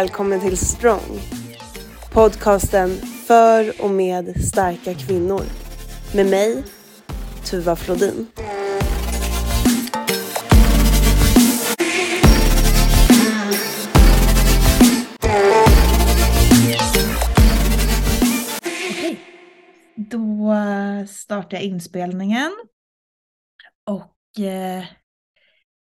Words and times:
välkommen 0.00 0.40
till 0.40 0.58
Strong. 0.58 1.20
Podcasten 2.12 2.90
för 3.26 3.82
och 3.82 3.90
med 3.90 4.44
starka 4.44 4.94
kvinnor. 4.94 5.42
Med 6.14 6.26
mig, 6.26 6.64
Tuva 7.44 7.76
Flodin. 7.76 8.26
Okej. 18.90 19.20
Då 19.96 20.54
startar 21.08 21.56
jag 21.56 21.62
inspelningen. 21.62 22.52
Och 23.86 24.44
eh, 24.44 24.84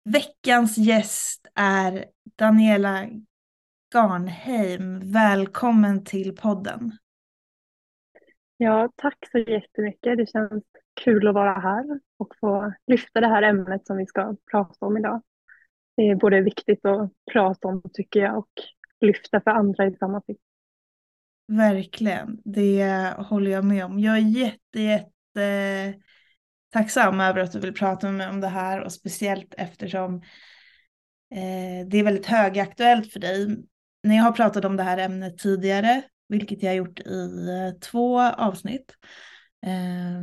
veckans 0.04 0.78
gäst 0.78 1.46
är 1.54 2.04
Daniela 2.38 3.06
Garnheim. 3.94 5.12
Välkommen 5.12 6.04
till 6.04 6.36
podden. 6.36 6.92
Ja, 8.56 8.90
tack 8.96 9.18
så 9.32 9.38
jättemycket. 9.38 10.18
Det 10.18 10.30
känns 10.30 10.64
kul 11.04 11.28
att 11.28 11.34
vara 11.34 11.60
här 11.60 12.00
och 12.16 12.34
få 12.40 12.72
lyfta 12.86 13.20
det 13.20 13.26
här 13.26 13.42
ämnet 13.42 13.86
som 13.86 13.96
vi 13.96 14.06
ska 14.06 14.36
prata 14.50 14.86
om 14.86 14.96
idag. 14.96 15.22
Det 15.96 16.02
är 16.02 16.14
både 16.14 16.40
viktigt 16.40 16.84
att 16.84 17.12
prata 17.32 17.68
om 17.68 17.82
tycker 17.92 18.20
jag 18.20 18.38
och 18.38 18.50
lyfta 19.00 19.40
för 19.40 19.50
andra 19.50 19.86
i 19.86 19.96
samma 19.96 20.20
sitt. 20.20 20.40
Verkligen, 21.48 22.40
det 22.44 23.14
håller 23.18 23.50
jag 23.50 23.64
med 23.64 23.84
om. 23.84 23.98
Jag 23.98 24.16
är 24.16 24.20
jätte, 24.20 24.80
jätte 24.80 25.94
tacksam 26.72 27.20
över 27.20 27.40
att 27.40 27.52
du 27.52 27.60
vill 27.60 27.74
prata 27.74 28.06
med 28.06 28.16
mig 28.16 28.28
om 28.28 28.40
det 28.40 28.48
här 28.48 28.80
och 28.80 28.92
speciellt 28.92 29.54
eftersom 29.58 30.14
eh, 31.34 31.88
det 31.88 31.98
är 31.98 32.04
väldigt 32.04 32.26
högaktuellt 32.26 33.12
för 33.12 33.20
dig. 33.20 33.64
När 34.02 34.16
jag 34.16 34.22
har 34.22 34.32
pratat 34.32 34.64
om 34.64 34.76
det 34.76 34.82
här 34.82 34.98
ämnet 34.98 35.38
tidigare, 35.38 36.02
vilket 36.28 36.62
jag 36.62 36.70
har 36.70 36.76
gjort 36.76 37.00
i 37.00 37.48
eh, 37.48 37.78
två 37.80 38.20
avsnitt, 38.20 38.94
eh, 39.66 40.22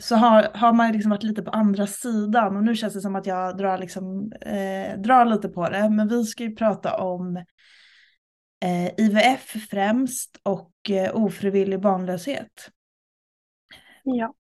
så 0.00 0.16
har, 0.16 0.50
har 0.54 0.72
man 0.72 0.92
liksom 0.92 1.10
varit 1.10 1.22
lite 1.22 1.42
på 1.42 1.50
andra 1.50 1.86
sidan 1.86 2.56
och 2.56 2.64
nu 2.64 2.76
känns 2.76 2.94
det 2.94 3.00
som 3.00 3.16
att 3.16 3.26
jag 3.26 3.56
drar, 3.58 3.78
liksom, 3.78 4.32
eh, 4.32 4.98
drar 4.98 5.24
lite 5.24 5.48
på 5.48 5.68
det. 5.68 5.90
Men 5.90 6.08
vi 6.08 6.24
ska 6.24 6.44
ju 6.44 6.56
prata 6.56 6.96
om 6.96 7.36
eh, 8.64 8.86
IVF 8.96 9.68
främst 9.70 10.40
och 10.42 10.72
eh, 10.90 11.16
ofrivillig 11.16 11.80
barnlöshet. 11.80 12.70
Ja, 14.02 14.34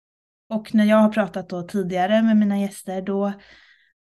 Och 0.49 0.75
när 0.75 0.85
jag 0.85 0.97
har 0.97 1.09
pratat 1.09 1.49
då 1.49 1.61
tidigare 1.63 2.21
med 2.21 2.37
mina 2.37 2.59
gäster 2.59 3.01
då 3.01 3.33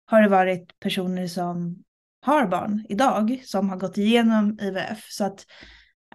har 0.07 0.23
det 0.23 0.29
varit 0.29 0.79
personer 0.81 1.27
som 1.27 1.85
har 2.27 2.47
barn 2.47 2.87
idag 2.89 3.43
som 3.45 3.71
har 3.71 3.77
gått 3.77 3.99
igenom 3.99 4.59
IVF. 4.61 5.07
Så 5.09 5.25
att, 5.25 5.47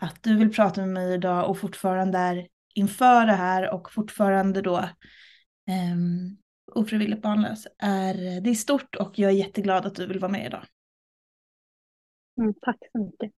att 0.01 0.23
du 0.23 0.37
vill 0.37 0.51
prata 0.51 0.81
med 0.81 0.89
mig 0.89 1.13
idag 1.13 1.49
och 1.49 1.57
fortfarande 1.57 2.17
är 2.17 2.47
inför 2.73 3.25
det 3.25 3.33
här 3.33 3.73
och 3.73 3.91
fortfarande 3.91 4.61
då 4.61 4.77
um, 4.77 6.37
ofrivilligt 6.71 7.21
barnlös 7.21 7.67
är, 7.77 8.41
det 8.41 8.49
är 8.49 8.53
stort 8.53 8.95
och 8.95 9.19
jag 9.19 9.31
är 9.31 9.35
jätteglad 9.35 9.85
att 9.85 9.95
du 9.95 10.07
vill 10.07 10.19
vara 10.19 10.31
med 10.31 10.45
idag. 10.45 10.63
mm, 12.39 12.53
tack 12.61 12.77
så 12.91 12.97
mycket. 12.97 13.31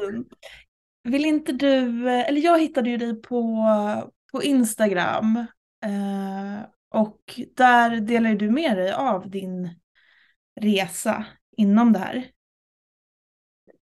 Fint. 0.00 0.28
Vill 1.02 1.24
inte 1.24 1.52
du, 1.52 2.08
eller 2.10 2.40
jag 2.40 2.60
hittade 2.60 2.90
ju 2.90 2.96
dig 2.96 3.22
på, 3.22 3.66
på 4.32 4.42
Instagram 4.42 5.36
eh, 5.84 6.66
och 6.90 7.40
där 7.56 8.00
delar 8.00 8.34
du 8.34 8.50
med 8.50 8.76
dig 8.76 8.92
av 8.92 9.30
din 9.30 9.70
resa 10.60 11.26
inom 11.56 11.92
det 11.92 11.98
här. 11.98 12.24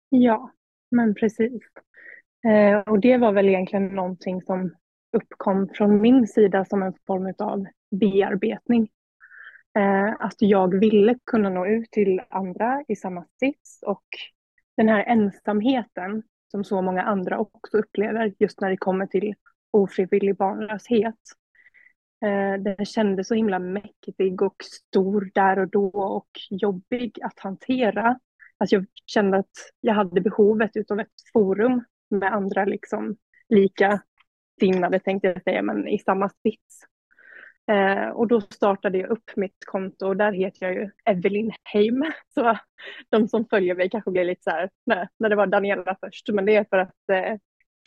Ja, 0.08 0.52
men 0.90 1.14
precis. 1.14 1.62
Eh, 2.46 2.78
och 2.78 3.00
det 3.00 3.16
var 3.16 3.32
väl 3.32 3.48
egentligen 3.48 3.86
någonting 3.86 4.42
som 4.42 4.74
uppkom 5.16 5.68
från 5.74 6.00
min 6.00 6.26
sida 6.26 6.64
som 6.64 6.82
en 6.82 6.94
form 7.06 7.34
av 7.38 7.64
bearbetning. 7.90 8.88
Eh, 9.78 10.12
att 10.18 10.36
jag 10.38 10.78
ville 10.80 11.18
kunna 11.26 11.48
nå 11.50 11.66
ut 11.66 11.90
till 11.90 12.20
andra 12.30 12.84
i 12.88 12.96
samma 12.96 13.26
sits 13.40 13.82
och 13.86 14.04
den 14.76 14.88
här 14.88 15.04
ensamheten 15.04 16.22
som 16.50 16.64
så 16.64 16.82
många 16.82 17.02
andra 17.02 17.38
också 17.38 17.76
upplever 17.78 18.34
just 18.38 18.60
när 18.60 18.70
det 18.70 18.76
kommer 18.76 19.06
till 19.06 19.34
ofrivillig 19.70 20.36
barnlöshet. 20.36 21.14
Eh, 22.22 22.54
den 22.60 22.86
kändes 22.86 23.28
så 23.28 23.34
himla 23.34 23.58
mäktig 23.58 24.42
och 24.42 24.56
stor 24.64 25.30
där 25.34 25.58
och 25.58 25.68
då 25.68 25.86
och 25.88 26.28
jobbig 26.50 27.18
att 27.22 27.38
hantera. 27.38 28.18
Alltså 28.58 28.76
jag 28.76 28.86
kände 29.06 29.38
att 29.38 29.50
jag 29.80 29.94
hade 29.94 30.20
behovet 30.20 30.70
utav 30.74 31.00
ett 31.00 31.08
forum 31.32 31.84
med 32.10 32.32
andra 32.32 32.64
liksom 32.64 33.16
lika 33.48 34.02
sinnade 34.60 35.00
tänkte 35.00 35.28
jag 35.28 35.42
säga, 35.42 35.62
men 35.62 35.88
i 35.88 35.98
samma 35.98 36.28
sits. 36.28 36.86
Eh, 37.70 38.08
och 38.08 38.28
då 38.28 38.40
startade 38.40 38.98
jag 38.98 39.10
upp 39.10 39.30
mitt 39.36 39.56
konto 39.66 40.06
och 40.06 40.16
där 40.16 40.32
heter 40.32 40.66
jag 40.66 40.74
ju 40.74 40.90
Evelyn 41.04 41.52
Heim. 41.64 42.04
Så 42.34 42.58
de 43.10 43.28
som 43.28 43.46
följer 43.50 43.74
mig 43.74 43.90
kanske 43.90 44.10
blir 44.10 44.24
lite 44.24 44.42
så 44.42 44.50
här, 44.50 44.70
nej, 44.86 45.08
när 45.18 45.28
det 45.28 45.36
var 45.36 45.46
Daniela 45.46 45.96
först, 46.00 46.28
men 46.32 46.44
det 46.44 46.56
är 46.56 46.66
för 46.70 46.78
att 46.78 47.08
eh, 47.12 47.36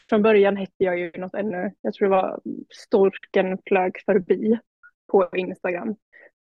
från 0.10 0.22
början 0.22 0.58
hette 0.58 0.74
jag 0.78 1.00
ju 1.00 1.12
något 1.18 1.34
ännu, 1.34 1.72
jag 1.82 1.94
tror 1.94 2.10
det 2.10 2.16
var 2.16 2.40
Storken 2.70 3.58
flög 3.68 3.98
förbi 4.06 4.60
på 5.12 5.30
Instagram. 5.36 5.96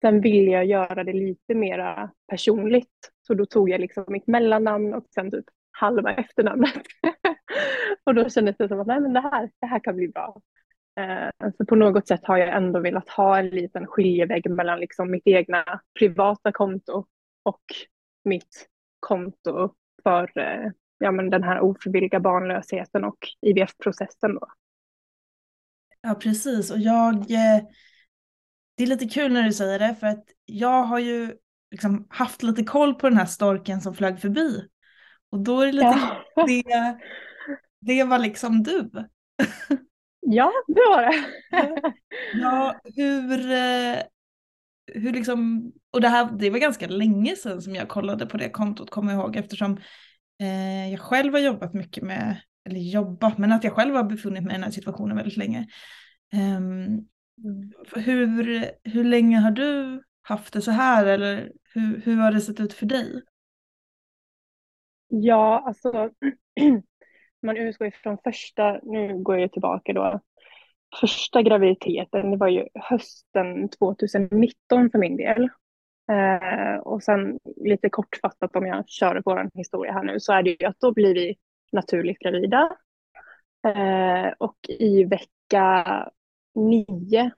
Sen 0.01 0.21
ville 0.21 0.51
jag 0.51 0.65
göra 0.65 1.03
det 1.03 1.13
lite 1.13 1.55
mera 1.55 2.11
personligt, 2.27 3.11
så 3.27 3.33
då 3.33 3.45
tog 3.45 3.69
jag 3.69 3.81
liksom 3.81 4.05
mitt 4.07 4.27
mellannamn 4.27 4.93
och 4.93 5.05
sen 5.15 5.31
typ 5.31 5.45
halva 5.71 6.13
efternamnet. 6.13 6.83
och 8.03 8.15
då 8.15 8.29
kändes 8.29 8.57
det 8.57 8.63
typ 8.63 8.69
som 8.69 8.79
att 8.79 8.87
nej 8.87 8.99
men 8.99 9.13
det 9.13 9.19
här, 9.19 9.49
det 9.61 9.67
här 9.67 9.79
kan 9.79 9.95
bli 9.95 10.07
bra. 10.07 10.41
Eh, 10.99 11.51
så 11.57 11.65
på 11.65 11.75
något 11.75 12.07
sätt 12.07 12.21
har 12.23 12.37
jag 12.37 12.55
ändå 12.55 12.79
velat 12.79 13.09
ha 13.09 13.39
en 13.39 13.49
liten 13.49 13.87
skiljevägg 13.87 14.49
mellan 14.49 14.79
liksom 14.79 15.11
mitt 15.11 15.27
egna 15.27 15.81
privata 15.99 16.51
konto 16.51 17.05
och 17.43 17.63
mitt 18.23 18.67
konto 18.99 19.73
för 20.03 20.39
eh, 20.39 20.71
ja, 20.97 21.11
men 21.11 21.29
den 21.29 21.43
här 21.43 21.59
ofrivilliga 21.59 22.19
barnlösheten 22.19 23.03
och 23.03 23.17
IVF-processen. 23.41 24.33
Då. 24.35 24.47
Ja 26.01 26.15
precis 26.15 26.71
och 26.71 26.79
jag, 26.79 27.15
eh, 27.15 27.63
det 28.77 28.83
är 28.83 28.87
lite 28.87 29.05
kul 29.05 29.33
när 29.33 29.43
du 29.43 29.53
säger 29.53 29.79
det 29.79 29.95
för 29.99 30.07
att 30.07 30.23
jag 30.45 30.83
har 30.83 30.99
ju 30.99 31.33
liksom 31.71 32.07
haft 32.09 32.43
lite 32.43 32.63
koll 32.63 32.95
på 32.95 33.09
den 33.09 33.17
här 33.17 33.25
storken 33.25 33.81
som 33.81 33.95
flög 33.95 34.19
förbi. 34.19 34.67
Och 35.29 35.39
då 35.39 35.61
är 35.61 35.65
det 35.65 35.71
lite 35.71 35.85
Ja. 36.35 36.45
det, 36.47 36.63
det 37.95 38.03
var 38.03 38.19
liksom 38.19 38.63
du. 38.63 38.89
ja, 40.19 40.51
det 40.67 40.81
var 40.89 41.01
det. 41.01 41.25
Ja, 42.33 42.79
hur, 42.95 43.51
eh, 43.51 43.97
hur 44.93 45.13
liksom, 45.13 45.71
och 45.91 46.01
det 46.01 46.07
här, 46.07 46.31
det 46.39 46.49
var 46.49 46.59
ganska 46.59 46.87
länge 46.87 47.35
sedan 47.35 47.61
som 47.61 47.75
jag 47.75 47.89
kollade 47.89 48.25
på 48.25 48.37
det 48.37 48.49
kontot, 48.49 48.89
kommer 48.89 49.13
jag 49.13 49.21
ihåg, 49.21 49.35
eftersom 49.35 49.77
eh, 50.39 50.91
jag 50.91 50.99
själv 50.99 51.33
har 51.33 51.39
jobbat 51.39 51.73
mycket 51.73 52.03
med, 52.03 52.41
eller 52.69 52.79
jobbat, 52.79 53.37
men 53.37 53.51
att 53.51 53.63
jag 53.63 53.73
själv 53.73 53.95
har 53.95 54.03
befunnit 54.03 54.43
mig 54.43 54.51
i 54.51 54.55
den 54.55 54.63
här 54.63 54.71
situationen 54.71 55.17
väldigt 55.17 55.37
länge. 55.37 55.67
Ehm, 56.33 57.07
hur, 57.95 58.71
hur 58.83 59.03
länge 59.03 59.39
har 59.39 59.51
du 59.51 60.01
haft 60.21 60.53
det 60.53 60.61
så 60.61 60.71
här, 60.71 61.05
eller 61.05 61.51
hur, 61.73 62.01
hur 62.01 62.17
har 62.17 62.31
det 62.31 62.41
sett 62.41 62.59
ut 62.59 62.73
för 62.73 62.85
dig? 62.85 63.21
Ja, 65.07 65.63
alltså 65.65 66.09
man 67.41 67.57
utgår 67.57 67.87
ifrån 67.87 68.17
första, 68.23 68.79
nu 68.83 69.23
går 69.23 69.39
jag 69.39 69.51
tillbaka 69.51 69.93
då, 69.93 70.19
första 70.99 71.41
graviditeten, 71.41 72.31
det 72.31 72.37
var 72.37 72.47
ju 72.47 72.67
hösten 72.73 73.69
2019 73.69 74.89
för 74.91 74.99
min 74.99 75.17
del. 75.17 75.49
Eh, 76.11 76.79
och 76.79 77.03
sen 77.03 77.39
lite 77.55 77.89
kortfattat 77.89 78.55
om 78.55 78.65
jag 78.65 78.87
kör 78.87 79.21
vår 79.25 79.49
historia 79.53 79.93
här 79.93 80.03
nu 80.03 80.19
så 80.19 80.33
är 80.33 80.43
det 80.43 80.49
ju 80.61 80.67
att 80.67 80.79
då 80.79 80.93
blir 80.93 81.13
vi 81.13 81.35
naturligt 81.71 82.19
gravida. 82.19 82.77
Eh, 83.67 84.33
och 84.37 84.57
i 84.69 85.03
vecka 85.03 86.09
nio 86.55 87.31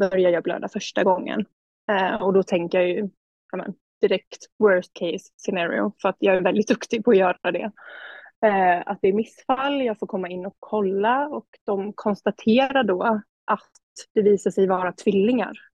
börjar 0.00 0.30
jag 0.30 0.42
blöda 0.42 0.68
första 0.68 1.04
gången. 1.04 1.44
Eh, 1.90 2.22
och 2.22 2.32
då 2.32 2.42
tänker 2.42 2.78
jag 2.78 2.88
ju 2.88 3.10
ja, 3.52 3.56
men, 3.56 3.74
direkt 4.00 4.46
worst 4.58 4.92
case 4.92 5.32
scenario 5.36 5.92
för 6.02 6.08
att 6.08 6.16
jag 6.18 6.36
är 6.36 6.40
väldigt 6.40 6.68
duktig 6.68 7.04
på 7.04 7.10
att 7.10 7.16
göra 7.16 7.52
det. 7.52 7.70
Eh, 8.46 8.82
att 8.86 8.98
det 9.02 9.08
är 9.08 9.12
missfall, 9.12 9.82
jag 9.82 9.98
får 9.98 10.06
komma 10.06 10.28
in 10.28 10.46
och 10.46 10.56
kolla 10.58 11.28
och 11.28 11.46
de 11.64 11.92
konstaterar 11.92 12.84
då 12.84 13.02
att 13.44 13.70
det 14.14 14.22
visar 14.22 14.50
sig 14.50 14.66
vara 14.66 14.92
tvillingar. 14.92 15.71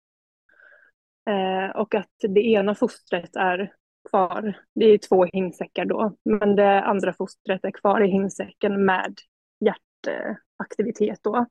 Eh, 1.28 1.70
och 1.76 1.94
att 1.94 2.14
det 2.28 2.40
ena 2.40 2.74
fostret 2.74 3.36
är 3.36 3.72
kvar, 4.10 4.58
det 4.74 4.84
är 4.84 4.98
två 4.98 5.24
hingsäckar 5.24 5.84
då, 5.84 6.16
men 6.24 6.56
det 6.56 6.82
andra 6.82 7.12
fostret 7.12 7.64
är 7.64 7.70
kvar 7.70 8.00
i 8.00 8.08
hingsäcken 8.10 8.84
med 8.84 9.14
hjärtaktivitet 9.60 11.18
då. 11.22 11.46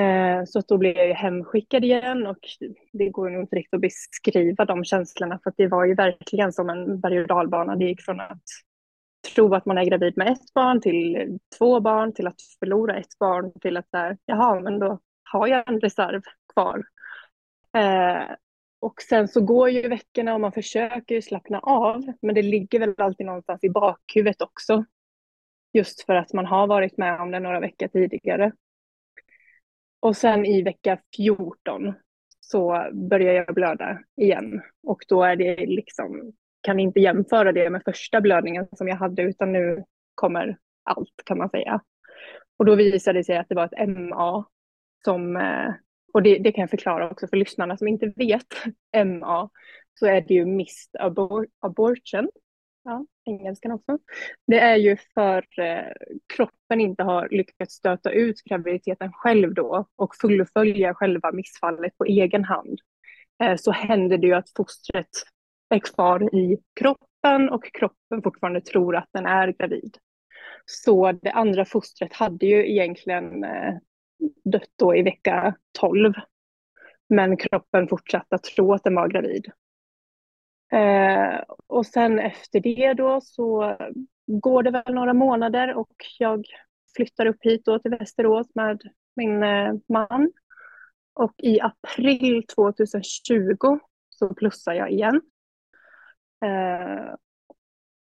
Eh, 0.00 0.44
så 0.46 0.58
att 0.58 0.68
då 0.68 0.78
blev 0.78 0.96
jag 0.96 1.14
hemskickad 1.14 1.84
igen 1.84 2.26
och 2.26 2.38
det 2.92 3.10
går 3.10 3.30
nog 3.30 3.42
inte 3.42 3.56
riktigt 3.56 3.74
att 3.74 3.80
beskriva 3.80 4.64
de 4.64 4.84
känslorna 4.84 5.40
för 5.42 5.50
att 5.50 5.56
det 5.56 5.66
var 5.66 5.84
ju 5.84 5.94
verkligen 5.94 6.52
som 6.52 6.70
en 6.70 7.00
berg 7.00 7.20
och 7.20 7.28
dalbana. 7.28 7.76
Det 7.76 7.84
gick 7.84 8.02
från 8.02 8.20
att 8.20 8.42
tro 9.34 9.54
att 9.54 9.66
man 9.66 9.78
är 9.78 9.84
gravid 9.84 10.16
med 10.16 10.28
ett 10.28 10.54
barn 10.54 10.80
till 10.80 11.38
två 11.58 11.80
barn 11.80 12.14
till 12.14 12.26
att 12.26 12.42
förlora 12.58 12.96
ett 12.96 13.18
barn 13.18 13.52
till 13.60 13.76
att 13.76 13.86
där, 13.92 14.18
jaha, 14.24 14.60
men 14.60 14.78
då 14.78 14.98
har 15.32 15.46
jag 15.46 15.68
en 15.68 15.80
reserv 15.80 16.22
kvar. 16.54 16.82
Eh, 17.76 18.36
och 18.82 19.02
sen 19.02 19.28
så 19.28 19.40
går 19.40 19.70
ju 19.70 19.88
veckorna 19.88 20.34
och 20.34 20.40
man 20.40 20.52
försöker 20.52 21.14
ju 21.14 21.22
slappna 21.22 21.58
av, 21.58 22.12
men 22.22 22.34
det 22.34 22.42
ligger 22.42 22.78
väl 22.78 22.94
alltid 22.98 23.26
någonstans 23.26 23.64
i 23.64 23.70
bakhuvudet 23.70 24.42
också. 24.42 24.84
Just 25.72 26.02
för 26.02 26.14
att 26.14 26.32
man 26.32 26.46
har 26.46 26.66
varit 26.66 26.98
med 26.98 27.20
om 27.20 27.30
det 27.30 27.40
några 27.40 27.60
veckor 27.60 27.88
tidigare. 27.88 28.52
Och 30.00 30.16
sen 30.16 30.46
i 30.46 30.62
vecka 30.62 30.98
14 31.16 31.94
så 32.40 32.90
börjar 32.92 33.32
jag 33.32 33.54
blöda 33.54 33.98
igen 34.16 34.62
och 34.82 35.04
då 35.08 35.22
är 35.22 35.36
det 35.36 35.66
liksom, 35.66 36.32
kan 36.60 36.80
inte 36.80 37.00
jämföra 37.00 37.52
det 37.52 37.70
med 37.70 37.82
första 37.84 38.20
blödningen 38.20 38.66
som 38.72 38.88
jag 38.88 38.96
hade 38.96 39.22
utan 39.22 39.52
nu 39.52 39.84
kommer 40.14 40.58
allt 40.82 41.22
kan 41.24 41.38
man 41.38 41.50
säga. 41.50 41.80
Och 42.56 42.64
då 42.64 42.74
visade 42.74 43.18
det 43.18 43.24
sig 43.24 43.36
att 43.36 43.48
det 43.48 43.54
var 43.54 43.64
ett 43.64 43.88
MA 43.88 44.44
som, 45.04 45.36
eh, 45.36 45.74
och 46.12 46.22
det, 46.22 46.38
det 46.38 46.52
kan 46.52 46.62
jag 46.62 46.70
förklara 46.70 47.10
också 47.10 47.26
för 47.28 47.36
lyssnarna 47.36 47.76
som 47.76 47.88
inte 47.88 48.12
vet 48.16 48.46
MA, 49.06 49.50
så 49.94 50.06
är 50.06 50.20
det 50.20 50.34
ju 50.34 50.46
missed 50.46 51.00
abor 51.00 51.46
abortion 51.60 52.28
ja, 52.84 53.06
engelskan 53.24 53.72
också. 53.72 53.98
Det 54.46 54.58
är 54.58 54.76
ju 54.76 54.96
för 55.14 55.46
eh, 55.58 55.92
kroppen 56.36 56.80
inte 56.80 57.02
har 57.02 57.28
lyckats 57.30 57.74
stöta 57.74 58.10
ut 58.10 58.42
graviditeten 58.44 59.12
själv 59.12 59.54
då 59.54 59.86
och 59.96 60.16
fullfölja 60.20 60.94
själva 60.94 61.32
missfallet 61.32 61.98
på 61.98 62.04
egen 62.04 62.44
hand. 62.44 62.78
Eh, 63.42 63.56
så 63.56 63.72
händer 63.72 64.18
det 64.18 64.26
ju 64.26 64.34
att 64.34 64.50
fostret 64.56 65.10
är 65.68 65.78
kvar 65.78 66.34
i 66.34 66.58
kroppen 66.80 67.50
och 67.50 67.64
kroppen 67.72 68.22
fortfarande 68.22 68.60
tror 68.60 68.96
att 68.96 69.08
den 69.12 69.26
är 69.26 69.52
gravid. 69.58 69.96
Så 70.66 71.12
det 71.12 71.30
andra 71.30 71.64
fostret 71.64 72.12
hade 72.12 72.46
ju 72.46 72.70
egentligen 72.70 73.44
eh, 73.44 73.74
dött 74.44 74.70
då 74.76 74.96
i 74.96 75.02
vecka 75.02 75.54
12. 75.78 76.12
Men 77.08 77.36
kroppen 77.36 77.88
fortsatte 77.88 78.34
att 78.34 78.42
tro 78.42 78.72
att 78.72 78.84
den 78.84 78.94
var 78.94 79.08
gravid. 79.08 79.52
Eh, 80.72 81.40
och 81.66 81.86
sen 81.86 82.18
efter 82.18 82.60
det 82.60 82.94
då 82.94 83.20
så 83.20 83.76
går 84.26 84.62
det 84.62 84.70
väl 84.70 84.94
några 84.94 85.14
månader 85.14 85.74
och 85.74 85.92
jag 86.18 86.44
flyttar 86.96 87.26
upp 87.26 87.36
hit 87.40 87.64
då 87.64 87.78
till 87.78 87.90
Västerås 87.90 88.46
med 88.54 88.82
min 89.16 89.42
eh, 89.42 89.74
man. 89.88 90.32
Och 91.14 91.34
i 91.38 91.60
april 91.60 92.46
2020 92.46 93.78
så 94.08 94.34
plussar 94.34 94.74
jag 94.74 94.90
igen. 94.90 95.20
Eh, 96.44 97.14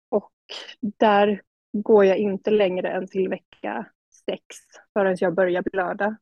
och 0.10 0.34
där 0.82 1.42
går 1.74 2.06
jag 2.06 2.18
inte 2.18 2.52
längre 2.52 2.90
än 2.90 3.08
till 3.08 3.30
vecka 3.30 3.86
sex 4.32 4.44
förrän 4.94 5.18
jag 5.20 5.36
börjar 5.36 5.64
blöda. 5.72 6.18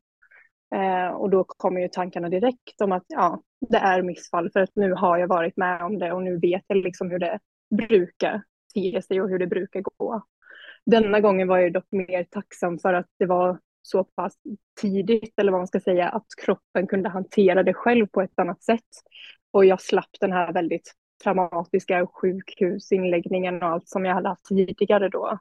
Eh, 0.76 1.08
och 1.08 1.30
då 1.30 1.44
kommer 1.44 1.82
ju 1.82 1.88
tankarna 1.88 2.30
direkt 2.30 2.82
om 2.82 2.92
att 2.92 3.06
ja, 3.08 3.42
det 3.70 3.78
är 3.78 4.02
missfall 4.02 4.52
för 4.52 4.60
att 4.60 4.76
nu 4.76 4.94
har 4.94 5.18
jag 5.18 5.28
varit 5.28 5.58
med 5.58 5.82
om 5.82 6.00
det 6.00 6.12
och 6.12 6.24
nu 6.24 6.40
vet 6.40 6.64
jag 6.68 6.78
liksom 6.78 7.12
hur 7.12 7.20
det 7.20 7.40
brukar 7.70 8.44
te 8.74 9.02
sig 9.02 9.22
och 9.22 9.30
hur 9.30 9.40
det 9.40 9.48
brukar 9.48 9.82
gå. 9.82 10.22
Denna 10.86 11.20
gången 11.20 11.48
var 11.48 11.58
jag 11.58 11.74
dock 11.74 11.92
mer 11.92 12.24
tacksam 12.24 12.80
för 12.80 12.94
att 12.94 13.08
det 13.20 13.26
var 13.26 13.60
så 13.82 14.04
pass 14.04 14.34
tidigt, 14.82 15.40
eller 15.40 15.52
vad 15.52 15.60
man 15.60 15.68
ska 15.68 15.80
säga, 15.80 16.10
att 16.10 16.26
kroppen 16.46 16.88
kunde 16.88 17.10
hantera 17.10 17.64
det 17.64 17.74
själv 17.74 18.08
på 18.08 18.22
ett 18.22 18.40
annat 18.40 18.64
sätt. 18.64 18.90
Och 19.52 19.66
jag 19.66 19.82
slapp 19.82 20.10
den 20.20 20.32
här 20.32 20.54
väldigt 20.54 20.94
traumatiska 21.24 22.08
sjukhusinläggningen 22.08 23.64
och 23.64 23.70
allt 23.70 23.88
som 23.88 24.06
jag 24.06 24.14
hade 24.14 24.30
haft 24.30 24.46
tidigare 24.46 25.10
då. 25.10 25.40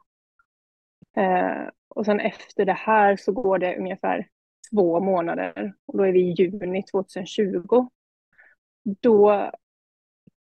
Eh, 1.17 1.69
och 1.88 2.05
sen 2.05 2.20
efter 2.20 2.64
det 2.64 2.73
här 2.73 3.17
så 3.17 3.32
går 3.32 3.58
det 3.58 3.76
ungefär 3.76 4.29
två 4.70 5.00
månader 5.00 5.75
och 5.87 5.99
då 5.99 6.05
är 6.05 6.12
vi 6.12 6.20
i 6.20 6.32
juni 6.32 6.82
2020. 6.82 7.88
Då 9.00 9.50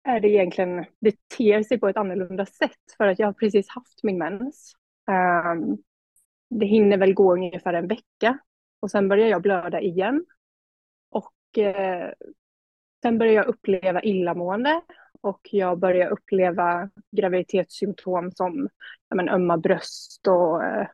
är 0.04 0.20
det 0.20 0.30
egentligen, 0.30 0.86
det 1.00 1.16
ter 1.38 1.64
sig 1.64 1.80
på 1.80 1.88
ett 1.88 1.98
annorlunda 1.98 2.46
sätt 2.46 2.96
för 2.98 3.08
att 3.08 3.20
jag 3.20 3.28
har 3.28 3.34
precis 3.34 3.70
haft 3.70 4.04
min 4.04 4.18
mens. 4.18 4.74
Um, 5.08 5.78
det 6.50 6.66
hinner 6.66 6.98
väl 6.98 7.14
gå 7.14 7.34
ungefär 7.34 7.74
en 7.74 7.88
vecka 7.88 8.40
och 8.80 8.92
sen 8.92 9.08
börjar 9.08 9.28
jag 9.28 9.42
blöda 9.42 9.82
igen. 9.82 10.26
Och 11.10 11.58
eh, 11.58 12.12
sen 13.02 13.18
börjar 13.18 13.34
jag 13.34 13.48
uppleva 13.48 14.02
illamående 14.02 14.82
och 15.22 15.40
jag 15.52 15.80
börjar 15.80 16.10
uppleva 16.10 16.90
graviditetssymptom 17.12 18.32
som 18.32 18.70
ja, 19.10 19.16
men, 19.16 19.30
ömma 19.30 19.58
bröst 19.58 20.28
och 20.28 20.64
eh, 20.64 20.88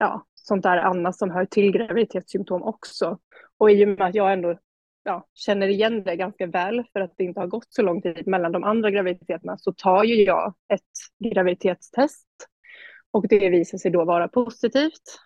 ja, 0.00 0.26
sånt 0.34 0.62
där 0.62 0.76
annat 0.76 1.16
som 1.16 1.30
hör 1.30 1.44
till 1.44 1.72
graviditetssymptom 1.72 2.62
också. 2.62 3.18
Och 3.58 3.70
i 3.70 3.84
och 3.84 3.88
med 3.88 4.02
att 4.02 4.14
jag 4.14 4.32
ändå 4.32 4.58
ja, 5.04 5.28
känner 5.34 5.68
igen 5.68 6.02
det 6.02 6.16
ganska 6.16 6.46
väl 6.46 6.84
för 6.92 7.00
att 7.00 7.14
det 7.16 7.24
inte 7.24 7.40
har 7.40 7.46
gått 7.46 7.66
så 7.68 7.82
lång 7.82 8.02
tid 8.02 8.26
mellan 8.26 8.52
de 8.52 8.64
andra 8.64 8.90
graviditeterna 8.90 9.58
så 9.58 9.72
tar 9.72 10.04
ju 10.04 10.14
jag 10.14 10.54
ett 10.68 11.30
graviditetstest 11.34 12.28
och 13.10 13.28
det 13.28 13.50
visar 13.50 13.78
sig 13.78 13.90
då 13.90 14.04
vara 14.04 14.28
positivt. 14.28 15.18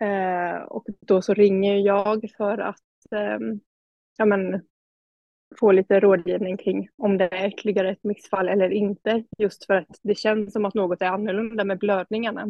Eh, 0.00 0.62
och 0.62 0.84
då 1.00 1.22
så 1.22 1.34
ringer 1.34 1.76
jag 1.76 2.30
för 2.36 2.58
att 2.58 3.12
eh, 3.12 3.38
ja, 4.16 4.24
men, 4.24 4.62
få 5.60 5.72
lite 5.72 6.00
rådgivning 6.00 6.56
kring 6.56 6.88
om 6.96 7.18
det 7.18 7.24
är 7.24 7.48
ytterligare 7.48 7.90
ett 7.90 8.04
missfall 8.04 8.48
eller 8.48 8.70
inte. 8.70 9.24
Just 9.38 9.66
för 9.66 9.74
att 9.74 9.98
det 10.02 10.14
känns 10.14 10.52
som 10.52 10.64
att 10.64 10.74
något 10.74 11.02
är 11.02 11.06
annorlunda 11.06 11.64
med 11.64 11.78
blödningarna. 11.78 12.46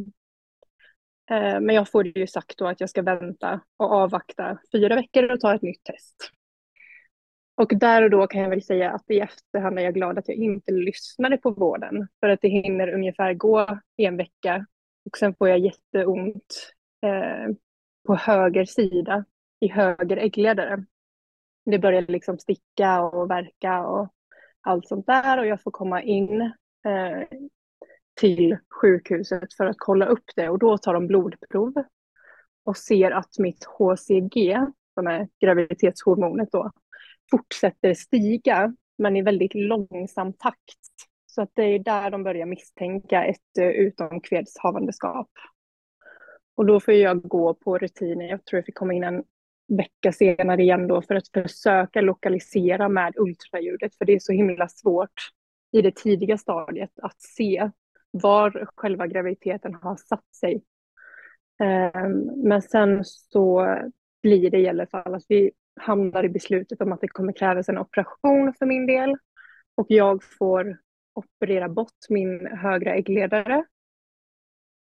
Eh, 1.32 1.60
men 1.60 1.74
jag 1.74 1.90
får 1.90 2.18
ju 2.18 2.26
sagt 2.26 2.58
då 2.58 2.66
att 2.66 2.80
jag 2.80 2.90
ska 2.90 3.02
vänta 3.02 3.60
och 3.76 3.92
avvakta 3.92 4.58
fyra 4.72 4.94
veckor 4.96 5.32
och 5.32 5.40
ta 5.40 5.54
ett 5.54 5.62
nytt 5.62 5.84
test. 5.84 6.30
Och 7.54 7.72
där 7.76 8.02
och 8.02 8.10
då 8.10 8.26
kan 8.26 8.40
jag 8.40 8.50
väl 8.50 8.62
säga 8.62 8.90
att 8.90 9.10
i 9.10 9.20
efterhand 9.20 9.78
är 9.78 9.82
jag 9.82 9.94
glad 9.94 10.18
att 10.18 10.28
jag 10.28 10.36
inte 10.36 10.72
lyssnade 10.72 11.36
på 11.36 11.50
vården. 11.50 12.08
För 12.20 12.28
att 12.28 12.40
det 12.42 12.48
hinner 12.48 12.94
ungefär 12.94 13.34
gå 13.34 13.80
en 13.96 14.16
vecka 14.16 14.66
och 15.04 15.16
sen 15.18 15.34
får 15.34 15.48
jag 15.48 15.58
jätteont 15.58 16.72
eh, 17.06 17.54
på 18.06 18.16
höger 18.16 18.64
sida 18.64 19.24
i 19.60 19.68
höger 19.68 20.16
äggledare. 20.16 20.84
Det 21.64 21.78
börjar 21.78 22.02
liksom 22.02 22.38
sticka 22.38 23.02
och 23.02 23.30
verka 23.30 23.86
och 23.86 24.08
allt 24.60 24.88
sånt 24.88 25.06
där 25.06 25.38
och 25.38 25.46
jag 25.46 25.62
får 25.62 25.70
komma 25.70 26.02
in 26.02 26.40
eh, 26.86 27.38
till 28.20 28.56
sjukhuset 28.80 29.54
för 29.54 29.66
att 29.66 29.76
kolla 29.78 30.06
upp 30.06 30.24
det 30.36 30.48
och 30.48 30.58
då 30.58 30.78
tar 30.78 30.94
de 30.94 31.06
blodprov 31.06 31.72
och 32.64 32.76
ser 32.76 33.10
att 33.10 33.38
mitt 33.38 33.64
HCG, 33.64 34.58
som 34.94 35.06
är 35.06 35.28
graviditetshormonet 35.40 36.48
då, 36.52 36.70
fortsätter 37.30 37.94
stiga 37.94 38.74
men 38.98 39.16
i 39.16 39.22
väldigt 39.22 39.54
långsam 39.54 40.32
takt. 40.32 40.78
Så 41.26 41.42
att 41.42 41.50
det 41.54 41.62
är 41.62 41.78
där 41.78 42.10
de 42.10 42.22
börjar 42.22 42.46
misstänka 42.46 43.24
ett 43.24 43.58
eh, 43.58 43.68
utomkvedshavandeskap. 43.68 45.30
Och 46.54 46.66
då 46.66 46.80
får 46.80 46.94
jag 46.94 47.22
gå 47.22 47.54
på 47.54 47.78
rutiner, 47.78 48.28
jag 48.28 48.44
tror 48.44 48.58
jag 48.58 48.66
fick 48.66 48.74
komma 48.74 48.94
in 48.94 49.04
en 49.04 49.24
vecka 49.76 50.12
senare 50.12 50.62
igen 50.62 50.88
då 50.88 51.02
för 51.02 51.14
att 51.14 51.28
försöka 51.28 52.00
lokalisera 52.00 52.88
med 52.88 53.14
ultraljudet 53.16 53.94
för 53.96 54.04
det 54.04 54.12
är 54.12 54.18
så 54.18 54.32
himla 54.32 54.68
svårt 54.68 55.30
i 55.72 55.82
det 55.82 55.96
tidiga 55.96 56.38
stadiet 56.38 56.90
att 57.02 57.22
se 57.22 57.70
var 58.12 58.68
själva 58.76 59.06
graviditeten 59.06 59.74
har 59.74 59.96
satt 59.96 60.34
sig. 60.34 60.64
Ehm, 61.62 62.20
men 62.48 62.62
sen 62.62 63.04
så 63.04 63.76
blir 64.22 64.50
det 64.50 64.58
i 64.58 64.68
alla 64.68 64.86
fall 64.86 65.14
att 65.14 65.24
vi 65.28 65.50
hamnar 65.80 66.24
i 66.24 66.28
beslutet 66.28 66.80
om 66.80 66.92
att 66.92 67.00
det 67.00 67.08
kommer 67.08 67.32
krävas 67.32 67.68
en 67.68 67.78
operation 67.78 68.54
för 68.58 68.66
min 68.66 68.86
del 68.86 69.16
och 69.74 69.86
jag 69.88 70.24
får 70.38 70.78
operera 71.14 71.68
bort 71.68 72.08
min 72.08 72.46
högra 72.46 72.94
äggledare. 72.94 73.64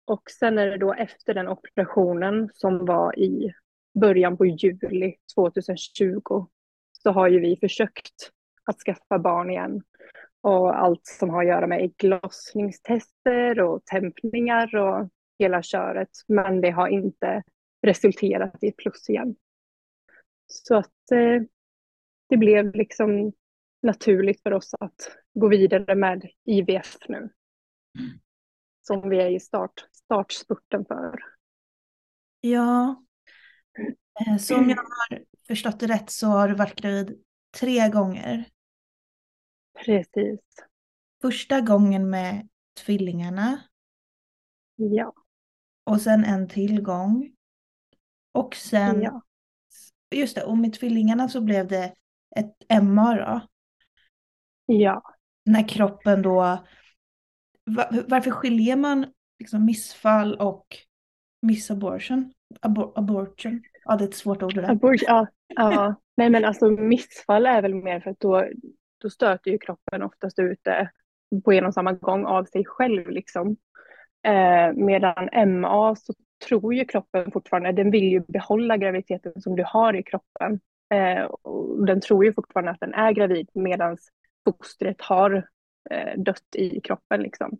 Och 0.05 0.23
sen 0.39 0.59
är 0.59 0.67
det 0.67 0.77
då 0.77 0.95
efter 0.95 1.35
den 1.35 1.49
operationen 1.49 2.51
som 2.55 2.87
var 2.87 3.19
i 3.19 3.55
början 4.01 4.37
på 4.37 4.47
juli 4.47 5.17
2020 5.35 6.47
så 6.93 7.11
har 7.11 7.29
ju 7.29 7.41
vi 7.41 7.57
försökt 7.57 8.33
att 8.65 8.79
skaffa 8.79 9.19
barn 9.19 9.51
igen 9.51 9.83
och 10.49 10.79
allt 10.79 11.07
som 11.07 11.31
har 11.31 11.43
att 11.43 11.49
göra 11.49 11.67
med 11.67 11.83
ägglossningstester 11.83 13.61
och 13.61 13.85
tämpningar 13.85 14.77
och 14.77 15.09
hela 15.39 15.63
köret. 15.63 16.11
Men 16.27 16.61
det 16.61 16.71
har 16.71 16.89
inte 16.89 17.43
resulterat 17.83 18.63
i 18.63 18.69
ett 18.69 18.77
plus 18.77 19.11
igen. 19.11 19.37
Så 20.47 20.77
att 20.77 21.11
eh, 21.13 21.43
det 22.29 22.37
blev 22.37 22.75
liksom 22.75 23.33
naturligt 23.83 24.43
för 24.43 24.53
oss 24.53 24.75
att 24.81 25.17
gå 25.35 25.49
vidare 25.49 25.95
med 25.95 26.29
IVF 26.45 26.97
nu. 27.09 27.31
Som 28.83 29.09
vi 29.09 29.21
är 29.21 29.31
i 29.31 29.41
start, 29.41 29.87
startspurten 29.93 30.85
för. 30.85 31.21
Ja, 32.41 32.97
Eh, 34.27 34.37
så 34.37 34.57
om 34.57 34.71
jag 34.71 34.77
har 34.77 35.23
förstått 35.47 35.81
det 35.81 35.87
rätt 35.87 36.11
så 36.11 36.27
har 36.27 36.49
du 36.49 36.55
varit 36.55 36.81
gravid 36.81 37.23
tre 37.61 37.89
gånger. 37.89 38.45
Precis. 39.85 40.41
Första 41.23 41.61
gången 41.61 42.11
med 42.11 42.49
tvillingarna 42.85 43.61
Ja. 44.77 45.13
och 45.85 46.01
sen 46.01 46.25
en 46.25 46.49
till 46.49 46.83
gång. 46.83 47.33
Och 48.33 48.55
sen, 48.55 49.03
ja. 49.03 49.23
just 50.15 50.35
det, 50.35 50.43
och 50.45 50.59
med 50.59 50.73
tvillingarna 50.73 51.29
så 51.29 51.41
blev 51.41 51.69
det 51.69 51.95
ett 52.37 52.83
MA 52.83 53.15
då. 53.15 53.41
Ja. 54.67 55.03
När 55.45 55.69
kroppen 55.69 56.23
då, 56.23 56.65
va- 57.65 57.91
varför 58.09 58.31
skiljer 58.31 58.77
man 58.77 59.07
liksom 59.39 59.65
missfall 59.65 60.35
och 60.35 60.67
missabortion? 61.43 62.33
Abor 62.61 62.99
abortion? 62.99 63.63
Ja, 63.85 63.97
det 63.97 64.05
är 64.05 64.09
ett 64.09 64.15
svårt 64.15 64.43
ord 64.43 64.55
det 64.55 64.61
där. 64.61 64.71
Abort, 64.71 65.03
ja, 65.03 65.27
ja. 65.47 65.95
Nej 66.17 66.31
men 66.31 66.45
alltså 66.45 66.71
missfall 66.71 67.47
är 67.47 67.63
väl 67.63 67.75
mer 67.75 68.01
för 68.01 68.11
att 68.11 68.21
då, 68.21 68.49
då 68.99 69.11
stöter 69.11 69.51
ju 69.51 69.59
kroppen 69.59 70.03
oftast 70.03 70.39
ut 70.39 70.61
det 70.63 70.91
på 71.45 71.53
en 71.53 71.67
och 71.67 71.75
samma 71.75 71.93
gång 71.93 72.25
av 72.25 72.45
sig 72.45 72.65
själv 72.65 73.09
liksom. 73.09 73.57
Eh, 74.23 74.73
medan 74.75 75.51
MA 75.61 75.97
så 75.97 76.15
tror 76.49 76.75
ju 76.75 76.85
kroppen 76.85 77.31
fortfarande, 77.33 77.73
den 77.73 77.91
vill 77.91 78.05
ju 78.05 78.21
behålla 78.21 78.77
graviditeten 78.77 79.43
som 79.43 79.57
du 79.57 79.65
har 79.67 79.97
i 79.97 80.03
kroppen. 80.03 80.61
Eh, 80.95 81.23
och 81.23 81.87
den 81.87 82.01
tror 82.01 82.25
ju 82.25 82.33
fortfarande 82.33 82.71
att 82.71 82.81
den 82.81 82.95
är 82.95 83.13
gravid 83.13 83.51
medan 83.55 83.97
fostret 84.45 85.01
har 85.01 85.49
eh, 85.91 86.19
dött 86.19 86.57
i 86.57 86.81
kroppen 86.81 87.23
liksom. 87.23 87.59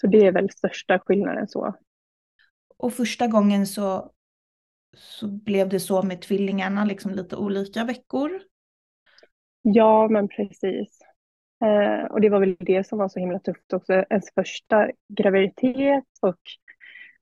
Så 0.00 0.06
det 0.06 0.26
är 0.26 0.32
väl 0.32 0.50
största 0.50 0.98
skillnaden 0.98 1.48
så. 1.48 1.74
Och 2.76 2.92
första 2.92 3.26
gången 3.26 3.66
så, 3.66 4.12
så 4.96 5.28
blev 5.28 5.68
det 5.68 5.80
så 5.80 6.02
med 6.02 6.22
tvillingarna, 6.22 6.84
liksom 6.84 7.10
lite 7.14 7.36
olika 7.36 7.84
veckor. 7.84 8.40
Ja, 9.74 10.08
men 10.08 10.28
precis. 10.28 10.98
Eh, 11.64 12.04
och 12.04 12.20
det 12.20 12.28
var 12.28 12.40
väl 12.40 12.56
det 12.60 12.86
som 12.86 12.98
var 12.98 13.08
så 13.08 13.20
himla 13.20 13.38
tufft 13.38 13.72
också, 13.72 13.92
ens 13.92 14.34
första 14.34 14.90
graviditet 15.08 16.04
och 16.22 16.40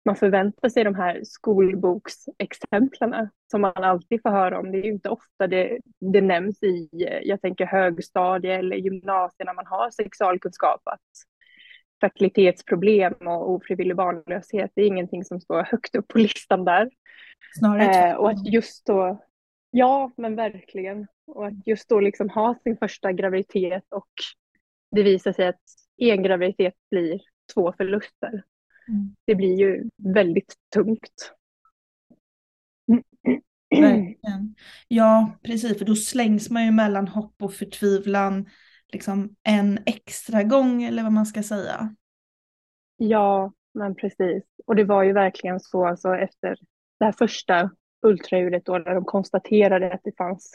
man 0.04 0.16
förväntar 0.16 0.68
sig 0.68 0.84
de 0.84 0.94
här 0.94 1.20
skolboksexemplen 1.24 3.28
som 3.50 3.60
man 3.60 3.84
alltid 3.84 4.22
får 4.22 4.30
höra 4.30 4.58
om. 4.58 4.72
Det 4.72 4.78
är 4.78 4.82
ju 4.82 4.92
inte 4.92 5.08
ofta 5.08 5.46
det, 5.46 5.78
det 6.00 6.20
nämns 6.20 6.62
i, 6.62 6.88
jag 7.22 7.40
tänker 7.40 7.66
högstadie 7.66 8.58
eller 8.58 8.76
gymnasiet 8.76 9.46
när 9.46 9.54
man 9.54 9.66
har 9.66 9.90
sexualkunskap 9.90 10.80
att 10.84 11.00
fertilitetsproblem 12.00 13.14
och 13.26 13.50
ofrivillig 13.50 13.96
barnlöshet, 13.96 14.70
det 14.74 14.82
är 14.82 14.86
ingenting 14.86 15.24
som 15.24 15.40
står 15.40 15.62
högt 15.62 15.94
upp 15.94 16.08
på 16.08 16.18
listan 16.18 16.64
där. 16.64 16.90
Snarare 17.58 18.10
Eh, 18.10 18.14
och 18.14 18.30
att 18.30 18.52
just 18.52 18.86
då, 18.86 19.24
ja 19.74 20.12
men 20.16 20.36
verkligen, 20.36 21.06
och 21.26 21.46
att 21.46 21.66
just 21.66 21.88
då 21.88 22.00
liksom 22.00 22.30
ha 22.30 22.54
sin 22.62 22.76
första 22.76 23.12
graviditet 23.12 23.84
och 23.90 24.10
det 24.90 25.02
visar 25.02 25.32
sig 25.32 25.46
att 25.46 25.60
en 25.96 26.22
graviditet 26.22 26.74
blir 26.90 27.20
två 27.54 27.72
förluster. 27.76 28.44
Mm. 28.88 29.16
Det 29.24 29.34
blir 29.34 29.58
ju 29.58 29.90
väldigt 29.96 30.54
tungt. 30.74 31.32
Verkligen. 33.70 34.54
Ja, 34.88 35.38
precis, 35.42 35.78
för 35.78 35.84
då 35.84 35.94
slängs 35.94 36.50
man 36.50 36.64
ju 36.64 36.70
mellan 36.70 37.08
hopp 37.08 37.42
och 37.42 37.54
förtvivlan 37.54 38.48
liksom 38.92 39.36
en 39.42 39.78
extra 39.86 40.42
gång 40.42 40.82
eller 40.82 41.02
vad 41.02 41.12
man 41.12 41.26
ska 41.26 41.42
säga. 41.42 41.94
Ja, 42.96 43.52
men 43.74 43.94
precis. 43.94 44.44
Och 44.66 44.76
det 44.76 44.84
var 44.84 45.02
ju 45.02 45.12
verkligen 45.12 45.60
så 45.60 45.86
alltså, 45.86 46.14
efter 46.14 46.56
det 46.98 47.04
här 47.04 47.12
första 47.12 47.70
ultraljudet 48.04 48.64
då 48.64 48.78
där 48.78 48.94
de 48.94 49.04
konstaterade 49.04 49.92
att 49.92 50.00
det 50.04 50.16
fanns 50.16 50.54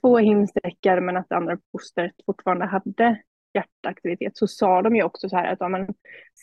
två 0.00 0.18
himnsträckor 0.18 1.00
men 1.00 1.16
att 1.16 1.28
det 1.28 1.36
andra 1.36 1.58
fostret 1.72 2.12
fortfarande 2.26 2.64
hade 2.64 3.22
hjärtaktivitet 3.54 4.36
så 4.36 4.46
sa 4.46 4.82
de 4.82 4.96
ju 4.96 5.02
också 5.02 5.28
så 5.28 5.36
här 5.36 5.52
att 5.52 5.60
ja, 5.60 5.68
men, 5.68 5.94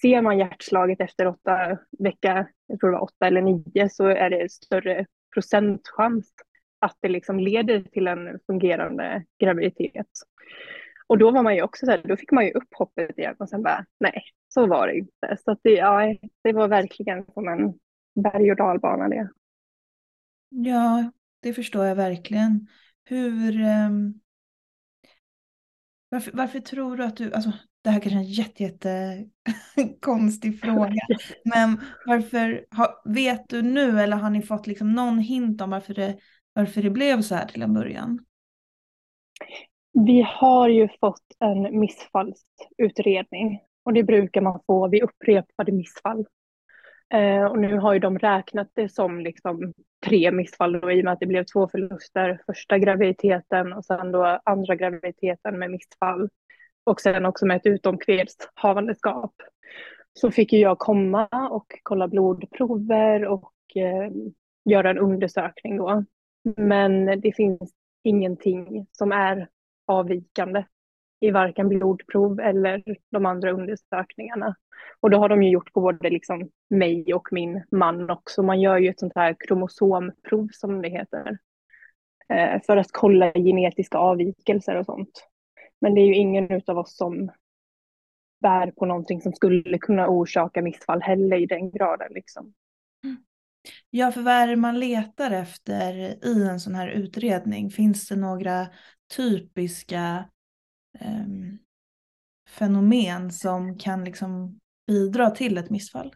ser 0.01 0.22
man 0.22 0.38
hjärtslaget 0.38 1.01
efter 1.01 1.27
åtta 1.27 1.77
vecka, 2.00 2.48
jag 2.67 2.79
tror 2.79 2.89
det 2.89 2.98
var 2.98 3.03
åtta 3.03 3.27
eller 3.27 3.41
nio, 3.41 3.89
så 3.89 4.08
är 4.08 4.29
det 4.29 4.51
större 4.51 5.05
procentchans 5.34 6.34
att 6.79 6.98
det 7.01 7.10
liksom 7.10 7.39
leder 7.39 7.82
till 7.82 8.08
en 8.08 8.39
fungerande 8.46 9.24
graviditet. 9.39 10.08
Och 11.08 11.17
då 11.17 11.32
var 11.32 11.44
man 11.44 11.55
ju 11.55 11.62
också 11.62 11.86
så 11.86 11.91
här, 11.91 12.01
då 12.05 12.17
fick 12.17 12.32
man 12.32 12.46
ju 12.46 12.51
upp 12.51 12.74
hoppet 12.75 13.17
igen 13.17 13.36
och 13.39 13.50
sen 13.50 13.63
bara 13.63 13.86
nej, 14.00 14.24
så 14.48 14.67
var 14.67 14.88
det 14.88 14.98
inte. 14.98 15.38
Så 15.44 15.51
att 15.51 15.60
det, 15.63 15.72
ja, 15.72 16.15
det 16.44 16.53
var 16.53 16.67
verkligen 16.67 17.25
som 17.34 17.48
en 17.48 17.74
berg 18.24 18.51
och 18.51 18.58
dalbana 18.58 19.10
det. 19.10 19.29
Ja, 20.58 21.12
det 21.40 21.54
förstår 21.54 21.86
jag 21.86 21.96
verkligen. 21.96 22.68
Hur... 23.04 23.62
Um, 23.62 24.20
varför, 26.10 26.32
varför 26.32 26.60
tror 26.60 26.98
du 26.98 27.04
att 27.04 27.18
du... 27.18 27.34
Alltså, 27.34 27.52
det 27.82 27.90
här 27.90 28.00
kanske 28.00 28.20
är 28.20 28.24
en 28.24 28.32
jätte, 28.32 28.64
jätte 28.64 29.26
konstig 30.02 30.62
fråga. 30.62 31.02
Men 31.44 31.82
varför... 32.06 32.66
Har, 32.70 33.14
vet 33.14 33.50
du 33.50 33.62
nu 33.62 34.00
eller 34.00 34.18
har 34.18 34.30
ni 34.30 34.42
fått 34.42 34.68
liksom 34.68 34.94
någon 34.94 35.20
hint 35.20 35.62
om 35.62 35.70
varför 35.70 35.94
det, 35.94 36.18
varför 36.54 36.82
det 36.82 36.90
blev 36.90 37.22
så 37.22 37.36
här 37.36 37.46
till 37.46 37.62
en 37.62 37.74
början? 37.74 38.26
Vi 40.06 40.22
har 40.28 40.70
ju 40.70 40.90
fått 41.00 41.24
en 41.40 41.80
missfallsutredning 41.80 43.60
och 43.84 43.94
det 43.94 44.04
brukar 44.04 44.42
man 44.42 44.60
få 44.68 44.88
vid 44.88 45.04
upprepade 45.04 45.72
missfall. 45.72 46.26
Eh, 47.14 47.46
och 47.46 47.60
nu 47.60 47.78
har 47.78 47.94
ju 47.94 48.00
de 48.00 48.20
räknat 48.20 48.68
det 48.74 48.90
som 48.90 49.20
liksom 49.20 49.74
tre 50.06 50.32
missfall 50.32 50.80
då, 50.80 50.92
i 50.92 51.02
och 51.02 51.04
med 51.04 51.14
att 51.14 51.20
det 51.20 51.26
blev 51.26 51.44
två 51.44 51.68
förluster. 51.68 52.42
Första 52.46 52.78
graviditeten 52.78 53.74
och 53.74 53.86
sen 53.86 54.12
då 54.12 54.40
andra 54.44 54.76
graviditeten 54.76 55.60
med 55.60 55.72
missfall. 55.72 56.30
Och 56.84 57.02
sen 57.02 57.26
också 57.26 57.46
med 57.46 57.58
ett 57.58 57.66
utomkvedshavandeskap. 57.66 59.34
Så 60.14 60.32
fick 60.32 60.54
ju 60.54 60.60
jag 60.60 60.80
komma 60.80 61.28
och 61.52 61.66
kolla 61.84 62.08
blodprover 62.08 63.26
och 63.26 63.54
eh, 63.76 64.12
göra 64.70 64.90
en 64.90 64.98
undersökning 64.98 65.78
då. 65.78 66.04
Men 66.58 67.22
det 67.22 67.36
finns 67.36 67.74
ingenting 68.04 68.88
som 68.92 69.12
är 69.12 69.50
avvikande 69.88 70.64
i 71.25 71.32
varken 71.32 71.70
blodprov 71.70 72.39
eller 72.39 72.84
de 73.12 73.25
andra 73.25 73.51
undersökningarna. 73.51 74.55
Och 75.00 75.10
då 75.10 75.17
har 75.17 75.29
de 75.29 75.44
ju 75.44 75.50
gjort 75.50 75.74
på 75.74 75.82
både 75.82 76.10
liksom 76.10 76.50
mig 76.70 77.13
och 77.13 77.27
min 77.32 77.63
man 77.72 78.10
också. 78.10 78.44
Man 78.44 78.62
gör 78.62 78.77
ju 78.77 78.89
ett 78.89 79.00
sånt 79.00 79.15
här 79.15 79.36
kromosomprov 79.39 80.48
som 80.51 80.82
det 80.82 80.89
heter. 80.89 81.38
Eh, 82.29 82.62
för 82.65 82.77
att 82.77 82.91
kolla 82.91 83.34
genetiska 83.34 83.98
avvikelser 83.98 84.75
och 84.75 84.86
sånt. 84.86 85.27
Men 85.82 85.96
det 85.96 86.01
är 86.01 86.05
ju 86.05 86.15
ingen 86.15 86.62
av 86.67 86.77
oss 86.77 86.98
som 86.98 87.32
bär 88.41 88.72
på 88.72 88.86
någonting 88.86 89.22
som 89.22 89.34
skulle 89.34 89.77
kunna 89.77 90.08
orsaka 90.08 90.62
missfall 90.62 91.01
heller 91.01 91.38
i 91.38 91.46
den 91.46 91.72
graden. 91.72 92.08
Liksom. 92.13 92.53
Mm. 93.03 93.17
Ja, 93.89 94.12
för 94.12 94.22
vad 94.22 94.34
är 94.34 94.48
det 94.48 94.55
man 94.55 94.79
letar 94.79 95.32
efter 95.32 95.94
i 96.25 96.48
en 96.50 96.60
sån 96.60 96.75
här 96.75 96.88
utredning? 96.88 97.70
Finns 97.70 98.08
det 98.08 98.15
några 98.15 98.67
typiska 99.15 100.25
em, 101.00 101.58
fenomen 102.50 103.32
som 103.32 103.78
kan 103.78 104.04
liksom 104.04 104.60
bidra 104.88 105.30
till 105.30 105.58
ett 105.58 105.70
missfall? 105.70 106.16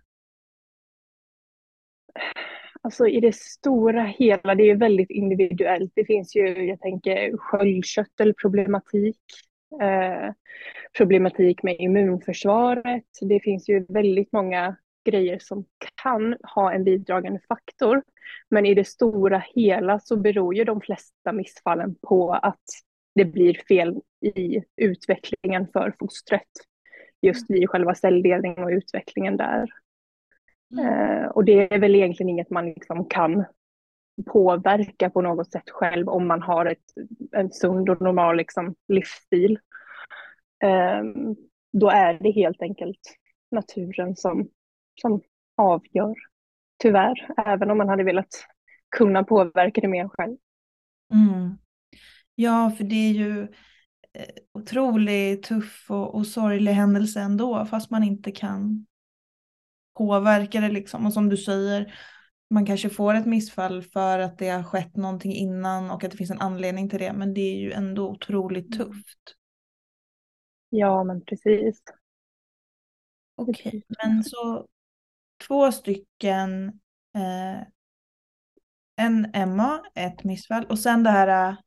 Alltså 2.82 3.08
i 3.08 3.20
det 3.20 3.36
stora 3.36 4.04
hela, 4.04 4.56
det 4.56 4.64
är 4.64 4.68
ju 4.68 4.76
väldigt 4.76 5.10
individuellt. 5.12 5.92
Det 5.96 6.06
finns 6.06 6.36
ju, 6.36 6.66
jag 6.68 6.80
tänker, 6.80 7.38
sköldkörtelproblematik, 7.38 9.20
eh, 9.82 10.34
problematik 10.98 11.64
med 11.64 11.76
immunförsvaret. 11.80 13.06
Det 13.22 13.40
finns 13.40 13.70
ju 13.70 13.86
väldigt 13.90 14.32
många 14.32 14.76
grejer 15.06 15.40
som 15.40 15.66
kan 16.04 16.38
ha 16.56 16.74
en 16.74 16.84
bidragande 16.84 17.40
faktor. 17.48 18.04
Men 18.50 18.66
i 18.66 18.74
det 18.74 18.88
stora 18.88 19.44
hela 19.56 20.00
så 20.00 20.18
beror 20.18 20.56
ju 20.56 20.64
de 20.64 20.82
flesta 20.82 21.32
missfallen 21.32 21.96
på 21.96 22.34
att 22.34 22.64
det 23.20 23.26
blir 23.26 23.54
fel 23.68 24.02
i 24.22 24.64
utvecklingen 24.76 25.68
för 25.74 25.96
fostret. 26.00 26.48
Just 27.22 27.50
vid 27.50 27.70
själva 27.70 27.96
celldelning 27.96 28.64
och 28.64 28.70
utvecklingen 28.70 29.38
där. 29.38 29.70
Eh, 30.80 31.26
och 31.26 31.46
det 31.46 31.74
är 31.74 31.80
väl 31.80 31.96
egentligen 31.96 32.30
inget 32.30 32.50
man 32.50 32.66
liksom 32.66 33.06
kan 33.06 33.46
påverka 34.26 35.10
på 35.10 35.22
något 35.22 35.52
sätt 35.52 35.70
själv 35.70 36.10
om 36.10 36.28
man 36.28 36.42
har 36.42 36.66
ett, 36.66 36.84
en 37.32 37.52
sund 37.52 37.90
och 37.90 38.02
normal 38.02 38.38
liksom, 38.38 38.76
livsstil. 38.88 39.60
Eh, 40.64 41.04
då 41.74 41.90
är 41.90 42.20
det 42.22 42.32
helt 42.32 42.62
enkelt 42.62 43.18
naturen 43.52 44.16
som, 44.16 44.50
som 45.02 45.22
avgör. 45.58 46.16
Tyvärr, 46.82 47.28
även 47.46 47.72
om 47.72 47.78
man 47.78 47.90
hade 47.90 48.04
velat 48.04 48.46
kunna 48.98 49.24
påverka 49.24 49.82
det 49.82 49.88
mer 49.88 50.08
själv. 50.08 50.38
Mm. 51.14 51.58
Ja, 52.42 52.72
för 52.78 52.84
det 52.84 52.96
är 52.96 53.12
ju 53.14 53.42
eh, 54.14 54.26
otroligt 54.54 55.44
tuff 55.44 55.86
och, 55.92 56.16
och 56.16 56.28
sorglig 56.28 56.72
händelse 56.72 57.20
ändå, 57.22 57.66
fast 57.66 57.90
man 57.92 58.04
inte 58.04 58.32
kan 58.32 58.86
påverka 59.98 60.62
det 60.62 60.70
liksom. 60.70 61.06
Och 61.06 61.14
som 61.14 61.30
du 61.30 61.38
säger, 61.38 61.94
man 62.50 62.66
kanske 62.66 62.90
får 62.90 63.14
ett 63.14 63.26
missfall 63.26 63.84
för 63.84 64.20
att 64.20 64.38
det 64.38 64.50
har 64.50 64.64
skett 64.64 64.96
någonting 64.96 65.34
innan 65.34 65.92
och 65.92 66.04
att 66.04 66.12
det 66.12 66.18
finns 66.18 66.32
en 66.32 66.42
anledning 66.42 66.90
till 66.90 67.00
det. 67.00 67.14
Men 67.14 67.34
det 67.34 67.42
är 67.42 67.58
ju 67.60 67.72
ändå 67.72 68.10
otroligt 68.10 68.76
Mm. 68.76 68.88
tufft. 68.88 69.36
Ja, 70.70 71.04
men 71.04 71.22
precis. 71.26 71.82
Okej, 73.36 73.84
men 74.04 74.24
så 74.24 74.68
två 75.48 75.72
stycken. 75.72 76.68
Eh, 77.16 77.62
en 78.96 79.32
Emma, 79.34 79.82
ett 79.96 80.24
missfall 80.24 80.66
och 80.66 80.80
sen 80.80 81.04
det 81.04 81.10
här 81.10 81.58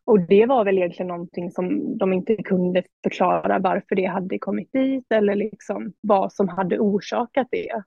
Och 0.05 0.19
det 0.19 0.45
var 0.45 0.65
väl 0.65 0.77
egentligen 0.77 1.07
någonting 1.07 1.51
som 1.51 1.97
de 1.97 2.13
inte 2.13 2.35
kunde 2.35 2.83
förklara 3.03 3.59
varför 3.59 3.95
det 3.95 4.05
hade 4.05 4.39
kommit 4.39 4.71
dit 4.73 5.05
eller 5.09 5.35
liksom 5.35 5.93
vad 6.01 6.33
som 6.33 6.47
hade 6.49 6.79
orsakat 6.79 7.47
det. 7.51 7.83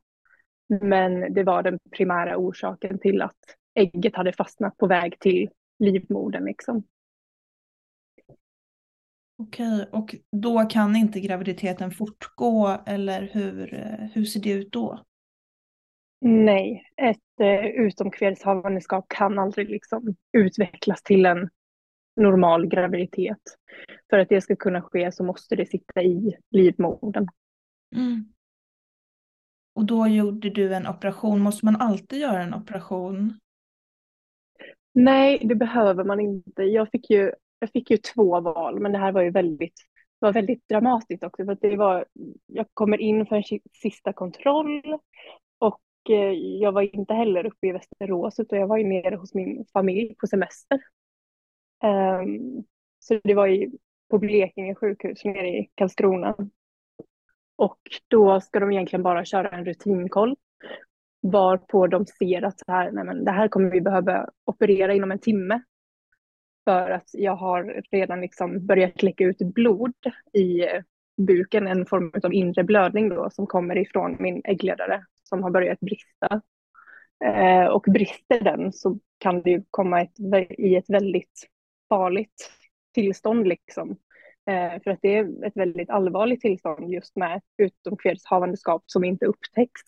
Men 0.80 1.34
det 1.34 1.42
var 1.42 1.62
den 1.62 1.78
primära 1.90 2.36
orsaken 2.36 2.98
till 2.98 3.22
att 3.22 3.36
ägget 3.74 4.16
hade 4.16 4.32
fastnat 4.32 4.76
på 4.76 4.86
väg 4.86 5.18
till 5.18 5.48
livmodern. 5.78 6.44
Liksom. 6.44 6.82
Okej, 9.38 9.88
och 9.92 10.14
då 10.32 10.64
kan 10.64 10.96
inte 10.96 11.20
graviditeten 11.20 11.90
fortgå 11.90 12.78
eller 12.86 13.30
hur, 13.32 13.74
eh, 13.74 14.06
hur 14.12 14.24
ser 14.24 14.40
det 14.40 14.52
ut 14.52 14.72
då? 14.72 15.04
Nej, 16.20 16.82
ett 16.96 17.40
eh, 17.40 17.66
utomkvedshavandeskap 17.66 19.04
kan 19.08 19.38
aldrig 19.38 19.70
liksom 19.70 20.14
utvecklas 20.32 21.02
till 21.02 21.26
en 21.26 21.50
normal 22.16 22.66
graviditet. 22.66 23.42
För 24.10 24.18
att 24.18 24.28
det 24.28 24.40
ska 24.40 24.56
kunna 24.56 24.82
ske 24.82 25.12
så 25.12 25.24
måste 25.24 25.56
det 25.56 25.66
sitta 25.66 26.02
i 26.02 26.36
livmodern. 26.50 27.28
Mm. 27.96 28.32
Och 29.74 29.84
då 29.84 30.06
gjorde 30.06 30.50
du 30.50 30.74
en 30.74 30.86
operation. 30.86 31.40
Måste 31.40 31.64
man 31.64 31.76
alltid 31.76 32.18
göra 32.18 32.42
en 32.42 32.54
operation? 32.54 33.40
Nej, 34.92 35.40
det 35.44 35.54
behöver 35.54 36.04
man 36.04 36.20
inte. 36.20 36.62
Jag 36.62 36.90
fick 36.90 37.10
ju, 37.10 37.32
jag 37.58 37.70
fick 37.70 37.90
ju 37.90 37.96
två 37.96 38.40
val, 38.40 38.80
men 38.80 38.92
det 38.92 38.98
här 38.98 39.12
var 39.12 39.22
ju 39.22 39.30
väldigt, 39.30 39.74
var 40.18 40.32
väldigt 40.32 40.68
dramatiskt 40.68 41.24
också. 41.24 41.44
För 41.44 41.58
det 41.60 41.76
var, 41.76 42.04
jag 42.46 42.66
kommer 42.74 43.00
in 43.00 43.26
för 43.26 43.36
en 43.36 43.44
si- 43.44 43.62
sista 43.72 44.12
kontroll 44.12 44.82
och 45.58 45.80
eh, 46.10 46.32
jag 46.32 46.72
var 46.72 46.96
inte 46.96 47.14
heller 47.14 47.46
uppe 47.46 47.66
i 47.66 47.72
Västerås 47.72 48.40
utan 48.40 48.58
jag 48.58 48.66
var 48.66 48.76
ju 48.76 48.84
nere 48.84 49.16
hos 49.16 49.34
min 49.34 49.64
familj 49.72 50.14
på 50.14 50.26
semester. 50.26 50.80
Um, 51.82 52.64
så 52.98 53.20
det 53.24 53.34
var 53.34 53.46
ju 53.46 53.70
på 54.10 54.18
Blekinge 54.18 54.74
sjukhus 54.74 55.24
nere 55.24 55.48
i 55.48 55.70
Karlskrona. 55.74 56.36
Och 57.56 57.78
då 58.08 58.40
ska 58.40 58.60
de 58.60 58.72
egentligen 58.72 59.02
bara 59.02 59.24
köra 59.24 59.48
en 59.48 59.64
rutinkoll 59.64 60.36
varpå 61.32 61.86
de 61.86 62.06
ser 62.06 62.42
att 62.42 62.58
så 62.58 62.72
här, 62.72 62.90
nej 62.90 63.04
men 63.04 63.24
det 63.24 63.30
här 63.30 63.48
kommer 63.48 63.70
vi 63.70 63.80
behöva 63.80 64.28
operera 64.44 64.94
inom 64.94 65.12
en 65.12 65.18
timme. 65.18 65.62
För 66.64 66.90
att 66.90 67.08
jag 67.12 67.36
har 67.36 67.82
redan 67.90 68.20
liksom 68.20 68.66
börjat 68.66 69.02
läcka 69.02 69.24
ut 69.24 69.38
blod 69.38 69.94
i 70.32 70.62
buken, 71.16 71.66
en 71.66 71.86
form 71.86 72.12
av 72.22 72.34
inre 72.34 72.64
blödning 72.64 73.08
då 73.08 73.30
som 73.30 73.46
kommer 73.46 73.78
ifrån 73.78 74.16
min 74.20 74.40
äggledare 74.44 75.04
som 75.22 75.42
har 75.42 75.50
börjat 75.50 75.80
brista. 75.80 76.40
Eh, 77.24 77.66
och 77.66 77.82
brister 77.92 78.40
den 78.40 78.72
så 78.72 78.98
kan 79.18 79.42
det 79.42 79.50
ju 79.50 79.62
komma 79.70 80.02
ett, 80.02 80.20
i 80.58 80.76
ett 80.76 80.90
väldigt 80.90 81.48
farligt 81.94 82.50
tillstånd 82.94 83.46
liksom. 83.46 83.90
Eh, 84.50 84.82
för 84.82 84.90
att 84.90 84.98
det 85.02 85.16
är 85.16 85.44
ett 85.44 85.56
väldigt 85.56 85.90
allvarligt 85.90 86.40
tillstånd 86.40 86.92
just 86.92 87.16
med 87.16 87.40
utomkvedshavandeskap 87.56 88.82
som 88.86 89.04
inte 89.04 89.26
upptäcks. 89.26 89.82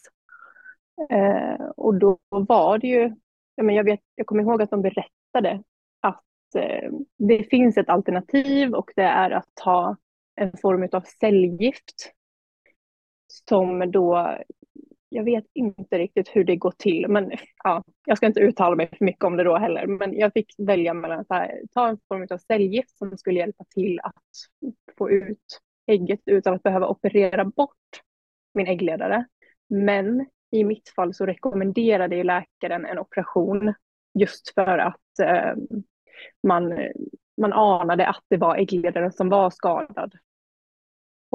Eh, 1.11 1.65
och 1.77 1.95
då 1.95 2.19
var 2.29 2.79
det 2.79 2.87
ju, 2.87 3.15
ja, 3.55 3.63
men 3.63 3.75
jag, 3.75 3.85
vet, 3.85 4.01
jag 4.15 4.27
kommer 4.27 4.43
ihåg 4.43 4.63
att 4.63 4.71
de 4.71 4.83
berättade 4.83 5.63
att 6.01 6.55
eh, 6.55 6.91
det 7.19 7.45
finns 7.51 7.77
ett 7.77 7.89
alternativ 7.89 8.75
och 8.75 8.91
det 8.97 9.03
är 9.03 9.31
att 9.31 9.49
ta 9.55 9.97
en 10.35 10.53
form 10.57 10.89
av 10.93 11.01
cellgift 11.21 12.13
som 13.49 13.91
då, 13.91 14.37
jag 15.17 15.25
vet 15.25 15.45
inte 15.55 15.99
riktigt 15.99 16.29
hur 16.29 16.45
det 16.45 16.57
går 16.57 16.75
till, 16.79 17.09
men 17.09 17.33
ja, 17.65 17.85
jag 18.07 18.17
ska 18.17 18.27
inte 18.27 18.41
uttala 18.41 18.77
mig 18.77 18.89
för 18.99 19.05
mycket 19.05 19.25
om 19.25 19.37
det 19.37 19.45
då 19.45 19.57
heller, 19.57 19.87
men 19.87 20.19
jag 20.19 20.33
fick 20.33 20.55
välja 20.59 20.95
mellan 20.95 21.21
att 21.21 21.51
ta 21.75 21.89
en 21.89 21.99
form 22.09 22.27
av 22.31 22.39
cellgift 22.39 22.99
som 22.99 23.19
skulle 23.19 23.39
hjälpa 23.39 23.65
till 23.65 24.01
att 24.03 24.15
få 24.99 25.11
ut 25.11 25.61
ägget 25.87 26.21
utan 26.27 26.55
att 26.55 26.63
behöva 26.63 26.89
operera 26.89 27.45
bort 27.45 28.01
min 28.55 28.67
äggledare. 28.67 29.27
Men 29.69 30.27
i 30.51 30.65
mitt 30.65 30.89
fall 30.89 31.15
så 31.15 31.27
rekommenderade 31.27 32.17
ju 32.17 32.23
läkaren 32.23 32.87
en 32.87 32.99
operation 32.99 33.75
just 34.19 34.55
för 34.55 34.79
att 34.79 35.19
eh, 35.23 35.55
man, 36.47 36.79
man 37.41 37.53
anade 37.53 38.07
att 38.07 38.25
det 38.29 38.37
var 38.37 38.57
äggledaren 38.57 39.13
som 39.13 39.29
var 39.29 39.51
skadad. 39.51 40.15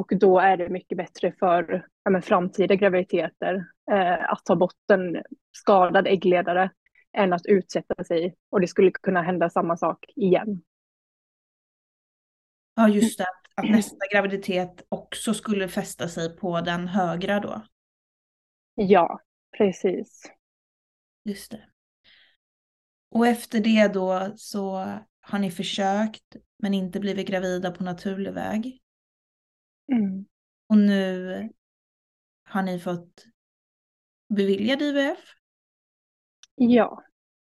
Och 0.02 0.12
då 0.20 0.40
är 0.40 0.58
det 0.58 0.70
mycket 0.70 0.98
bättre 0.98 1.34
för 1.40 1.88
ja, 2.04 2.12
men 2.12 2.22
framtida 2.22 2.76
graviditeter 2.76 3.66
eh, 3.92 4.32
att 4.32 4.46
ta 4.46 4.56
bort 4.56 4.92
en 4.92 5.24
skadad 5.52 6.08
äggledare 6.08 6.72
än 7.18 7.34
att 7.34 7.46
utsätta 7.46 8.04
sig 8.04 8.36
och 8.50 8.62
det 8.62 8.68
skulle 8.68 8.92
kunna 8.92 9.22
hända 9.22 9.50
samma 9.50 9.78
sak 9.78 10.06
igen. 10.16 10.62
Ja, 12.76 12.90
just 12.90 13.18
det. 13.18 13.26
Att 13.56 13.70
nästa 13.70 14.08
graviditet 14.12 14.86
också 14.90 15.34
skulle 15.34 15.68
fästa 15.68 16.08
sig 16.08 16.38
på 16.38 16.62
den 16.62 16.88
högra 16.88 17.40
då. 17.40 17.62
Ja, 18.76 19.20
precis. 19.58 20.24
Just 21.24 21.52
det. 21.52 21.66
Och 23.10 23.28
efter 23.28 23.60
det 23.60 23.88
då 23.88 24.34
så 24.36 24.88
har 25.22 25.40
ni 25.40 25.52
försökt 25.52 26.36
men 26.60 26.74
inte 26.74 27.00
blivit 27.00 27.28
gravida 27.28 27.72
på 27.72 27.84
naturlig 27.84 28.34
väg. 28.34 28.82
Mm. 29.92 30.26
Och 30.70 30.78
nu 30.78 31.50
har 32.44 32.62
ni 32.64 32.80
fått 32.80 33.26
beviljad 34.30 34.82
IVF. 34.82 35.20
Ja, 36.56 37.04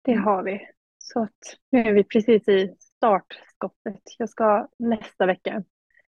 det 0.01 0.11
Mm. 0.11 0.23
har 0.23 0.43
vi. 0.43 0.67
Så 0.97 1.23
att 1.23 1.57
nu 1.69 1.79
är 1.79 1.93
vi 1.93 2.03
precis 2.03 2.47
i 2.47 2.75
startskottet. 2.79 4.01
Jag 4.17 4.29
ska 4.29 4.67
nästa 4.79 5.25
vecka 5.25 5.63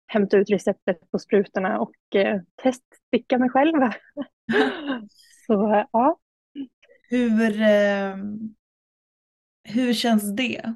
hämta 0.06 0.36
ut 0.36 0.50
receptet 0.50 1.10
på 1.10 1.18
sprutorna 1.18 1.80
och 1.80 2.16
eh, 2.16 2.40
teststicka 2.62 3.38
mig 3.38 3.50
själv. 3.50 3.72
Så 5.46 5.86
ja, 5.92 6.18
Hur, 7.08 7.60
eh, 7.62 8.16
hur 9.64 9.92
känns 9.94 10.36
det? 10.36 10.74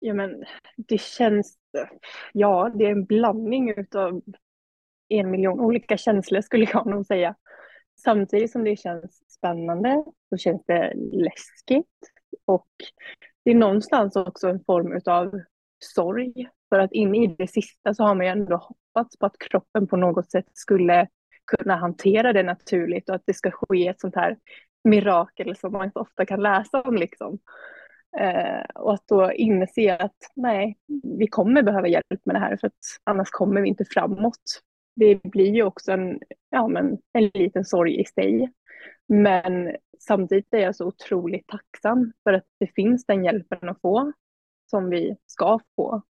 Ja 0.00 0.14
men 0.14 0.44
det 0.76 1.00
känns, 1.00 1.58
ja 2.32 2.70
det 2.74 2.84
är 2.84 2.90
en 2.90 3.04
blandning 3.04 3.70
utav 3.70 4.22
en 5.08 5.30
miljon 5.30 5.60
olika 5.60 5.96
känslor 5.96 6.40
skulle 6.40 6.66
jag 6.72 6.86
nog 6.86 7.06
säga. 7.06 7.34
Samtidigt 8.04 8.52
som 8.52 8.64
det 8.64 8.76
känns 8.76 9.22
spännande 9.28 10.04
så 10.28 10.36
känns 10.36 10.62
det 10.66 10.92
läskigt 11.12 11.86
och 12.44 12.68
det 13.44 13.50
är 13.50 13.54
någonstans 13.54 14.16
också 14.16 14.48
en 14.48 14.64
form 14.64 14.92
utav 14.92 15.40
sorg. 15.78 16.48
För 16.68 16.78
att 16.78 16.92
in 16.92 17.14
i 17.14 17.26
det 17.38 17.48
sista 17.48 17.94
så 17.94 18.02
har 18.02 18.14
man 18.14 18.26
ju 18.26 18.32
ändå 18.32 18.56
hoppats 18.56 19.18
på 19.18 19.26
att 19.26 19.38
kroppen 19.38 19.86
på 19.86 19.96
något 19.96 20.30
sätt 20.30 20.46
skulle 20.52 21.08
kunna 21.44 21.76
hantera 21.76 22.32
det 22.32 22.42
naturligt 22.42 23.08
och 23.08 23.14
att 23.14 23.22
det 23.26 23.34
ska 23.34 23.50
ske 23.50 23.88
ett 23.88 24.00
sånt 24.00 24.14
här 24.14 24.36
mirakel 24.84 25.56
som 25.56 25.72
man 25.72 25.92
så 25.92 26.00
ofta 26.00 26.26
kan 26.26 26.42
läsa 26.42 26.82
om 26.82 26.94
liksom. 26.94 27.38
Eh, 28.16 28.64
och 28.74 28.94
att 28.94 29.08
då 29.08 29.32
inse 29.32 29.96
att 29.96 30.16
nej, 30.36 30.78
vi 31.18 31.26
kommer 31.26 31.62
behöva 31.62 31.88
hjälp 31.88 32.20
med 32.24 32.34
det 32.34 32.40
här 32.40 32.56
för 32.56 32.66
att 32.66 32.78
annars 33.04 33.30
kommer 33.30 33.60
vi 33.60 33.68
inte 33.68 33.84
framåt. 33.84 34.62
Det 34.96 35.22
blir 35.22 35.54
ju 35.54 35.62
också 35.62 35.92
en, 35.92 36.20
ja, 36.50 36.68
men, 36.68 36.98
en 37.12 37.30
liten 37.34 37.64
sorg 37.64 38.00
i 38.00 38.04
sig. 38.04 38.52
Men 39.08 39.76
samtidigt 39.98 40.54
är 40.54 40.58
jag 40.58 40.76
så 40.76 40.86
otroligt 40.86 41.46
tacksam 41.46 42.12
för 42.22 42.32
att 42.32 42.46
det 42.60 42.66
finns 42.66 43.06
den 43.06 43.24
hjälpen 43.24 43.68
att 43.68 43.80
få 43.80 44.12
som 44.70 44.90
vi 44.90 45.16
ska 45.26 45.60
få. 45.76 46.02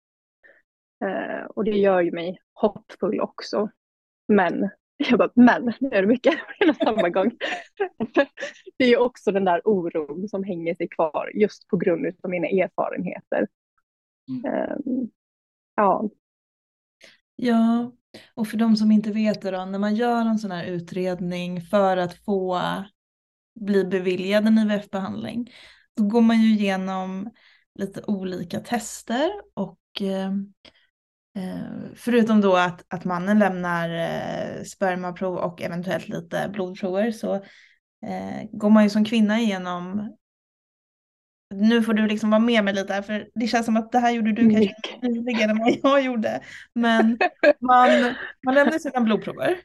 Eh, 1.05 1.45
och 1.45 1.63
det 1.63 1.71
gör 1.71 2.01
ju 2.01 2.11
mig 2.11 2.39
hoppfull 2.53 3.21
också. 3.21 3.69
Men 4.27 4.69
jag 4.97 5.19
bara, 5.19 5.31
men 5.33 5.73
nu 5.79 5.89
är 5.91 6.01
det 6.01 6.07
mycket 6.07 6.33
på 6.67 6.73
samma 6.85 7.09
gång. 7.09 7.31
det 8.77 8.83
är 8.83 8.89
ju 8.89 8.97
också 8.97 9.31
den 9.31 9.45
där 9.45 9.61
oron 9.65 10.29
som 10.29 10.43
hänger 10.43 10.75
sig 10.75 10.87
kvar 10.87 11.31
just 11.33 11.67
på 11.67 11.77
grund 11.77 12.05
av 12.23 12.29
mina 12.29 12.47
erfarenheter. 12.47 13.47
Mm. 14.29 14.71
Um, 14.85 15.09
ja. 15.75 16.09
Ja, 17.35 17.91
och 18.33 18.47
för 18.47 18.57
de 18.57 18.75
som 18.75 18.91
inte 18.91 19.11
vet 19.11 19.41
det 19.41 19.51
då, 19.51 19.65
när 19.65 19.79
man 19.79 19.95
gör 19.95 20.25
en 20.25 20.39
sån 20.39 20.51
här 20.51 20.65
utredning 20.65 21.61
för 21.61 21.97
att 21.97 22.13
få 22.25 22.61
bli 23.59 23.85
beviljad 23.85 24.47
en 24.47 24.57
IVF-behandling, 24.57 25.51
då 25.95 26.03
går 26.03 26.21
man 26.21 26.41
ju 26.41 26.53
igenom 26.53 27.29
lite 27.79 28.03
olika 28.07 28.59
tester 28.59 29.31
och 29.53 29.79
eh, 30.01 30.27
eh, 30.27 30.31
förutom 31.95 32.41
då 32.41 32.55
att, 32.55 32.85
att 32.93 33.05
mannen 33.05 33.39
lämnar 33.39 33.89
eh, 33.89 34.63
spermaprov 34.63 35.35
och 35.37 35.61
eventuellt 35.61 36.07
lite 36.07 36.49
blodprover 36.53 37.11
så 37.11 37.33
eh, 38.05 38.43
går 38.51 38.69
man 38.69 38.83
ju 38.83 38.89
som 38.89 39.05
kvinna 39.05 39.39
igenom 39.39 40.09
nu 41.49 41.83
får 41.83 41.93
du 41.93 42.07
liksom 42.07 42.29
vara 42.29 42.39
med 42.39 42.63
mig 42.63 42.73
lite 42.73 42.93
här 42.93 43.01
för 43.01 43.29
det 43.35 43.47
känns 43.47 43.65
som 43.65 43.77
att 43.77 43.91
det 43.91 43.99
här 43.99 44.11
gjorde 44.11 44.31
du 44.31 44.49
kanske 44.49 44.75
tydligare 45.01 45.51
än 45.51 45.57
vad 45.57 45.91
jag 45.91 46.01
gjorde. 46.01 46.41
Men 46.73 47.17
man, 47.59 47.89
man 48.45 48.55
lämnar 48.55 48.79
sina 48.79 49.01
blodprover. 49.01 49.59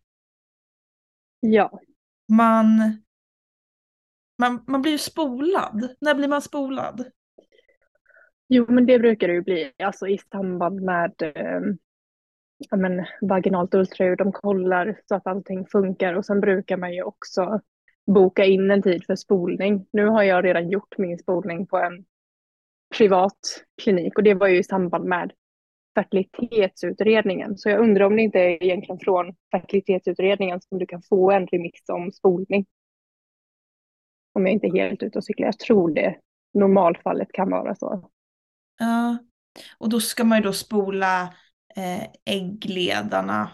Ja. 1.41 1.81
Man, 2.33 3.03
man, 4.39 4.65
man 4.67 4.83
blir 4.83 4.93
ju 4.93 4.99
spolad. 4.99 5.97
När 6.01 6.15
blir 6.15 6.29
man 6.29 6.43
spolad? 6.43 7.05
Jo, 8.55 8.67
men 8.69 8.87
det 8.87 8.99
brukar 8.99 9.29
det 9.29 9.35
ju 9.35 9.43
bli, 9.43 9.73
alltså 9.83 10.09
i 10.09 10.19
samband 10.19 10.83
med 10.83 11.13
eh, 11.23 11.61
men, 12.79 13.07
vaginalt 13.21 13.75
ultraljud. 13.75 14.19
De 14.19 14.33
kollar 14.33 15.01
så 15.07 15.15
att 15.15 15.27
allting 15.27 15.67
funkar 15.67 16.15
och 16.15 16.27
sen 16.27 16.41
brukar 16.41 16.77
man 16.77 16.95
ju 16.95 17.03
också 17.03 17.61
boka 18.07 18.45
in 18.45 18.71
en 18.71 18.83
tid 18.83 19.05
för 19.07 19.17
spolning. 19.17 19.87
Nu 19.93 20.07
har 20.07 20.23
jag 20.23 20.45
redan 20.45 20.71
gjort 20.71 20.99
min 20.99 21.19
spolning 21.19 21.67
på 21.67 21.77
en 21.79 22.05
privat 22.99 23.39
klinik 23.83 24.19
och 24.19 24.25
det 24.25 24.35
var 24.35 24.49
ju 24.49 24.59
i 24.59 24.65
samband 24.65 25.05
med 25.05 25.33
fertilitetsutredningen. 25.95 27.59
Så 27.59 27.69
jag 27.69 27.81
undrar 27.81 28.05
om 28.05 28.17
det 28.17 28.23
inte 28.23 28.39
är 28.39 28.63
egentligen 28.63 28.99
från 28.99 29.35
fertilitetsutredningen 29.51 30.61
som 30.61 30.79
du 30.79 30.87
kan 30.87 31.03
få 31.03 31.31
en 31.31 31.47
remiss 31.47 31.89
om 31.93 32.13
spolning. 32.13 32.67
Om 34.33 34.47
jag 34.47 34.53
inte 34.53 34.67
är 34.67 34.73
helt 34.73 35.03
ute 35.03 35.19
och 35.19 35.25
cyklar. 35.25 35.47
Jag 35.47 35.59
tror 35.59 35.91
det 35.91 36.17
normalfallet 36.55 37.33
kan 37.33 37.51
vara 37.51 37.75
så. 37.75 38.11
Ja, 38.79 39.19
och 39.79 39.89
då 39.89 40.01
ska 40.01 40.25
man 40.25 40.39
ju 40.39 40.45
då 40.45 40.53
spola 40.53 41.35
eh, 41.77 42.03
äggledarna. 42.25 43.51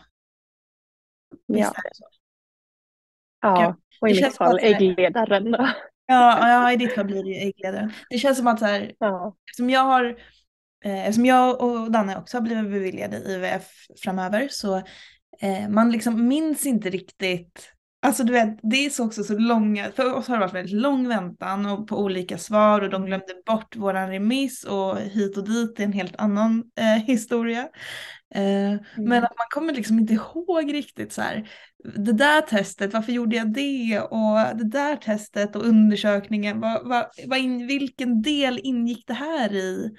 Visst 1.47 1.73
ja. 1.75 2.09
Ja, 3.41 3.77
och 4.01 4.09
i 4.09 4.15
mitt 4.15 4.37
fall 4.37 4.59
äggledaren 4.59 5.51
då. 5.51 5.69
Ja, 6.07 6.49
ja, 6.49 6.73
i 6.73 6.77
ditt 6.77 6.95
fall 6.95 7.05
blir 7.05 7.25
det 7.25 7.31
ju 7.31 7.49
äggledaren. 7.49 7.93
Det 8.11 8.19
känns 8.19 8.39
som 8.39 8.47
att 8.47 8.59
så 8.59 8.65
här, 8.65 8.93
ja. 8.99 9.37
eftersom 9.51 9.71
jag 9.71 9.81
har 9.81 10.05
eh, 10.85 11.01
Eftersom 11.01 11.27
jag 11.27 11.61
och 11.61 11.91
Danne 11.91 12.17
också 12.17 12.37
har 12.37 12.43
blivit 12.43 12.71
beviljade 12.71 13.17
IVF 13.17 13.71
framöver 14.03 14.49
så 14.51 14.77
eh, 15.41 15.69
man 15.69 15.91
liksom 15.93 16.29
minns 16.29 16.67
inte 16.67 16.91
riktigt 16.91 17.73
Alltså 18.09 18.25
du 18.25 18.33
vet, 18.33 18.59
det 18.62 18.87
är 18.87 18.90
så 18.90 19.07
också 19.07 19.25
så 19.25 19.38
långa, 19.38 19.92
för 19.92 20.14
oss 20.14 20.29
har 20.29 20.35
det 20.35 20.40
varit 20.40 20.55
väldigt 20.55 20.81
lång 20.81 21.09
väntan 21.09 21.66
och 21.66 21.88
på 21.88 21.99
olika 21.99 22.38
svar 22.38 22.81
och 22.81 22.90
de 22.90 23.07
glömde 23.07 23.35
bort 23.47 23.77
våran 23.77 24.11
remiss 24.11 24.64
och 24.64 24.99
hit 24.99 25.37
och 25.37 25.44
dit 25.44 25.81
är 25.81 25.85
en 25.85 25.92
helt 25.92 26.16
annan 26.16 26.64
eh, 26.77 27.05
historia. 27.05 27.68
Eh, 28.35 28.71
mm. 28.71 28.81
Men 28.97 29.25
att 29.25 29.37
man 29.38 29.47
kommer 29.51 29.73
liksom 29.73 29.99
inte 29.99 30.12
ihåg 30.12 30.75
riktigt 30.75 31.12
så 31.12 31.23
här, 31.23 31.51
det 31.97 32.12
där 32.12 32.40
testet, 32.40 32.92
varför 32.92 33.12
gjorde 33.12 33.37
jag 33.37 33.53
det 33.53 34.01
och 34.01 34.57
det 34.57 34.68
där 34.68 34.97
testet 34.97 35.57
och 35.57 35.66
undersökningen, 35.66 36.61
vad, 36.61 36.88
vad, 36.88 37.07
vad 37.27 37.38
in, 37.38 37.66
vilken 37.66 38.23
del 38.23 38.61
ingick 38.62 39.07
det 39.07 39.14
här 39.14 39.55
i? 39.55 39.90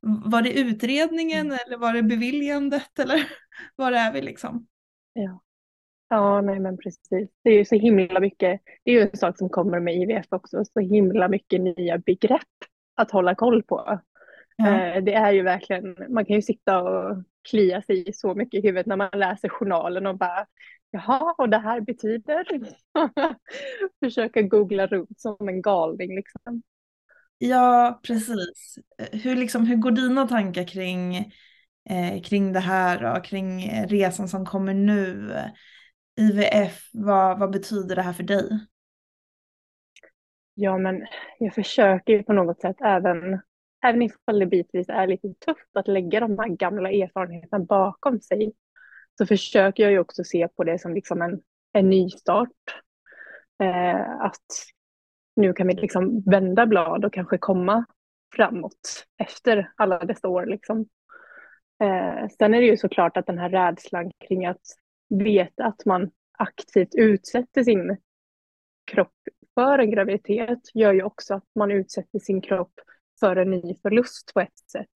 Var 0.00 0.42
det 0.42 0.52
utredningen 0.52 1.46
mm. 1.46 1.58
eller 1.66 1.78
var 1.78 1.92
det 1.92 2.02
beviljandet 2.02 2.98
eller 2.98 3.28
var 3.76 3.92
är 3.92 4.12
vi 4.12 4.22
liksom? 4.22 4.66
Ja. 5.12 5.42
Ja, 6.08 6.40
nej 6.40 6.60
men 6.60 6.76
precis. 6.76 7.28
Det 7.44 7.50
är 7.50 7.54
ju 7.54 7.64
så 7.64 7.74
himla 7.74 8.20
mycket, 8.20 8.60
det 8.84 8.90
är 8.90 8.94
ju 8.94 9.00
en 9.00 9.16
sak 9.16 9.38
som 9.38 9.48
kommer 9.48 9.80
med 9.80 9.94
IVF 9.96 10.26
också, 10.30 10.64
så 10.64 10.80
himla 10.80 11.28
mycket 11.28 11.60
nya 11.60 11.98
begrepp 11.98 12.42
att 12.94 13.10
hålla 13.10 13.34
koll 13.34 13.62
på. 13.62 14.00
Eh, 14.62 15.02
det 15.02 15.14
är 15.14 15.32
ju 15.32 15.42
verkligen, 15.42 15.96
man 16.08 16.24
kan 16.24 16.36
ju 16.36 16.42
sitta 16.42 16.82
och 16.82 17.22
klia 17.50 17.82
sig 17.82 18.12
så 18.12 18.34
mycket 18.34 18.58
i 18.64 18.66
huvudet 18.66 18.86
när 18.86 18.96
man 18.96 19.10
läser 19.14 19.48
journalen 19.48 20.06
och 20.06 20.18
bara 20.18 20.46
Jaha, 20.90 21.34
och 21.38 21.48
det 21.48 21.58
här 21.58 21.80
betyder? 21.80 22.46
Försöka 24.04 24.42
googla 24.42 24.86
runt 24.86 25.20
som 25.20 25.48
en 25.48 25.62
galning 25.62 26.16
liksom. 26.16 26.62
Ja, 27.38 28.00
precis. 28.02 28.78
Hur, 29.12 29.36
liksom, 29.36 29.66
hur 29.66 29.76
går 29.76 29.90
dina 29.90 30.28
tankar 30.28 30.64
kring, 30.68 31.16
eh, 31.90 32.22
kring 32.24 32.52
det 32.52 32.60
här 32.60 33.16
och 33.16 33.24
kring 33.24 33.70
resan 33.86 34.28
som 34.28 34.46
kommer 34.46 34.74
nu? 34.74 35.34
IVF, 36.18 36.90
vad, 36.92 37.38
vad 37.38 37.50
betyder 37.50 37.96
det 37.96 38.02
här 38.02 38.12
för 38.12 38.22
dig? 38.22 38.48
Ja, 40.54 40.78
men 40.78 41.06
jag 41.38 41.54
försöker 41.54 42.12
ju 42.12 42.22
på 42.22 42.32
något 42.32 42.60
sätt 42.60 42.76
även, 42.80 43.40
även 43.84 44.02
ifall 44.02 44.38
det 44.38 44.46
bitvis 44.46 44.88
är 44.88 45.06
lite 45.06 45.28
tufft 45.28 45.76
att 45.76 45.88
lägga 45.88 46.20
de 46.20 46.38
här 46.38 46.48
gamla 46.48 46.90
erfarenheterna 46.90 47.64
bakom 47.64 48.20
sig, 48.20 48.52
så 49.18 49.26
försöker 49.26 49.82
jag 49.82 49.92
ju 49.92 49.98
också 49.98 50.24
se 50.24 50.48
på 50.48 50.64
det 50.64 50.78
som 50.78 50.94
liksom 50.94 51.22
en, 51.22 51.40
en 51.72 51.90
ny 51.90 52.10
start. 52.10 52.82
Eh, 53.62 54.20
att 54.20 54.46
nu 55.36 55.52
kan 55.52 55.66
vi 55.66 55.74
liksom 55.74 56.22
vända 56.26 56.66
blad 56.66 57.04
och 57.04 57.12
kanske 57.12 57.38
komma 57.38 57.84
framåt 58.36 59.06
efter 59.18 59.72
alla 59.76 59.98
dessa 59.98 60.28
år. 60.28 60.46
Liksom. 60.46 60.88
Eh, 61.82 62.28
sen 62.38 62.54
är 62.54 62.60
det 62.60 62.66
ju 62.66 62.76
såklart 62.76 63.16
att 63.16 63.26
den 63.26 63.38
här 63.38 63.50
rädslan 63.50 64.10
kring 64.28 64.46
att 64.46 64.62
veta 65.08 65.64
att 65.64 65.84
man 65.86 66.10
aktivt 66.38 66.94
utsätter 66.94 67.62
sin 67.62 67.96
kropp 68.84 69.14
för 69.58 69.78
en 69.78 69.90
graviditet 69.90 70.58
gör 70.74 70.92
ju 70.92 71.02
också 71.02 71.34
att 71.34 71.44
man 71.54 71.70
utsätter 71.70 72.18
sin 72.18 72.40
kropp 72.40 72.72
för 73.20 73.36
en 73.36 73.50
ny 73.50 73.74
förlust 73.82 74.34
på 74.34 74.40
ett 74.40 74.58
sätt. 74.72 74.90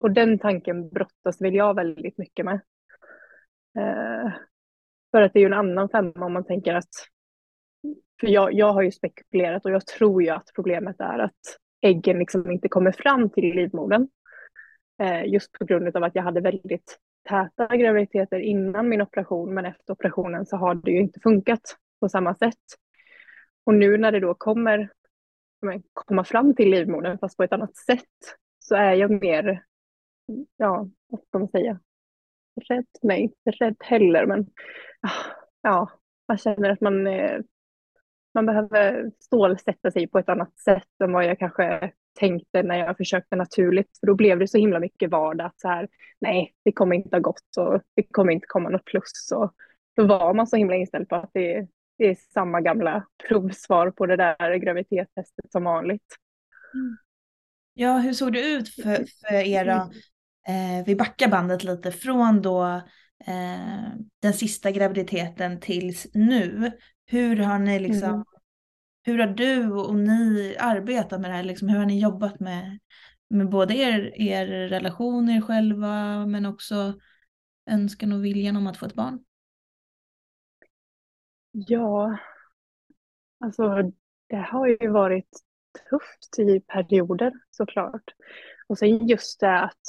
Och 0.00 0.10
den 0.10 0.38
tanken 0.38 0.88
brottas 0.88 1.40
väl 1.40 1.54
jag 1.54 1.74
väldigt 1.74 2.18
mycket 2.18 2.44
med. 2.44 2.60
Eh, 3.78 4.32
för 5.10 5.22
att 5.22 5.32
det 5.32 5.38
är 5.38 5.40
ju 5.40 5.46
en 5.46 5.52
annan 5.52 5.88
femma 5.88 6.26
om 6.26 6.32
man 6.32 6.44
tänker 6.44 6.74
att, 6.74 7.08
för 8.20 8.26
jag, 8.26 8.52
jag 8.52 8.72
har 8.72 8.82
ju 8.82 8.92
spekulerat 8.92 9.64
och 9.64 9.70
jag 9.70 9.86
tror 9.86 10.22
ju 10.22 10.28
att 10.28 10.50
problemet 10.54 11.00
är 11.00 11.18
att 11.18 11.58
äggen 11.80 12.18
liksom 12.18 12.50
inte 12.50 12.68
kommer 12.68 12.92
fram 12.92 13.30
till 13.30 13.54
livmodern. 13.54 14.08
Eh, 15.02 15.24
just 15.24 15.52
på 15.52 15.64
grund 15.64 15.96
av 15.96 16.04
att 16.04 16.14
jag 16.14 16.22
hade 16.22 16.40
väldigt 16.40 16.98
täta 17.28 17.76
graviditeter 17.76 18.38
innan 18.38 18.88
min 18.88 19.02
operation 19.02 19.54
men 19.54 19.66
efter 19.66 19.92
operationen 19.92 20.46
så 20.46 20.56
har 20.56 20.74
det 20.74 20.90
ju 20.90 21.00
inte 21.00 21.20
funkat 21.20 21.76
på 22.00 22.08
samma 22.08 22.34
sätt. 22.34 22.62
Och 23.64 23.74
nu 23.74 23.98
när 23.98 24.12
det 24.12 24.20
då 24.20 24.34
kommer 24.34 24.90
komma 25.94 26.24
fram 26.24 26.54
till 26.54 26.70
livmodern 26.70 27.18
fast 27.18 27.36
på 27.36 27.42
ett 27.42 27.52
annat 27.52 27.76
sätt 27.76 28.36
så 28.58 28.74
är 28.74 28.94
jag 28.94 29.10
mer, 29.10 29.64
ja, 30.56 30.88
vad 31.08 31.22
ska 31.22 31.38
man 31.38 31.48
säga, 31.48 31.80
rädd? 32.68 32.86
Nej, 33.02 33.20
inte 33.20 33.50
rädd 33.50 33.76
heller 33.80 34.26
men 34.26 34.40
ah, 35.00 35.34
ja, 35.62 35.90
man 36.28 36.38
känner 36.38 36.70
att 36.70 36.80
man, 36.80 37.06
eh, 37.06 37.40
man 38.34 38.46
behöver 38.46 39.10
stålsätta 39.18 39.90
sig 39.90 40.06
på 40.06 40.18
ett 40.18 40.28
annat 40.28 40.58
sätt 40.58 41.00
än 41.04 41.12
vad 41.12 41.24
jag 41.24 41.38
kanske 41.38 41.92
tänkte 42.14 42.62
när 42.62 42.78
jag 42.78 42.96
försökte 42.96 43.36
naturligt. 43.36 43.98
För 44.00 44.06
då 44.06 44.14
blev 44.14 44.38
det 44.38 44.48
så 44.48 44.58
himla 44.58 44.80
mycket 44.80 45.10
vardag. 45.10 45.46
Att 45.46 45.60
så 45.60 45.68
här, 45.68 45.88
nej, 46.20 46.54
det 46.64 46.72
kommer 46.72 46.96
inte 46.96 47.16
ha 47.16 47.20
gått 47.20 47.56
och 47.58 47.80
det 47.96 48.02
kommer 48.02 48.32
inte 48.32 48.46
komma 48.46 48.68
något 48.68 48.84
plus. 48.84 49.32
Och 49.34 49.54
då 49.96 50.06
var 50.06 50.34
man 50.34 50.46
så 50.46 50.56
himla 50.56 50.76
inställd 50.76 51.08
på 51.08 51.16
att 51.16 51.30
det, 51.34 51.66
det 51.98 52.06
är 52.06 52.14
samma 52.14 52.60
gamla 52.60 53.06
provsvar 53.28 53.90
på 53.90 54.06
det 54.06 54.16
där 54.16 54.54
graviditetstestet 54.54 55.52
som 55.52 55.64
vanligt. 55.64 56.16
Mm. 56.74 56.96
Ja, 57.74 57.98
hur 57.98 58.12
såg 58.12 58.32
det 58.32 58.52
ut 58.52 58.68
för, 58.68 58.96
för 58.96 59.34
er 59.34 59.64
då? 59.64 59.90
Eh, 60.52 60.84
vi 60.86 60.96
backar 60.96 61.28
bandet 61.28 61.64
lite 61.64 61.92
från 61.92 62.42
då 62.42 62.64
eh, 63.26 63.88
den 64.22 64.32
sista 64.32 64.70
graviditeten 64.70 65.60
tills 65.60 66.06
nu. 66.14 66.72
Hur 67.06 67.36
har 67.36 67.58
ni 67.58 67.78
liksom 67.78 68.08
mm 68.08 68.24
hur 69.02 69.18
har 69.18 69.26
du 69.26 69.72
och 69.72 69.94
ni 69.94 70.56
arbetat 70.58 71.20
med 71.20 71.30
det 71.30 71.34
här? 71.34 71.42
Liksom, 71.42 71.68
hur 71.68 71.78
har 71.78 71.86
ni 71.86 72.00
jobbat 72.00 72.40
med, 72.40 72.78
med 73.28 73.48
både 73.48 73.74
er, 73.74 74.20
er 74.20 74.46
relation, 74.46 75.28
er 75.28 75.40
själva, 75.40 76.26
men 76.26 76.46
också 76.46 76.94
önskan 77.70 78.12
och 78.12 78.24
viljan 78.24 78.56
om 78.56 78.66
att 78.66 78.76
få 78.76 78.86
ett 78.86 78.94
barn? 78.94 79.24
Ja, 81.52 82.18
alltså 83.40 83.92
det 84.28 84.36
har 84.36 84.66
ju 84.66 84.88
varit 84.88 85.28
tufft 85.90 86.38
i 86.38 86.60
perioder 86.60 87.32
såklart. 87.50 88.14
Och 88.66 88.78
sen 88.78 89.06
just 89.06 89.40
det 89.40 89.60
att 89.60 89.80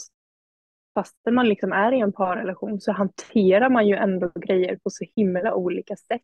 fastän 0.93 1.33
man 1.33 1.49
liksom 1.49 1.71
är 1.71 1.91
i 1.91 1.99
en 1.99 2.13
parrelation 2.13 2.81
så 2.81 2.91
hanterar 2.91 3.69
man 3.69 3.87
ju 3.87 3.95
ändå 3.95 4.31
grejer 4.35 4.75
på 4.75 4.89
så 4.89 5.05
himla 5.15 5.53
olika 5.53 5.95
sätt. 5.95 6.21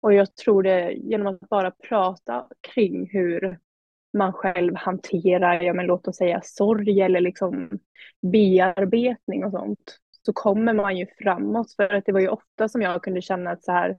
Och 0.00 0.14
jag 0.14 0.36
tror 0.36 0.62
det 0.62 0.92
genom 0.92 1.26
att 1.26 1.48
bara 1.48 1.70
prata 1.70 2.48
kring 2.60 3.10
hur 3.10 3.58
man 4.12 4.32
själv 4.32 4.74
hanterar, 4.76 5.60
ja 5.60 5.72
men 5.72 5.86
låt 5.86 6.08
oss 6.08 6.16
säga 6.16 6.40
sorg 6.44 7.00
eller 7.00 7.20
liksom 7.20 7.70
bearbetning 8.32 9.44
och 9.44 9.50
sånt, 9.50 9.98
så 10.26 10.32
kommer 10.32 10.74
man 10.74 10.96
ju 10.96 11.06
framåt. 11.18 11.74
För 11.76 11.94
att 11.94 12.04
det 12.06 12.12
var 12.12 12.20
ju 12.20 12.28
ofta 12.28 12.68
som 12.68 12.82
jag 12.82 13.02
kunde 13.02 13.22
känna 13.22 13.50
att 13.50 13.64
så 13.64 13.72
här, 13.72 13.90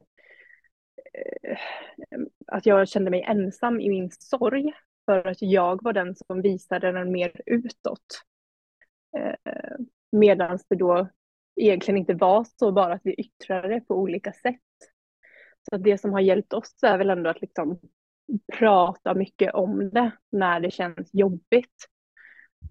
eh, 1.13 1.57
att 2.47 2.65
jag 2.65 2.87
kände 2.87 3.11
mig 3.11 3.21
ensam 3.21 3.79
i 3.79 3.89
min 3.89 4.11
sorg 4.11 4.73
för 5.05 5.27
att 5.27 5.41
jag 5.41 5.83
var 5.83 5.93
den 5.93 6.15
som 6.15 6.41
visade 6.41 6.91
den 6.91 7.11
mer 7.11 7.41
utåt. 7.45 8.21
Eh, 9.17 9.35
Medan 10.11 10.59
det 10.69 10.75
då 10.75 11.07
egentligen 11.55 11.97
inte 11.97 12.13
var 12.13 12.45
så, 12.59 12.71
bara 12.71 12.93
att 12.93 13.01
vi 13.03 13.13
yttrade 13.13 13.67
det 13.67 13.81
på 13.81 13.95
olika 13.95 14.33
sätt. 14.33 14.59
Så 15.69 15.77
det 15.77 15.97
som 15.97 16.13
har 16.13 16.19
hjälpt 16.19 16.53
oss 16.53 16.83
är 16.83 16.97
väl 16.97 17.09
ändå 17.09 17.29
att 17.29 17.41
liksom 17.41 17.79
prata 18.53 19.13
mycket 19.13 19.53
om 19.53 19.89
det 19.89 20.11
när 20.29 20.59
det 20.59 20.71
känns 20.71 21.09
jobbigt. 21.13 21.87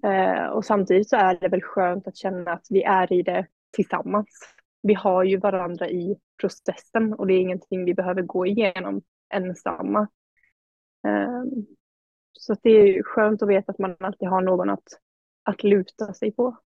Eh, 0.03 0.47
och 0.47 0.65
samtidigt 0.65 1.09
så 1.09 1.17
är 1.17 1.39
det 1.41 1.49
väl 1.49 1.63
skönt 1.63 2.07
att 2.07 2.17
känna 2.17 2.53
att 2.53 2.67
vi 2.71 2.83
är 2.83 3.13
i 3.13 3.23
det 3.23 3.47
tillsammans. 3.71 4.55
Vi 4.83 4.95
har 4.95 5.25
ju 5.25 5.37
varandra 5.37 5.89
i 5.89 6.17
processen 6.41 7.15
och 7.15 7.27
det 7.27 7.35
är 7.35 7.41
ingenting 7.41 7.85
vi 7.85 7.95
behöver 7.95 8.23
gå 8.23 8.47
igenom 8.47 9.03
ensamma. 9.35 10.09
Eh, 11.07 11.43
så 12.33 12.57
det 12.63 12.71
är 12.71 13.03
skönt 13.03 13.43
att 13.43 13.49
veta 13.49 13.73
att 13.73 13.79
man 13.79 13.97
alltid 14.01 14.29
har 14.29 14.41
någon 14.41 14.71
att, 14.71 14.89
att 15.43 15.63
luta 15.63 16.15
sig 16.15 16.33
på. 16.33 16.57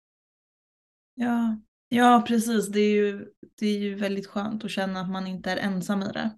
Ja, 1.15 1.57
ja 1.89 2.25
precis. 2.27 2.69
Det 2.69 2.81
är, 2.81 2.95
ju, 2.95 3.27
det 3.59 3.67
är 3.67 3.79
ju 3.79 3.95
väldigt 3.95 4.27
skönt 4.27 4.65
att 4.65 4.71
känna 4.71 5.01
att 5.01 5.11
man 5.11 5.27
inte 5.27 5.51
är 5.51 5.57
ensam 5.57 6.03
i 6.03 6.13
det. 6.13 6.31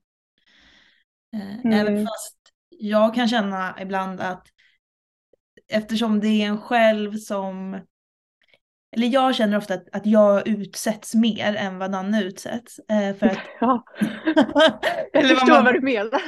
Eh, 1.37 1.55
mm. 1.65 1.73
Även 1.73 2.07
fast 2.07 2.37
jag 2.69 3.15
kan 3.15 3.29
känna 3.29 3.77
ibland 3.81 4.21
att 4.21 4.47
eftersom 5.69 6.21
det 6.21 6.29
är 6.29 6.47
en 6.47 6.59
själv 6.59 7.17
som 7.17 7.81
eller 8.97 9.07
jag 9.07 9.35
känner 9.35 9.59
ofta 9.59 9.75
att, 9.75 9.89
att 9.93 10.07
jag 10.07 10.49
utsätts 10.49 11.15
mer 11.15 11.55
än 11.55 11.79
vad 11.79 11.91
Nanne 11.91 12.23
utsätts. 12.23 12.79
Eh, 12.79 13.17
för 13.17 13.27
att, 13.27 13.39
ja. 13.61 13.85
jag 15.13 15.23
eller 15.23 15.35
förstår 15.35 15.49
vad, 15.49 15.65
man, 15.65 15.65
vad 15.65 15.75
du 15.75 15.81
menar. 15.81 16.21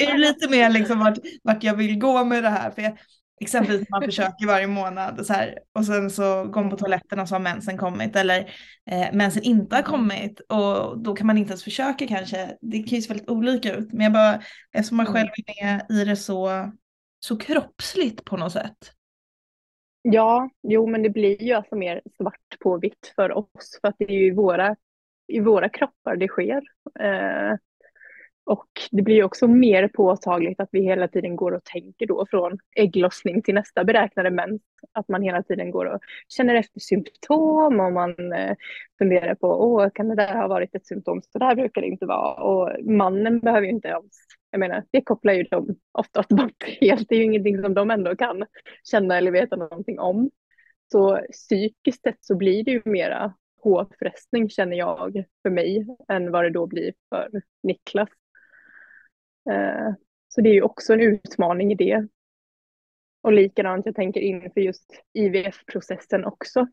är 0.00 0.12
det 0.12 0.18
lite 0.18 0.50
mer 0.50 0.70
liksom 0.70 0.98
vart, 0.98 1.18
vart 1.42 1.62
jag 1.62 1.76
vill 1.76 1.98
gå 1.98 2.24
med 2.24 2.42
det 2.42 2.50
här? 2.50 2.70
För 2.70 2.82
jag, 2.82 2.98
exempelvis 3.42 3.90
man 3.90 4.02
försöker 4.04 4.46
varje 4.46 4.66
månad 4.66 5.20
och, 5.20 5.26
så 5.26 5.32
här, 5.32 5.58
och 5.72 5.84
sen 5.84 6.10
så 6.10 6.44
går 6.44 6.60
man 6.60 6.70
på 6.70 6.76
toaletten 6.76 7.20
och 7.20 7.28
så 7.28 7.34
har 7.34 7.40
mensen 7.40 7.78
kommit 7.78 8.16
eller 8.16 8.38
eh, 8.90 9.12
mensen 9.12 9.42
inte 9.42 9.76
har 9.76 9.82
kommit 9.82 10.40
och 10.40 10.98
då 11.02 11.14
kan 11.14 11.26
man 11.26 11.38
inte 11.38 11.50
ens 11.50 11.64
försöka 11.64 12.06
kanske. 12.06 12.56
Det 12.60 12.78
kan 12.78 12.96
ju 12.96 13.02
se 13.02 13.08
väldigt 13.08 13.30
olika 13.30 13.74
ut 13.74 13.92
men 13.92 14.04
jag 14.04 14.12
bara, 14.12 14.42
eftersom 14.72 14.96
man 14.96 15.06
själv 15.06 15.28
är 15.28 15.64
med 15.64 15.86
i 15.90 16.04
det 16.04 16.16
så, 16.16 16.70
så 17.20 17.36
kroppsligt 17.36 18.24
på 18.24 18.36
något 18.36 18.52
sätt. 18.52 18.92
Ja, 20.02 20.50
jo 20.62 20.86
men 20.86 21.02
det 21.02 21.10
blir 21.10 21.42
ju 21.42 21.52
alltså 21.52 21.76
mer 21.76 22.02
svart 22.16 22.58
på 22.60 22.78
vitt 22.78 23.12
för 23.16 23.32
oss 23.32 23.78
för 23.80 23.88
att 23.88 23.96
det 23.98 24.04
är 24.04 24.10
ju 24.18 24.26
i 24.26 24.34
våra, 24.34 24.76
i 25.26 25.40
våra 25.40 25.68
kroppar 25.68 26.16
det 26.16 26.28
sker. 26.28 26.62
Eh, 27.00 27.56
och 28.44 28.68
det 28.90 29.02
blir 29.02 29.24
också 29.24 29.48
mer 29.48 29.88
påtagligt 29.88 30.60
att 30.60 30.68
vi 30.72 30.80
hela 30.80 31.08
tiden 31.08 31.36
går 31.36 31.52
och 31.52 31.64
tänker 31.64 32.06
då 32.06 32.26
från 32.30 32.58
ägglossning 32.76 33.42
till 33.42 33.54
nästa 33.54 33.84
beräknade 33.84 34.30
mens. 34.30 34.62
Att 34.92 35.08
man 35.08 35.22
hela 35.22 35.42
tiden 35.42 35.70
går 35.70 35.86
och 35.86 36.00
känner 36.28 36.54
efter 36.54 36.80
symptom 36.80 37.80
och 37.80 37.92
man 37.92 38.32
eh, 38.32 38.56
funderar 38.98 39.34
på, 39.34 39.46
åh, 39.46 39.88
kan 39.94 40.08
det 40.08 40.14
där 40.14 40.34
ha 40.34 40.48
varit 40.48 40.74
ett 40.74 40.86
symptom? 40.86 41.22
Så 41.22 41.38
där 41.38 41.54
brukar 41.54 41.80
det 41.80 41.86
inte 41.86 42.06
vara. 42.06 42.34
Och 42.34 42.84
mannen 42.84 43.40
behöver 43.40 43.66
ju 43.66 43.72
inte 43.72 43.94
alls, 43.94 44.26
jag 44.50 44.58
menar, 44.58 44.84
det 44.90 45.00
kopplar 45.00 45.32
ju 45.32 45.42
de 45.42 45.76
oftast 45.92 46.28
bort 46.36 46.64
helt. 46.80 47.08
Det 47.08 47.14
är 47.14 47.18
ju 47.18 47.24
ingenting 47.24 47.62
som 47.62 47.74
de 47.74 47.90
ändå 47.90 48.16
kan 48.16 48.44
känna 48.90 49.18
eller 49.18 49.30
veta 49.30 49.56
någonting 49.56 49.98
om. 49.98 50.30
Så 50.92 51.20
psykiskt 51.32 52.02
sett 52.02 52.24
så 52.24 52.36
blir 52.36 52.64
det 52.64 52.70
ju 52.70 52.82
mera 52.84 53.34
påfrestning 53.62 54.48
känner 54.48 54.76
jag 54.76 55.24
för 55.42 55.50
mig 55.50 55.86
än 56.08 56.30
vad 56.30 56.44
det 56.44 56.50
då 56.50 56.66
blir 56.66 56.92
för 57.08 57.30
Niklas. 57.62 58.08
Eh, 59.50 59.94
så 60.28 60.40
det 60.40 60.48
är 60.48 60.54
ju 60.54 60.62
också 60.62 60.92
en 60.92 61.00
utmaning 61.00 61.72
i 61.72 61.74
det. 61.74 62.08
Och 63.22 63.32
likadant, 63.32 63.86
jag 63.86 63.94
tänker 63.94 64.20
inför 64.20 64.60
just 64.60 65.02
IVF-processen 65.12 66.24
också. 66.24 66.66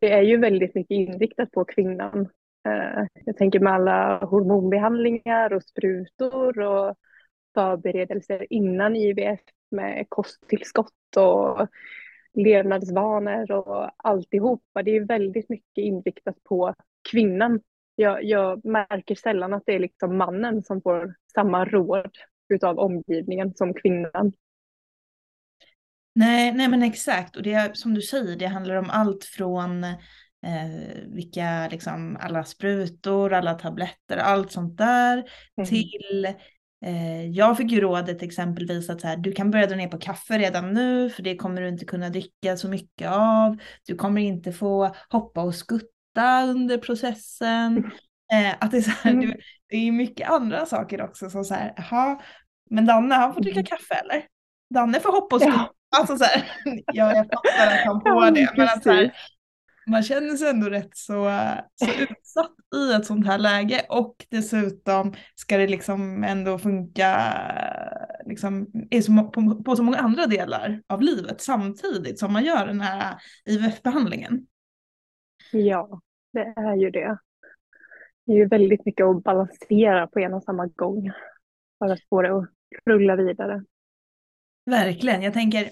Det 0.00 0.12
är 0.12 0.22
ju 0.22 0.36
väldigt 0.36 0.74
mycket 0.74 0.94
inriktat 0.94 1.50
på 1.50 1.64
kvinnan. 1.64 2.28
Eh, 2.68 3.06
jag 3.24 3.36
tänker 3.36 3.60
med 3.60 3.72
alla 3.72 4.24
hormonbehandlingar 4.24 5.52
och 5.52 5.62
sprutor 5.62 6.60
och 6.60 6.96
förberedelser 7.54 8.46
innan 8.50 8.96
IVF 8.96 9.40
med 9.70 10.06
kosttillskott 10.08 11.16
och 11.16 11.68
levnadsvanor 12.32 13.50
och 13.50 13.90
alltihopa. 13.96 14.82
Det 14.82 14.96
är 14.96 15.04
väldigt 15.04 15.48
mycket 15.48 15.78
inriktat 15.82 16.44
på 16.44 16.74
kvinnan 17.10 17.60
jag, 18.00 18.24
jag 18.24 18.64
märker 18.64 19.14
sällan 19.14 19.52
att 19.52 19.62
det 19.66 19.74
är 19.74 19.78
liksom 19.78 20.16
mannen 20.16 20.62
som 20.62 20.82
får 20.82 21.14
samma 21.34 21.64
råd 21.64 22.10
utav 22.54 22.78
omgivningen 22.78 23.54
som 23.54 23.74
kvinnan. 23.74 24.32
Nej, 26.14 26.52
nej 26.52 26.68
men 26.68 26.82
exakt 26.82 27.36
och 27.36 27.42
det 27.42 27.76
som 27.76 27.94
du 27.94 28.02
säger, 28.02 28.36
det 28.36 28.46
handlar 28.46 28.74
om 28.74 28.90
allt 28.90 29.24
från 29.24 29.84
eh, 29.84 29.94
vilka, 31.06 31.68
liksom 31.70 32.18
alla 32.20 32.44
sprutor, 32.44 33.32
alla 33.32 33.54
tabletter, 33.54 34.16
allt 34.16 34.52
sånt 34.52 34.78
där 34.78 35.24
mm. 35.56 35.68
till 35.68 36.26
eh, 36.86 37.26
jag 37.26 37.56
fick 37.56 37.72
ju 37.72 37.80
rådet 37.80 38.22
exempelvis 38.22 38.90
att 38.90 39.00
så 39.00 39.06
här, 39.06 39.16
du 39.16 39.32
kan 39.32 39.50
börja 39.50 39.66
dra 39.66 39.76
ner 39.76 39.88
på 39.88 39.98
kaffe 39.98 40.38
redan 40.38 40.72
nu 40.72 41.10
för 41.10 41.22
det 41.22 41.36
kommer 41.36 41.62
du 41.62 41.68
inte 41.68 41.84
kunna 41.84 42.08
dricka 42.08 42.56
så 42.56 42.68
mycket 42.68 43.10
av. 43.10 43.56
Du 43.86 43.94
kommer 43.94 44.20
inte 44.20 44.52
få 44.52 44.94
hoppa 45.10 45.42
och 45.42 45.54
skutta 45.54 45.99
under 46.18 46.78
processen. 46.78 47.90
Eh, 48.32 48.54
att 48.60 48.70
det 48.70 48.76
är 48.76 48.82
så 48.82 48.90
här, 48.90 49.10
mm. 49.10 49.32
det 49.68 49.76
är 49.76 49.92
mycket 49.92 50.30
andra 50.30 50.66
saker 50.66 51.02
också 51.02 51.30
som 51.30 51.44
så 51.44 51.54
här, 51.54 51.74
jaha, 51.76 52.20
men 52.70 52.86
Danne 52.86 53.14
han 53.14 53.34
får 53.34 53.40
dricka 53.40 53.60
mm. 53.60 53.66
kaffe 53.66 53.94
eller? 53.94 54.24
Danne 54.74 55.00
får 55.00 55.12
hoppa 55.12 55.36
och 55.36 55.42
skutta. 55.42 55.68
Ja. 55.90 55.98
Alltså 55.98 56.16
så 56.16 56.24
här, 56.24 56.52
ja, 56.92 57.14
jag 57.14 57.26
fattar 57.26 57.66
att 57.66 57.84
han 57.84 58.00
får 58.00 58.24
ja, 58.24 58.30
det, 58.30 58.52
men 58.56 58.68
att 58.68 58.82
så 58.82 58.90
här, 58.90 59.12
man 59.86 60.02
känner 60.02 60.36
sig 60.36 60.48
ändå 60.48 60.68
rätt 60.68 60.96
så, 60.96 61.40
så 61.74 61.90
utsatt 62.02 62.54
i 62.76 62.92
ett 62.92 63.06
sånt 63.06 63.26
här 63.26 63.38
läge 63.38 63.86
och 63.88 64.14
dessutom 64.30 65.14
ska 65.34 65.56
det 65.56 65.66
liksom 65.66 66.24
ändå 66.24 66.58
funka 66.58 67.32
liksom, 68.26 68.66
på, 69.32 69.62
på 69.64 69.76
så 69.76 69.82
många 69.82 69.98
andra 69.98 70.26
delar 70.26 70.82
av 70.88 71.02
livet 71.02 71.40
samtidigt 71.40 72.18
som 72.18 72.32
man 72.32 72.44
gör 72.44 72.66
den 72.66 72.80
här 72.80 73.14
IVF-behandlingen. 73.44 74.46
Ja, 75.52 76.00
det 76.32 76.52
är 76.56 76.76
ju 76.76 76.90
det. 76.90 77.18
Det 78.26 78.32
är 78.32 78.36
ju 78.36 78.46
väldigt 78.46 78.84
mycket 78.86 79.06
att 79.06 79.22
balansera 79.22 80.06
på 80.06 80.18
en 80.18 80.34
och 80.34 80.42
samma 80.42 80.66
gång 80.66 81.10
för 81.78 81.92
att 81.92 82.08
få 82.08 82.22
det 82.22 82.36
att 82.36 82.50
rulla 82.86 83.16
vidare. 83.16 83.64
Verkligen, 84.66 85.22
jag 85.22 85.32
tänker 85.32 85.70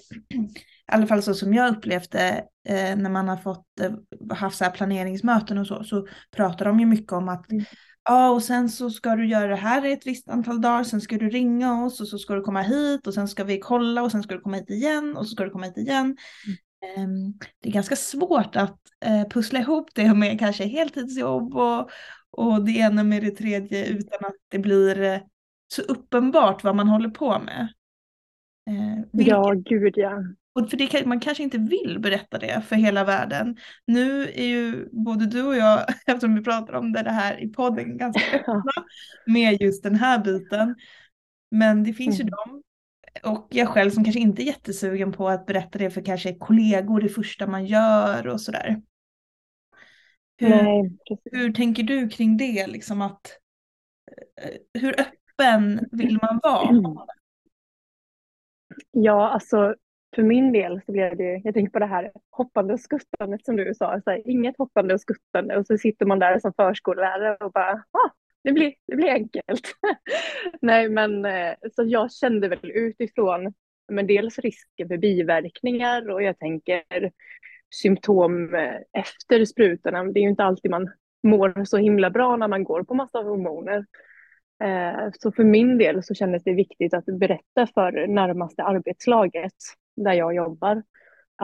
i 0.89 0.93
alla 0.93 1.07
fall 1.07 1.23
så 1.23 1.35
som 1.35 1.55
jag 1.55 1.77
upplevt 1.77 2.11
det 2.11 2.45
eh, 2.69 2.97
när 2.97 3.11
man 3.11 3.29
har 3.29 3.37
fått 3.37 3.81
eh, 3.81 3.93
haft 4.37 4.59
så 4.59 4.65
planeringsmöten 4.65 5.59
och 5.59 5.67
så, 5.67 5.85
så 5.85 6.07
pratar 6.37 6.65
de 6.65 6.81
ju 6.81 6.87
mycket 6.87 7.13
om 7.13 7.29
att 7.29 7.53
mm. 7.53 7.65
ja 8.05 8.31
och 8.31 8.43
sen 8.43 8.69
så 8.69 8.91
ska 8.91 9.17
du 9.17 9.27
göra 9.27 9.47
det 9.47 9.57
här 9.57 9.87
i 9.87 9.93
ett 9.93 10.07
visst 10.07 10.29
antal 10.29 10.61
dagar, 10.61 10.85
sen 10.85 11.01
ska 11.01 11.19
du 11.19 11.31
ringa 11.31 11.85
oss 11.85 12.01
och 12.01 12.09
så 12.09 12.19
ska 12.19 12.35
du 12.35 12.41
komma 12.41 12.63
hit 12.63 13.07
och 13.07 13.15
sen 13.15 13.29
ska 13.29 13.45
vi 13.45 13.59
kolla 13.59 14.03
och 14.03 14.11
sen 14.11 14.23
ska 14.23 14.35
du 14.35 14.41
komma 14.41 14.57
hit 14.57 14.71
igen 14.71 15.17
och 15.17 15.27
så 15.27 15.33
ska 15.33 15.45
du 15.45 15.51
komma 15.51 15.67
hit 15.67 15.79
igen. 15.79 16.05
Mm. 16.05 16.17
Ehm, 16.81 17.33
det 17.63 17.69
är 17.69 17.73
ganska 17.73 17.97
svårt 17.97 18.57
att 18.57 18.79
eh, 19.01 19.29
pussla 19.29 19.59
ihop 19.59 19.91
det 19.95 20.15
med 20.15 20.39
kanske 20.39 20.65
heltidsjobb 20.65 21.57
och, 21.57 21.91
och 22.31 22.65
det 22.65 22.73
ena 22.73 23.03
med 23.03 23.23
det 23.23 23.31
tredje 23.31 23.87
utan 23.87 24.29
att 24.29 24.37
det 24.49 24.59
blir 24.59 25.03
eh, 25.03 25.21
så 25.69 25.83
uppenbart 25.83 26.65
vad 26.65 26.77
man 26.77 26.89
håller 26.89 27.11
på 27.11 27.39
med. 27.39 27.69
Eh, 28.71 29.05
vilket, 29.13 29.33
ja, 29.33 29.53
gud 29.53 29.93
ja. 29.97 30.23
Och 30.55 30.71
för 30.71 30.77
det, 30.77 31.07
man 31.07 31.21
kanske 31.21 31.43
inte 31.43 31.59
vill 31.59 31.99
berätta 32.01 32.39
det 32.39 32.63
för 32.69 32.77
hela 32.77 33.05
världen. 33.05 33.57
Nu 33.87 34.23
är 34.23 34.47
ju 34.47 34.89
både 34.93 35.27
du 35.27 35.43
och 35.43 35.57
jag, 35.57 35.85
eftersom 36.07 36.35
vi 36.35 36.43
pratar 36.43 36.73
om 36.73 36.93
det 36.93 37.11
här 37.11 37.43
i 37.45 37.49
podden, 37.49 37.97
ganska 37.97 38.37
öppna 38.39 38.85
med 39.27 39.61
just 39.61 39.83
den 39.83 39.95
här 39.95 40.19
biten. 40.19 40.75
Men 41.51 41.85
det 41.85 41.93
finns 41.93 42.21
mm. 42.21 42.27
ju 42.27 42.31
de 42.31 42.63
och 43.25 43.47
jag 43.51 43.69
själv 43.69 43.91
som 43.91 44.05
kanske 44.05 44.21
inte 44.21 44.43
är 44.43 44.45
jättesugen 44.45 45.13
på 45.13 45.29
att 45.29 45.47
berätta 45.47 45.79
det 45.79 45.91
för 45.91 46.05
kanske 46.05 46.35
kollegor 46.35 47.01
det 47.01 47.09
första 47.09 47.47
man 47.47 47.67
gör 47.67 48.27
och 48.27 48.41
sådär. 48.41 48.83
Hur, 50.37 50.49
Nej, 50.49 50.99
hur 51.33 51.53
tänker 51.53 51.83
du 51.83 52.09
kring 52.09 52.37
det? 52.37 52.67
Liksom 52.67 53.03
att, 53.03 53.39
eh, 54.43 54.81
hur 54.81 55.01
öppen 55.01 55.89
vill 55.93 56.19
man 56.23 56.41
vara? 56.43 57.07
Ja, 58.91 59.29
alltså 59.29 59.75
för 60.17 60.23
min 60.23 60.53
del 60.53 60.81
så 60.87 60.93
blev 60.93 61.17
det, 61.17 61.41
jag 61.45 61.55
tänker 61.55 61.71
på 61.71 61.79
det 61.79 61.87
här 61.87 62.13
hoppande 62.31 62.75
och 62.75 62.81
skuttandet 62.81 63.45
som 63.45 63.57
du 63.57 63.75
sa, 63.75 64.01
så 64.05 64.11
här, 64.11 64.31
inget 64.31 64.59
hoppande 64.59 64.95
och 64.95 65.01
skuttande 65.01 65.57
och 65.57 65.67
så 65.67 65.79
sitter 65.79 66.07
man 66.07 66.19
där 66.19 66.39
som 66.39 66.53
förskollärare 66.53 67.37
och 67.37 67.53
bara, 67.53 67.73
ah, 67.73 68.11
det 68.49 68.53
blir, 68.53 68.75
det 68.87 68.97
blir 68.97 69.09
enkelt. 69.09 69.75
Nej 70.61 70.89
men 70.89 71.25
eh, 71.25 71.55
så 71.73 71.85
jag 71.87 72.13
kände 72.13 72.49
väl 72.49 72.71
utifrån, 72.75 73.55
men 73.89 74.07
dels 74.07 74.39
risken 74.39 74.89
för 74.89 74.97
biverkningar 74.97 76.11
och 76.11 76.23
jag 76.23 76.39
tänker 76.39 77.13
symptom 77.75 78.55
eh, 78.55 78.77
efter 78.93 79.45
sprutorna. 79.45 80.05
Det 80.05 80.21
är 80.21 80.23
ju 80.23 80.29
inte 80.29 80.45
alltid 80.45 80.71
man 80.71 80.91
mår 81.23 81.65
så 81.65 81.77
himla 81.77 82.11
bra 82.11 82.37
när 82.37 82.49
man 82.49 82.65
går 82.65 82.83
på 82.83 82.95
massa 82.95 83.19
hormoner. 83.19 83.87
Eh, 84.65 85.11
så 85.19 85.33
för 85.33 85.45
min 85.45 85.79
del 85.79 86.03
så 86.03 86.15
kändes 86.15 86.45
det 86.45 86.53
viktigt 86.53 86.95
att 86.95 87.05
berätta 87.05 87.67
för 87.75 88.07
närmaste 88.07 88.63
arbetslaget 88.63 89.57
där 89.97 90.13
jag 90.13 90.35
jobbar 90.35 90.83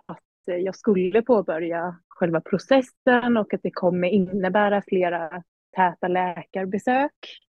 att 0.07 0.21
jag 0.47 0.77
skulle 0.77 1.23
påbörja 1.23 1.97
själva 2.09 2.41
processen 2.41 3.37
och 3.37 3.55
att 3.55 3.63
det 3.63 3.71
kommer 3.71 4.09
innebära 4.09 4.83
flera 4.89 5.43
täta 5.75 6.09
läkarbesök. 6.09 7.41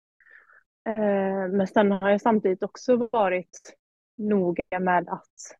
Eh, 0.88 1.48
men 1.52 1.68
sen 1.68 1.92
har 1.92 2.10
jag 2.10 2.22
samtidigt 2.22 2.64
också 2.64 3.10
varit 3.12 3.78
noga 4.18 4.80
med 4.80 5.10
att 5.10 5.58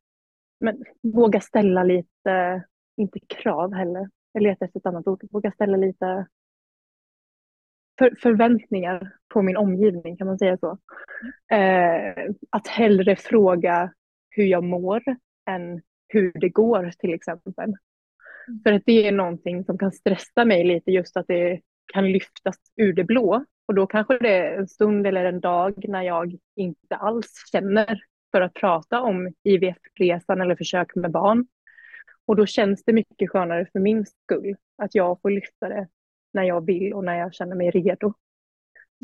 men, 0.60 0.84
våga 1.02 1.42
ställa 1.42 1.84
lite, 1.84 2.64
inte 2.98 3.20
krav 3.20 3.74
heller, 3.74 4.10
jag 4.32 4.44
letar 4.44 4.66
efter 4.66 4.80
ett 4.80 4.86
annat 4.86 5.08
ord, 5.08 5.24
våga 5.32 5.52
ställa 5.52 5.78
lite 5.78 6.28
för, 8.00 8.16
förväntningar 8.22 9.12
på 9.34 9.42
min 9.42 9.58
omgivning, 9.58 10.18
kan 10.18 10.28
man 10.28 10.40
säga 10.40 10.58
så. 10.58 10.78
Eh, 11.56 12.30
att 12.50 12.68
hellre 12.68 13.16
fråga 13.16 13.94
hur 14.30 14.46
jag 14.46 14.64
mår 14.64 15.04
än 15.50 15.82
hur 16.08 16.32
det 16.34 16.50
går 16.50 16.92
till 17.00 17.14
exempel. 17.14 17.54
Mm. 17.58 17.76
För 18.64 18.74
att 18.74 18.84
det 18.86 19.08
är 19.08 19.12
någonting 19.12 19.66
som 19.66 19.78
kan 19.78 19.92
stressa 19.92 20.46
mig 20.46 20.64
lite, 20.64 20.92
just 20.92 21.18
att 21.18 21.28
det 21.28 21.62
kan 21.94 22.12
lyftas 22.12 22.56
ur 22.76 22.94
det 22.94 23.04
blå. 23.04 23.46
Och 23.68 23.76
då 23.76 23.88
kanske 23.88 24.18
det 24.18 24.38
är 24.38 24.58
en 24.58 24.68
stund 24.68 25.08
eller 25.08 25.26
en 25.26 25.40
dag 25.40 25.86
när 25.88 26.02
jag 26.02 26.38
inte 26.56 26.96
alls 26.96 27.44
känner 27.52 28.00
för 28.32 28.42
att 28.42 28.54
prata 28.54 29.02
om 29.02 29.34
IVF-resan 29.44 30.42
eller 30.42 30.56
försök 30.56 30.96
med 30.96 31.12
barn. 31.12 31.48
Och 32.26 32.36
då 32.36 32.46
känns 32.46 32.84
det 32.84 32.94
mycket 32.94 33.30
skönare 33.30 33.68
för 33.72 33.80
min 33.80 34.06
skull 34.06 34.56
att 34.78 34.96
jag 34.96 35.22
får 35.22 35.30
lyfta 35.30 35.70
det 35.70 35.88
när 36.34 36.44
jag 36.44 36.66
vill 36.66 36.94
och 36.94 37.04
när 37.04 37.16
jag 37.16 37.34
känner 37.34 37.56
mig 37.56 37.72
redo. 37.72 38.14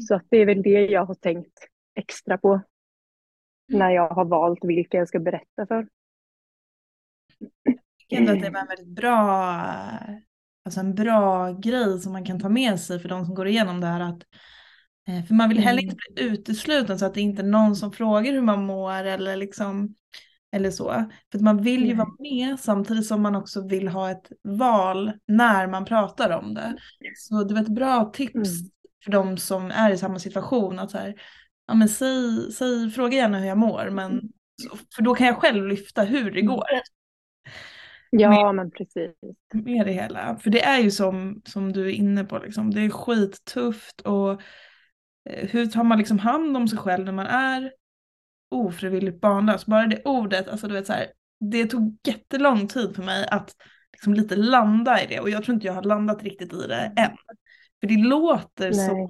Så 0.08 0.16
att 0.16 0.26
det 0.30 0.38
är 0.38 0.46
väl 0.46 0.62
det 0.62 0.86
jag 0.86 1.06
har 1.06 1.16
tänkt 1.16 1.68
extra 1.96 2.38
på 2.38 2.62
när 3.68 3.92
jag 3.92 4.10
har 4.10 4.26
valt 4.26 4.66
vilka 4.66 4.98
jag 4.98 5.08
ska 5.08 5.20
berätta 5.20 5.68
för. 5.68 5.88
Jag 7.64 7.78
tycker 8.00 8.18
ändå 8.18 8.32
att 8.32 8.42
det 8.42 8.50
var 8.50 8.60
en 8.60 8.68
väldigt 8.68 8.96
bra, 8.96 9.62
alltså 10.66 10.80
en 10.80 10.96
bra 10.96 11.52
grej 11.52 12.00
som 12.00 12.12
man 12.12 12.26
kan 12.26 12.40
ta 12.40 12.50
med 12.50 12.80
sig 12.80 13.00
för 13.00 13.10
de 13.10 13.26
som 13.26 13.36
går 13.36 13.48
igenom 13.48 13.82
det 13.82 13.88
här. 13.88 14.00
Att, 14.00 14.22
eh, 15.08 15.26
för 15.26 15.34
man 15.34 15.50
vill 15.50 15.60
heller 15.60 15.82
inte 15.82 15.96
bli 15.96 16.24
utesluten 16.24 17.00
så 17.00 17.06
att 17.06 17.14
det 17.14 17.22
inte 17.22 17.42
är 17.42 17.48
någon 17.48 17.76
som 17.76 17.92
frågar 17.92 18.32
hur 18.32 18.42
man 18.42 18.66
mår 18.66 19.04
eller 19.04 19.36
liksom 19.36 19.96
eller 20.52 20.72
så. 20.72 21.10
För 21.32 21.40
man 21.40 21.64
vill 21.64 21.86
ju 21.86 21.94
vara 21.94 22.16
med 22.20 22.60
samtidigt 22.60 23.06
som 23.06 23.22
man 23.22 23.36
också 23.36 23.68
vill 23.68 23.88
ha 23.88 24.12
ett 24.12 24.32
val 24.44 25.12
när 25.28 25.68
man 25.68 25.86
pratar 25.86 26.30
om 26.30 26.54
det. 26.54 26.78
Så 27.18 27.44
det 27.44 27.54
var 27.54 27.62
ett 27.62 27.68
bra 27.68 28.12
tips 28.14 28.34
mm. 28.36 28.70
för 29.04 29.12
de 29.12 29.38
som 29.38 29.72
är 29.72 29.92
i 29.92 29.98
samma 29.98 30.20
situation. 30.20 30.80
Att 30.80 30.92
så 30.92 30.98
här, 30.98 31.16
ja, 31.68 31.74
men 31.74 31.90
säg, 31.90 32.52
säg, 32.52 32.90
fråga 32.92 33.18
gärna 33.18 33.40
hur 33.40 33.48
jag 33.48 33.58
mår, 33.58 33.90
men, 33.90 34.12
mm. 34.12 34.30
för 34.96 35.02
då 35.02 35.16
kan 35.16 35.28
jag 35.28 35.38
själv 35.38 35.68
lyfta 35.68 36.04
hur 36.04 36.32
det 36.32 36.40
mm. 36.40 36.56
går. 36.56 36.68
Ja, 38.14 38.52
men 38.52 38.72
precis. 38.72 39.16
Med 39.54 39.86
det 39.86 39.92
hela. 39.92 40.38
För 40.38 40.50
det 40.50 40.64
är 40.64 40.80
ju 40.80 40.92
som, 40.92 41.42
som 41.46 41.74
du 41.74 41.86
är 41.86 41.92
inne 41.92 42.24
på, 42.24 42.38
liksom. 42.38 42.72
det 42.72 42.82
är 42.82 42.90
skittufft 42.90 44.02
och 44.02 44.32
eh, 45.30 45.50
hur 45.50 45.66
tar 45.66 45.84
man 45.84 45.98
liksom 45.98 46.20
hand 46.20 46.58
om 46.58 46.68
sig 46.68 46.80
själv 46.80 47.06
när 47.06 47.12
man 47.12 47.28
är 47.28 47.74
ofrivilligt 48.50 49.22
barnlös. 49.22 49.66
Bara 49.66 49.88
det 49.88 50.02
ordet, 50.06 50.48
alltså 50.48 50.68
du 50.68 50.74
vet 50.74 50.88
så 50.88 50.94
här, 50.94 51.08
det 51.40 51.66
tog 51.66 51.98
jättelång 52.08 52.68
tid 52.68 52.96
för 52.96 53.04
mig 53.04 53.28
att 53.32 53.56
liksom 53.94 54.14
lite 54.14 54.36
landa 54.36 55.04
i 55.04 55.08
det 55.08 55.20
och 55.20 55.30
jag 55.30 55.44
tror 55.44 55.56
inte 55.56 55.68
jag 55.68 55.74
har 55.74 55.84
landat 55.84 56.24
riktigt 56.24 56.54
i 56.54 56.68
det 56.68 56.94
än. 56.98 57.18
För 57.80 57.88
det 57.88 57.98
låter 57.98 58.72
Nej. 58.72 58.88
så 58.88 59.10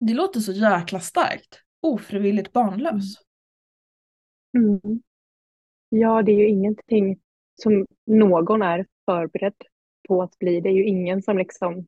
det 0.00 0.14
låter 0.14 0.40
så 0.40 0.52
jäkla 0.52 1.00
starkt. 1.00 1.62
Ofrivilligt 1.80 2.52
barnlös. 2.52 3.14
Mm. 4.58 5.02
Ja, 5.88 6.22
det 6.22 6.32
är 6.32 6.36
ju 6.36 6.48
ingenting 6.48 7.20
som 7.54 7.86
någon 8.06 8.62
är 8.62 8.86
förberedd 9.06 9.54
på 10.08 10.22
att 10.22 10.38
bli. 10.38 10.60
Det 10.60 10.68
är 10.68 10.72
ju 10.72 10.84
ingen 10.84 11.22
som 11.22 11.38
liksom 11.38 11.86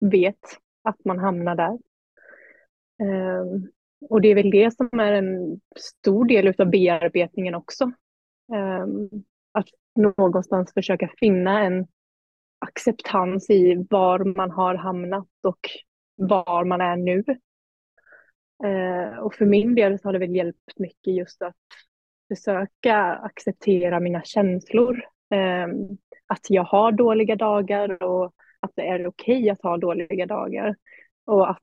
vet 0.00 0.58
att 0.82 1.04
man 1.04 1.18
hamnar 1.18 1.54
där. 1.54 1.78
Um, 3.02 3.70
och 4.08 4.20
det 4.20 4.28
är 4.28 4.34
väl 4.34 4.50
det 4.50 4.76
som 4.76 5.00
är 5.00 5.12
en 5.12 5.60
stor 5.76 6.24
del 6.24 6.54
av 6.58 6.70
bearbetningen 6.70 7.54
också. 7.54 7.92
Um, 8.52 9.24
att 9.52 9.68
någonstans 9.96 10.72
försöka 10.74 11.10
finna 11.18 11.60
en 11.60 11.86
acceptans 12.58 13.50
i 13.50 13.86
var 13.90 14.36
man 14.36 14.50
har 14.50 14.74
hamnat 14.74 15.28
och 15.42 15.60
var 16.16 16.64
man 16.64 16.80
är 16.80 16.96
nu. 16.96 17.24
Uh, 18.64 19.18
och 19.18 19.34
för 19.34 19.46
min 19.46 19.74
del 19.74 19.98
så 19.98 20.08
har 20.08 20.12
det 20.12 20.18
väl 20.18 20.36
hjälpt 20.36 20.78
mycket 20.78 21.14
just 21.14 21.42
att 21.42 21.56
försöka 22.36 22.96
acceptera 22.96 24.00
mina 24.00 24.22
känslor. 24.22 25.04
Ehm, 25.30 25.88
att 26.26 26.46
jag 26.48 26.64
har 26.64 26.92
dåliga 26.92 27.36
dagar 27.36 28.02
och 28.02 28.34
att 28.60 28.70
det 28.74 28.82
är 28.82 29.06
okej 29.06 29.36
okay 29.36 29.50
att 29.50 29.62
ha 29.62 29.76
dåliga 29.76 30.26
dagar. 30.26 30.76
Och 31.24 31.50
att 31.50 31.58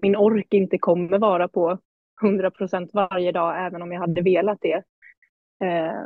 min 0.00 0.16
ork 0.16 0.54
inte 0.54 0.78
kommer 0.78 1.18
vara 1.18 1.48
på 1.48 1.78
100 2.22 2.50
procent 2.50 2.90
varje 2.92 3.32
dag, 3.32 3.66
även 3.66 3.82
om 3.82 3.92
jag 3.92 4.00
hade 4.00 4.22
velat 4.22 4.58
det. 4.60 4.82
Eh, 5.64 6.02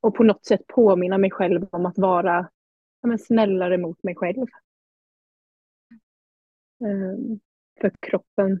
och 0.00 0.14
på 0.14 0.24
något 0.24 0.44
sätt 0.44 0.66
påminna 0.66 1.18
mig 1.18 1.30
själv 1.30 1.66
om 1.70 1.86
att 1.86 1.98
vara 1.98 2.50
ja, 3.00 3.08
men 3.08 3.18
snällare 3.18 3.78
mot 3.78 4.02
mig 4.02 4.14
själv. 4.14 4.46
Eh, 6.84 7.38
för 7.80 7.92
kroppen 8.00 8.60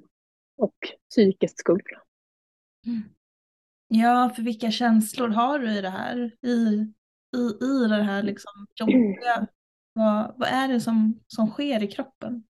och 0.56 0.76
psykets 1.10 1.54
skull. 1.56 1.82
Mm. 2.86 3.02
Ja, 3.94 4.32
för 4.36 4.42
vilka 4.42 4.70
känslor 4.70 5.28
har 5.28 5.58
du 5.58 5.78
i 5.78 5.80
det 5.80 5.88
här? 5.90 6.36
I, 6.42 6.48
i, 7.36 7.64
i 7.64 7.88
det 7.88 8.02
här 8.02 8.22
liksom 8.22 8.66
jobbiga? 8.74 9.46
Vad, 9.92 10.34
vad 10.36 10.48
är 10.48 10.68
det 10.68 10.80
som, 10.80 11.20
som 11.26 11.46
sker 11.46 11.82
i 11.82 11.86
kroppen? 11.86 12.44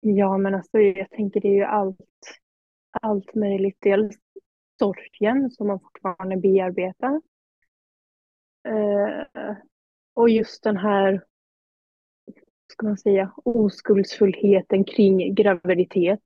Ja, 0.00 0.38
men 0.38 0.54
alltså 0.54 0.78
jag 0.78 1.10
tänker 1.10 1.40
det 1.40 1.48
är 1.48 1.54
ju 1.54 1.64
allt, 1.64 1.98
allt 2.90 3.34
möjligt. 3.34 3.76
Dels 3.80 4.16
sorgen 4.78 5.50
som 5.50 5.66
man 5.66 5.80
fortfarande 5.80 6.36
bearbetar. 6.36 7.20
Eh, 8.68 9.56
och 10.14 10.30
just 10.30 10.62
den 10.62 10.76
här, 10.76 11.24
ska 12.72 12.86
man 12.86 12.98
säga, 12.98 13.32
oskuldsfullheten 13.36 14.84
kring 14.84 15.34
graviditet. 15.34 16.24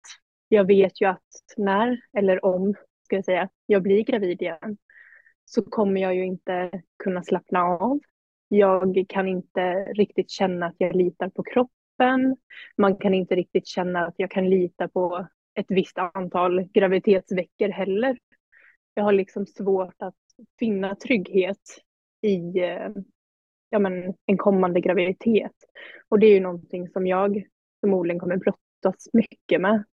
Jag 0.48 0.64
vet 0.64 1.00
ju 1.00 1.08
att 1.08 1.22
när, 1.56 2.00
eller 2.12 2.44
om, 2.44 2.74
ska 3.06 3.16
jag 3.16 3.24
säga, 3.24 3.48
jag 3.66 3.82
blir 3.82 4.04
gravid 4.04 4.42
igen 4.42 4.76
så 5.44 5.62
kommer 5.62 6.00
jag 6.00 6.14
ju 6.14 6.24
inte 6.24 6.82
kunna 7.04 7.22
slappna 7.22 7.62
av. 7.62 8.00
Jag 8.48 9.04
kan 9.08 9.28
inte 9.28 9.74
riktigt 9.84 10.30
känna 10.30 10.66
att 10.66 10.74
jag 10.78 10.96
litar 10.96 11.28
på 11.28 11.42
kroppen. 11.42 12.36
Man 12.76 12.96
kan 12.96 13.14
inte 13.14 13.34
riktigt 13.34 13.66
känna 13.66 14.06
att 14.06 14.14
jag 14.16 14.30
kan 14.30 14.50
lita 14.50 14.88
på 14.88 15.26
ett 15.54 15.66
visst 15.68 15.98
antal 15.98 16.62
graviditetsveckor 16.62 17.68
heller. 17.68 18.18
Jag 18.94 19.04
har 19.04 19.12
liksom 19.12 19.46
svårt 19.46 20.02
att 20.02 20.14
finna 20.58 20.94
trygghet 20.94 21.82
i 22.22 22.58
eh, 22.58 22.88
ja, 23.70 23.78
men, 23.78 24.14
en 24.26 24.36
kommande 24.36 24.80
graviditet. 24.80 25.56
Och 26.08 26.18
det 26.18 26.26
är 26.26 26.34
ju 26.34 26.40
någonting 26.40 26.88
som 26.88 27.06
jag 27.06 27.44
förmodligen 27.80 28.20
kommer 28.20 28.36
brottas 28.36 29.08
mycket 29.12 29.60
med. 29.60 29.84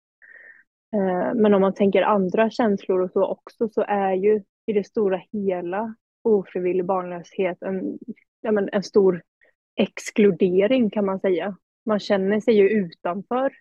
Eh, 0.94 1.34
men 1.34 1.54
om 1.54 1.60
man 1.60 1.74
tänker 1.74 2.02
andra 2.02 2.50
känslor 2.50 3.00
och 3.00 3.10
så 3.10 3.26
också 3.26 3.68
så 3.68 3.84
är 3.88 4.12
ju 4.12 4.42
i 4.66 4.72
det 4.72 4.86
stora 4.86 5.22
hela 5.32 5.94
ofrivillig 6.22 6.86
barnlöshet 6.86 7.62
en, 7.62 7.98
ja, 8.40 8.52
men 8.52 8.68
en 8.72 8.82
stor 8.82 9.22
exkludering 9.76 10.90
kan 10.90 11.04
man 11.04 11.20
säga 11.20 11.56
man 11.84 12.00
känner 12.00 12.40
sig 12.40 12.54
ju 12.54 12.68
utanför 12.68 13.52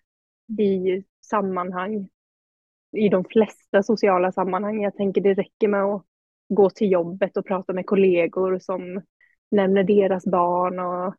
i 0.58 1.04
sammanhang, 1.20 2.08
i 2.96 3.08
de 3.08 3.24
flesta 3.24 3.82
sociala 3.82 4.32
sammanhang. 4.32 4.82
Jag 4.82 4.96
tänker 4.96 5.20
det 5.20 5.34
räcker 5.34 5.68
med 5.68 5.82
att 5.84 6.04
gå 6.48 6.70
till 6.70 6.92
jobbet 6.92 7.36
och 7.36 7.46
prata 7.46 7.72
med 7.72 7.86
kollegor 7.86 8.58
som 8.58 9.02
nämner 9.50 9.84
deras 9.84 10.24
barn 10.24 10.78
och 10.78 11.14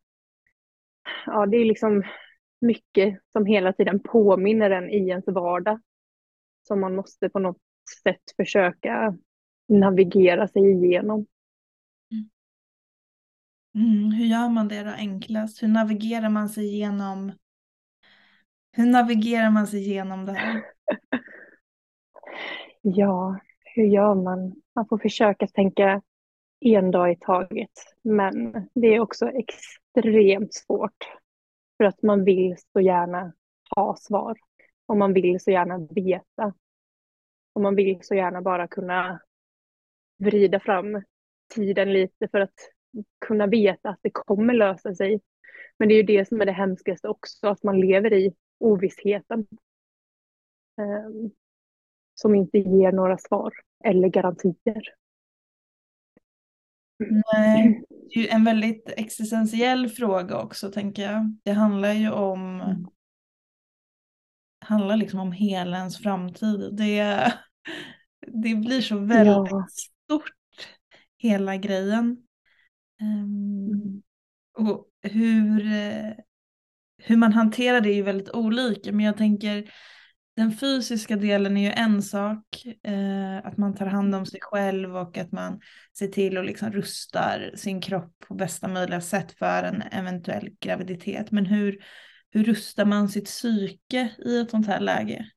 ja, 1.26 1.46
det 1.46 1.56
är 1.56 1.64
liksom 1.64 2.02
mycket 2.60 3.18
som 3.32 3.46
hela 3.46 3.72
tiden 3.72 4.00
påminner 4.00 4.70
en 4.70 4.90
i 4.90 5.08
ens 5.08 5.28
vardag 5.28 5.80
som 6.68 6.80
man 6.80 6.94
måste 6.94 7.28
på 7.28 7.38
något 7.38 7.58
sätt 8.02 8.22
försöka 8.36 9.18
navigera 9.68 10.48
sig 10.48 10.72
igenom. 10.72 11.26
Mm, 13.74 14.10
hur 14.10 14.24
gör 14.24 14.48
man 14.48 14.68
det 14.68 14.82
då 14.82 14.90
enklast? 14.90 15.62
Hur 15.62 15.68
navigerar 15.68 16.28
man 16.28 16.48
sig 16.48 16.74
igenom 16.74 17.32
hur 18.76 18.86
navigerar 18.86 19.50
man 19.50 19.66
sig 19.66 19.80
igenom 19.80 20.26
det 20.26 20.32
här? 20.32 20.62
ja, 22.82 23.38
hur 23.60 23.84
gör 23.84 24.14
man? 24.14 24.54
Man 24.74 24.86
får 24.88 24.98
försöka 24.98 25.46
tänka 25.46 26.02
en 26.60 26.90
dag 26.90 27.12
i 27.12 27.16
taget. 27.16 27.70
Men 28.02 28.52
det 28.74 28.94
är 28.94 29.00
också 29.00 29.30
extremt 29.30 30.54
svårt. 30.54 30.96
För 31.76 31.84
att 31.84 32.02
man 32.02 32.24
vill 32.24 32.56
så 32.72 32.80
gärna 32.80 33.32
ha 33.76 33.96
svar. 33.96 34.36
Och 34.86 34.96
man 34.96 35.12
vill 35.12 35.40
så 35.40 35.50
gärna 35.50 35.78
veta. 35.78 36.54
Och 37.52 37.62
man 37.62 37.74
vill 37.74 37.98
så 38.02 38.14
gärna 38.14 38.42
bara 38.42 38.68
kunna 38.68 39.20
vrida 40.18 40.60
fram 40.60 41.02
tiden 41.54 41.92
lite 41.92 42.28
för 42.28 42.40
att 42.40 42.54
kunna 43.26 43.46
veta 43.46 43.88
att 43.88 43.98
det 44.02 44.10
kommer 44.10 44.54
lösa 44.54 44.94
sig. 44.94 45.20
Men 45.78 45.88
det 45.88 45.94
är 45.94 45.96
ju 45.96 46.02
det 46.02 46.28
som 46.28 46.40
är 46.40 46.46
det 46.46 46.52
hemskaste 46.52 47.08
också, 47.08 47.48
att 47.48 47.62
man 47.62 47.80
lever 47.80 48.12
i 48.12 48.34
ovissheten. 48.58 49.46
Um, 50.76 51.30
som 52.14 52.34
inte 52.34 52.58
ger 52.58 52.92
några 52.92 53.18
svar 53.18 53.52
eller 53.84 54.08
garantier. 54.08 54.82
Nej, 57.32 57.82
det 57.88 58.18
är 58.18 58.22
ju 58.22 58.28
en 58.28 58.44
väldigt 58.44 58.92
existentiell 58.96 59.88
fråga 59.88 60.38
också 60.38 60.70
tänker 60.70 61.02
jag. 61.02 61.36
Det 61.42 61.52
handlar 61.52 61.92
ju 61.92 62.10
om 62.10 62.60
mm. 62.60 62.86
Handlar 64.64 64.96
liksom 64.96 65.20
om 65.20 65.32
hela 65.32 65.76
ens 65.76 65.98
framtid. 65.98 66.76
Det, 66.76 67.32
det 68.26 68.54
blir 68.54 68.80
så 68.80 68.98
väldigt 68.98 69.50
ja. 69.50 69.66
stort 70.04 70.32
hela 71.18 71.56
grejen. 71.56 72.16
Um, 73.02 73.70
mm. 73.72 74.02
Och 74.58 74.86
hur, 75.02 75.62
hur 76.98 77.16
man 77.16 77.32
hanterar 77.32 77.80
det 77.80 77.90
är 77.90 77.94
ju 77.94 78.02
väldigt 78.02 78.30
olika 78.30 78.92
men 78.92 79.06
jag 79.06 79.16
tänker 79.16 79.70
den 80.36 80.52
fysiska 80.52 81.16
delen 81.16 81.56
är 81.56 81.62
ju 81.62 81.70
en 81.70 82.02
sak, 82.02 82.66
eh, 82.82 83.46
att 83.46 83.56
man 83.56 83.74
tar 83.74 83.86
hand 83.86 84.14
om 84.14 84.26
sig 84.26 84.40
själv 84.42 84.96
och 84.96 85.18
att 85.18 85.32
man 85.32 85.60
ser 85.98 86.06
till 86.06 86.38
och 86.38 86.44
liksom 86.44 86.72
rustar 86.72 87.52
sin 87.56 87.80
kropp 87.80 88.12
på 88.28 88.34
bästa 88.34 88.68
möjliga 88.68 89.00
sätt 89.00 89.32
för 89.32 89.62
en 89.62 89.82
eventuell 89.82 90.48
graviditet. 90.60 91.30
Men 91.30 91.46
hur, 91.46 91.78
hur 92.34 92.44
rustar 92.44 92.84
man 92.84 93.08
sitt 93.08 93.24
psyke 93.24 94.16
i 94.18 94.40
ett 94.40 94.50
sånt 94.50 94.66
här 94.66 94.80
läge? 94.80 95.30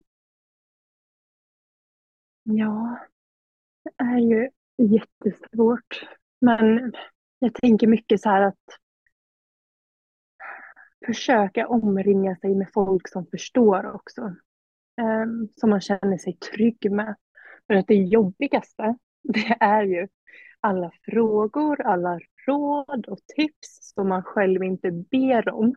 Ja, 2.43 2.99
det 3.83 4.03
är 4.03 4.17
ju 4.17 4.49
jättesvårt. 4.77 6.07
Men 6.41 6.93
jag 7.39 7.53
tänker 7.53 7.87
mycket 7.87 8.21
så 8.21 8.29
här 8.29 8.41
att 8.41 8.65
försöka 11.05 11.67
omringa 11.67 12.35
sig 12.35 12.55
med 12.55 12.69
folk 12.73 13.07
som 13.07 13.25
förstår 13.25 13.95
också. 13.95 14.35
Ehm, 15.01 15.47
som 15.55 15.69
man 15.69 15.81
känner 15.81 16.17
sig 16.17 16.33
trygg 16.33 16.91
med. 16.91 17.15
För 17.67 17.73
att 17.73 17.87
det 17.87 17.95
jobbigaste, 17.95 18.97
det 19.23 19.57
är 19.59 19.83
ju 19.83 20.07
alla 20.59 20.91
frågor, 21.05 21.81
alla 21.81 22.19
råd 22.47 23.05
och 23.07 23.19
tips 23.35 23.93
som 23.95 24.09
man 24.09 24.23
själv 24.23 24.63
inte 24.63 24.91
ber 24.91 25.49
om. 25.49 25.75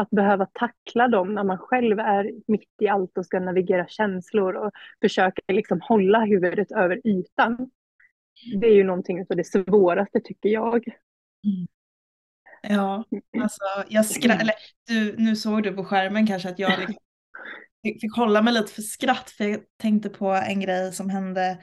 Att 0.00 0.10
behöva 0.10 0.46
tackla 0.46 1.08
dem 1.08 1.34
när 1.34 1.44
man 1.44 1.58
själv 1.58 1.98
är 1.98 2.30
mitt 2.46 2.68
i 2.80 2.88
allt 2.88 3.18
och 3.18 3.26
ska 3.26 3.40
navigera 3.40 3.86
känslor 3.86 4.54
och 4.54 4.70
försöka 5.00 5.42
liksom 5.52 5.80
hålla 5.80 6.24
huvudet 6.24 6.72
över 6.72 7.06
ytan. 7.06 7.70
Det 8.60 8.66
är 8.66 8.74
ju 8.74 8.84
någonting 8.84 9.20
av 9.20 9.36
det 9.36 9.44
svåraste 9.44 10.20
tycker 10.20 10.48
jag. 10.48 10.88
Mm. 11.44 11.66
Ja, 12.62 13.04
alltså 13.42 13.62
jag 13.88 14.06
skratt, 14.06 14.40
eller 14.40 14.54
du, 14.86 15.16
nu 15.18 15.36
såg 15.36 15.62
du 15.62 15.72
på 15.72 15.84
skärmen 15.84 16.26
kanske 16.26 16.48
att 16.48 16.58
jag 16.58 16.78
liksom 16.78 16.96
fick 18.00 18.16
hålla 18.16 18.42
mig 18.42 18.54
lite 18.54 18.72
för 18.72 18.82
skratt 18.82 19.30
för 19.30 19.44
jag 19.44 19.60
tänkte 19.76 20.08
på 20.08 20.30
en 20.30 20.60
grej 20.60 20.92
som 20.92 21.10
hände. 21.10 21.58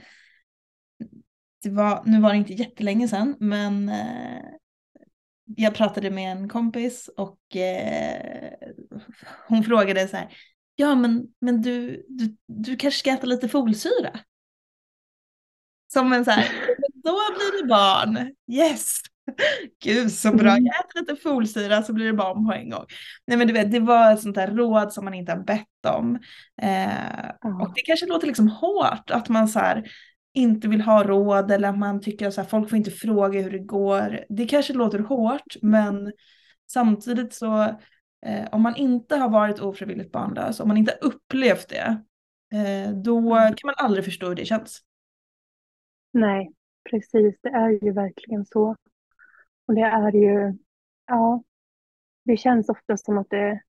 Det 1.63 1.69
var, 1.69 2.03
nu 2.05 2.21
var 2.21 2.29
det 2.29 2.37
inte 2.37 2.53
jättelänge 2.53 3.07
sedan 3.07 3.35
men 3.39 3.89
eh, 3.89 4.41
jag 5.55 5.75
pratade 5.75 6.09
med 6.09 6.31
en 6.31 6.49
kompis 6.49 7.09
och 7.17 7.55
eh, 7.55 8.51
hon 9.47 9.63
frågade 9.63 10.07
så 10.07 10.17
här. 10.17 10.37
Ja 10.75 10.95
men, 10.95 11.27
men 11.41 11.61
du, 11.61 12.05
du, 12.09 12.35
du 12.47 12.75
kanske 12.75 12.99
ska 12.99 13.11
äta 13.11 13.27
lite 13.27 13.49
folsyra? 13.49 14.19
Som 15.93 16.13
en 16.13 16.25
så 16.25 16.31
här, 16.31 16.47
då 16.93 17.17
blir 17.35 17.61
det 17.61 17.67
barn. 17.67 18.35
Yes! 18.51 19.01
Gud 19.83 20.11
så 20.11 20.31
bra, 20.31 20.51
mm. 20.51 20.65
jag 20.65 20.75
äter 20.75 20.99
lite 20.99 21.15
folsyra 21.15 21.83
så 21.83 21.93
blir 21.93 22.05
det 22.05 22.13
barn 22.13 22.47
på 22.47 22.53
en 22.53 22.69
gång. 22.69 22.85
Nej 23.27 23.37
men 23.37 23.47
du 23.47 23.53
vet, 23.53 23.71
det 23.71 23.79
var 23.79 24.13
ett 24.13 24.21
sånt 24.21 24.35
där 24.35 24.47
råd 24.47 24.93
som 24.93 25.05
man 25.05 25.13
inte 25.13 25.31
har 25.31 25.39
bett 25.39 25.85
om. 25.87 26.19
Eh. 26.61 27.61
Och 27.61 27.73
det 27.75 27.81
kanske 27.81 28.05
låter 28.05 28.27
liksom 28.27 28.47
hårt 28.47 29.11
att 29.11 29.29
man 29.29 29.47
så 29.47 29.59
här, 29.59 29.91
inte 30.37 30.67
vill 30.67 30.81
ha 30.81 31.03
råd 31.03 31.51
eller 31.51 31.69
att 31.69 31.77
man 31.77 32.01
tycker 32.01 32.27
att 32.27 32.49
folk 32.49 32.69
får 32.69 32.77
inte 32.77 32.91
fråga 32.91 33.41
hur 33.41 33.51
det 33.51 33.59
går. 33.59 34.25
Det 34.29 34.45
kanske 34.45 34.73
låter 34.73 34.99
hårt 34.99 35.55
men 35.61 36.13
samtidigt 36.71 37.33
så 37.33 37.61
eh, 38.25 38.47
om 38.51 38.61
man 38.61 38.75
inte 38.75 39.15
har 39.15 39.29
varit 39.29 39.59
ofrivilligt 39.59 40.11
barnlös, 40.11 40.59
om 40.59 40.67
man 40.67 40.77
inte 40.77 40.97
upplevt 41.01 41.69
det, 41.69 42.01
eh, 42.53 42.91
då 42.91 43.35
mm. 43.35 43.53
kan 43.53 43.67
man 43.67 43.75
aldrig 43.77 44.05
förstå 44.05 44.27
hur 44.27 44.35
det 44.35 44.45
känns. 44.45 44.81
Nej, 46.13 46.51
precis. 46.89 47.39
Det 47.41 47.49
är 47.49 47.69
ju 47.85 47.91
verkligen 47.91 48.45
så. 48.45 48.75
Och 49.67 49.75
det 49.75 49.81
är 49.81 50.11
ju, 50.11 50.57
ja, 51.07 51.43
det 52.25 52.37
känns 52.37 52.69
ofta 52.69 52.97
som 52.97 53.17
att 53.17 53.29
det 53.29 53.61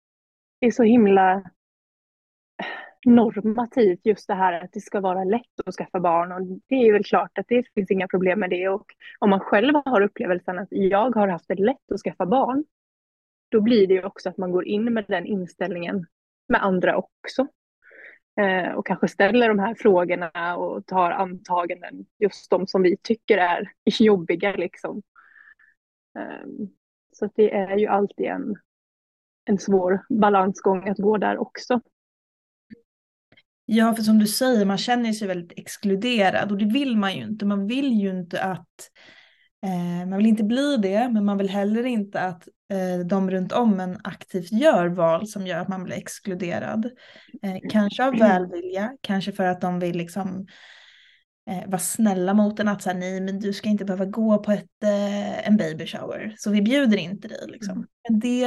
är 0.60 0.70
så 0.70 0.82
himla 0.82 1.50
normativt 3.06 4.06
just 4.06 4.28
det 4.28 4.34
här 4.34 4.64
att 4.64 4.72
det 4.72 4.80
ska 4.80 5.00
vara 5.00 5.24
lätt 5.24 5.60
att 5.66 5.74
skaffa 5.74 6.00
barn 6.00 6.32
och 6.32 6.60
det 6.68 6.74
är 6.74 6.92
väl 6.92 7.04
klart 7.04 7.38
att 7.38 7.46
det 7.48 7.64
finns 7.74 7.90
inga 7.90 8.08
problem 8.08 8.40
med 8.40 8.50
det 8.50 8.68
och 8.68 8.86
om 9.18 9.30
man 9.30 9.40
själv 9.40 9.74
har 9.84 10.00
upplevelsen 10.00 10.58
att 10.58 10.68
jag 10.70 11.14
har 11.14 11.28
haft 11.28 11.48
det 11.48 11.54
lätt 11.54 11.92
att 11.92 12.00
skaffa 12.00 12.26
barn 12.26 12.64
då 13.48 13.60
blir 13.60 13.86
det 13.86 13.94
ju 13.94 14.04
också 14.04 14.28
att 14.28 14.36
man 14.36 14.52
går 14.52 14.66
in 14.66 14.94
med 14.94 15.04
den 15.08 15.26
inställningen 15.26 16.06
med 16.48 16.64
andra 16.64 16.96
också. 16.96 17.46
Eh, 18.40 18.72
och 18.72 18.86
kanske 18.86 19.08
ställer 19.08 19.48
de 19.48 19.58
här 19.58 19.74
frågorna 19.74 20.56
och 20.56 20.86
tar 20.86 21.10
antaganden, 21.10 22.06
just 22.18 22.50
de 22.50 22.66
som 22.66 22.82
vi 22.82 22.96
tycker 23.02 23.38
är 23.38 23.72
jobbiga 23.84 24.52
liksom. 24.52 25.02
Eh, 26.18 26.46
så 27.12 27.30
det 27.34 27.54
är 27.54 27.76
ju 27.76 27.86
alltid 27.86 28.26
en, 28.26 28.56
en 29.44 29.58
svår 29.58 30.00
balansgång 30.08 30.88
att 30.88 30.98
gå 30.98 31.16
där 31.18 31.38
också. 31.38 31.80
Ja, 33.70 33.94
för 33.94 34.02
som 34.02 34.18
du 34.18 34.26
säger, 34.26 34.64
man 34.64 34.78
känner 34.78 35.12
sig 35.12 35.28
väldigt 35.28 35.58
exkluderad 35.58 36.52
och 36.52 36.58
det 36.58 36.64
vill 36.64 36.96
man 36.96 37.16
ju 37.16 37.22
inte. 37.22 37.46
Man 37.46 37.66
vill 37.66 37.92
ju 37.92 38.10
inte 38.10 38.42
att 38.42 38.90
eh, 39.64 40.08
man 40.08 40.16
vill 40.16 40.26
inte 40.26 40.44
bli 40.44 40.76
det, 40.76 41.08
men 41.08 41.24
man 41.24 41.38
vill 41.38 41.48
heller 41.48 41.86
inte 41.86 42.20
att 42.20 42.48
eh, 42.72 43.06
de 43.06 43.30
runt 43.30 43.52
om 43.52 43.80
en 43.80 43.98
aktivt 44.04 44.52
gör 44.52 44.86
val 44.86 45.26
som 45.28 45.46
gör 45.46 45.58
att 45.58 45.68
man 45.68 45.84
blir 45.84 45.96
exkluderad. 45.96 46.90
Eh, 47.42 47.70
kanske 47.70 48.04
av 48.04 48.18
välvilja, 48.18 48.92
kanske 49.00 49.32
för 49.32 49.44
att 49.44 49.60
de 49.60 49.78
vill 49.78 49.96
liksom 49.96 50.46
eh, 51.48 51.66
vara 51.66 51.78
snälla 51.78 52.34
mot 52.34 52.60
en 52.60 52.68
att 52.68 52.82
säga 52.82 52.98
nej 52.98 53.20
men 53.20 53.38
du 53.40 53.52
ska 53.52 53.68
inte 53.68 53.84
behöva 53.84 54.04
gå 54.04 54.38
på 54.38 54.52
ett, 54.52 54.82
eh, 54.82 55.48
en 55.48 55.56
baby 55.56 55.86
shower 55.86 56.34
så 56.38 56.50
vi 56.50 56.62
bjuder 56.62 56.96
inte 56.96 57.28
dig 57.28 57.46
liksom. 57.48 57.76
Mm. 57.76 57.88
Men 58.08 58.20
det, 58.20 58.44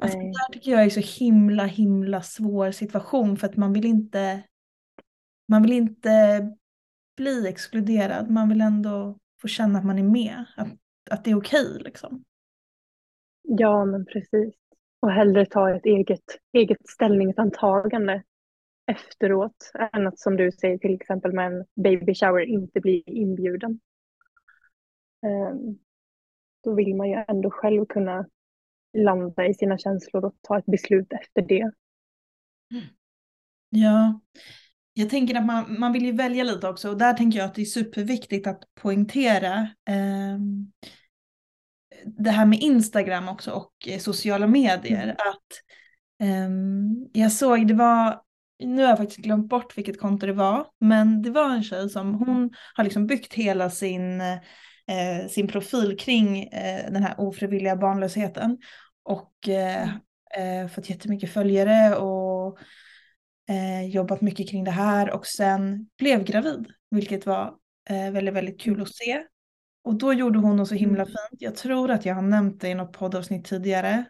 alltså, 0.00 0.18
det 0.18 0.24
där 0.24 0.52
tycker 0.52 0.70
jag 0.70 0.84
är 0.84 0.90
så 0.90 1.24
himla 1.24 1.64
himla 1.64 2.22
svår 2.22 2.70
situation 2.70 3.36
för 3.36 3.46
att 3.46 3.56
man 3.56 3.72
vill 3.72 3.86
inte 3.86 4.42
man 5.48 5.62
vill 5.62 5.72
inte 5.72 6.10
bli 7.16 7.48
exkluderad, 7.48 8.30
man 8.30 8.48
vill 8.48 8.60
ändå 8.60 9.18
få 9.42 9.48
känna 9.48 9.78
att 9.78 9.84
man 9.84 9.98
är 9.98 10.02
med, 10.02 10.44
att, 10.56 10.68
att 11.10 11.24
det 11.24 11.30
är 11.30 11.38
okej 11.38 11.66
okay, 11.66 11.82
liksom. 11.82 12.24
Ja 13.42 13.84
men 13.84 14.06
precis. 14.06 14.54
Och 15.00 15.12
hellre 15.12 15.46
ta 15.46 15.76
ett 15.76 15.86
eget, 15.86 16.24
eget 16.52 16.88
ställningsantagande 16.88 18.22
efteråt 18.86 19.72
än 19.92 20.06
att 20.06 20.18
som 20.18 20.36
du 20.36 20.52
säger 20.52 20.78
till 20.78 20.94
exempel 20.94 21.32
med 21.32 21.46
en 21.46 21.64
baby 21.82 22.14
shower 22.14 22.46
inte 22.46 22.80
bli 22.80 23.02
inbjuden. 23.06 23.80
Um, 25.26 25.78
då 26.64 26.74
vill 26.74 26.94
man 26.96 27.08
ju 27.08 27.24
ändå 27.28 27.50
själv 27.50 27.86
kunna 27.86 28.26
landa 28.98 29.46
i 29.46 29.54
sina 29.54 29.78
känslor 29.78 30.24
och 30.24 30.34
ta 30.42 30.58
ett 30.58 30.66
beslut 30.66 31.12
efter 31.12 31.42
det. 31.42 31.70
Ja, 33.68 34.20
jag 34.92 35.10
tänker 35.10 35.34
att 35.34 35.46
man, 35.46 35.80
man 35.80 35.92
vill 35.92 36.04
ju 36.04 36.12
välja 36.12 36.44
lite 36.44 36.68
också 36.68 36.90
och 36.90 36.98
där 36.98 37.14
tänker 37.14 37.38
jag 37.38 37.46
att 37.46 37.54
det 37.54 37.62
är 37.62 37.66
superviktigt 37.66 38.46
att 38.46 38.62
poängtera 38.74 39.60
eh, 39.88 40.38
det 42.04 42.30
här 42.30 42.46
med 42.46 42.58
Instagram 42.58 43.28
också 43.28 43.50
och 43.50 44.00
sociala 44.00 44.46
medier. 44.46 45.02
Mm. 45.02 45.16
Att 45.18 45.52
eh, 46.22 46.50
Jag 47.22 47.32
såg, 47.32 47.68
det 47.68 47.74
var 47.74 48.25
nu 48.58 48.82
har 48.82 48.88
jag 48.88 48.98
faktiskt 48.98 49.20
glömt 49.20 49.48
bort 49.48 49.78
vilket 49.78 50.00
konto 50.00 50.26
det 50.26 50.32
var, 50.32 50.66
men 50.80 51.22
det 51.22 51.30
var 51.30 51.50
en 51.50 51.62
tjej 51.62 51.90
som 51.90 52.14
hon 52.14 52.50
har 52.74 52.84
liksom 52.84 53.06
byggt 53.06 53.34
hela 53.34 53.70
sin, 53.70 54.20
eh, 54.20 55.28
sin 55.28 55.48
profil 55.48 55.96
kring 55.98 56.42
eh, 56.42 56.92
den 56.92 57.02
här 57.02 57.14
ofrivilliga 57.20 57.76
barnlösheten 57.76 58.58
och 59.02 59.48
eh, 59.48 59.88
eh, 60.36 60.68
fått 60.68 60.90
jättemycket 60.90 61.32
följare 61.32 61.96
och 61.96 62.58
eh, 63.48 63.86
jobbat 63.88 64.20
mycket 64.20 64.50
kring 64.50 64.64
det 64.64 64.70
här 64.70 65.10
och 65.10 65.26
sen 65.26 65.88
blev 65.98 66.24
gravid, 66.24 66.66
vilket 66.90 67.26
var 67.26 67.54
eh, 67.90 68.10
väldigt, 68.10 68.34
väldigt 68.34 68.60
kul 68.60 68.82
att 68.82 68.94
se. 68.94 69.22
Och 69.84 69.94
då 69.94 70.12
gjorde 70.12 70.38
hon 70.38 70.56
något 70.56 70.68
så 70.68 70.74
himla 70.74 71.02
Mm. 71.02 71.06
fint. 71.06 71.42
Jag 71.42 71.56
tror 71.56 71.90
att 71.90 72.06
jag 72.06 72.14
har 72.14 72.22
nämnt 72.22 72.60
det 72.60 72.68
i 72.68 72.74
något 72.74 72.92
poddavsnitt 72.92 73.44
tidigare, 73.44 74.04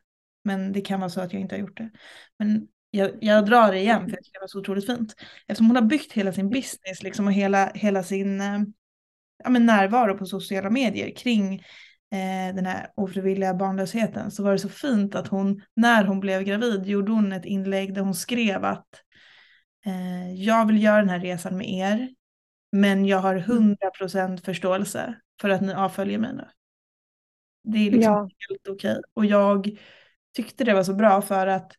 men 0.44 0.72
det 0.72 0.80
kan 0.80 1.00
vara 1.00 1.10
så 1.10 1.20
att 1.20 1.32
jag 1.32 1.42
inte 1.42 1.54
har 1.54 1.60
gjort 1.60 1.76
det. 1.76 1.90
Men 2.38 2.68
jag, 2.96 3.10
jag 3.20 3.46
drar 3.46 3.72
det 3.72 3.78
igen 3.78 4.00
för 4.08 4.16
jag 4.16 4.24
tycker 4.24 4.38
det 4.38 4.42
var 4.42 4.48
så 4.48 4.58
otroligt 4.58 4.86
fint. 4.86 5.14
Eftersom 5.46 5.66
hon 5.66 5.76
har 5.76 5.82
byggt 5.82 6.12
hela 6.12 6.32
sin 6.32 6.50
business 6.50 7.02
liksom, 7.02 7.26
och 7.26 7.32
hela, 7.32 7.70
hela 7.74 8.02
sin 8.02 8.40
eh, 8.40 8.60
ja, 9.44 9.50
men 9.50 9.66
närvaro 9.66 10.18
på 10.18 10.26
sociala 10.26 10.70
medier 10.70 11.16
kring 11.16 11.54
eh, 12.12 12.54
den 12.54 12.66
här 12.66 12.90
ofrivilliga 12.96 13.54
barnlösheten 13.54 14.30
så 14.30 14.42
var 14.42 14.52
det 14.52 14.58
så 14.58 14.68
fint 14.68 15.14
att 15.14 15.28
hon, 15.28 15.62
när 15.76 16.04
hon 16.04 16.20
blev 16.20 16.42
gravid, 16.42 16.86
gjorde 16.86 17.12
hon 17.12 17.32
ett 17.32 17.44
inlägg 17.44 17.94
där 17.94 18.02
hon 18.02 18.14
skrev 18.14 18.64
att 18.64 18.88
eh, 19.86 20.32
jag 20.34 20.66
vill 20.66 20.82
göra 20.82 20.98
den 20.98 21.08
här 21.08 21.20
resan 21.20 21.56
med 21.56 21.68
er, 21.68 22.08
men 22.72 23.06
jag 23.06 23.18
har 23.18 23.36
100% 23.36 24.44
förståelse 24.44 25.14
för 25.40 25.48
att 25.48 25.60
ni 25.60 25.74
avföljer 25.74 26.18
mig 26.18 26.34
nu. 26.34 26.48
Det 27.64 27.78
är 27.78 27.90
liksom 27.90 28.12
Ja. 28.12 28.28
helt 28.48 28.68
okej. 28.68 29.00
Och 29.14 29.26
jag 29.26 29.78
tyckte 30.36 30.64
det 30.64 30.74
var 30.74 30.82
så 30.82 30.94
bra 30.94 31.22
för 31.22 31.46
att 31.46 31.72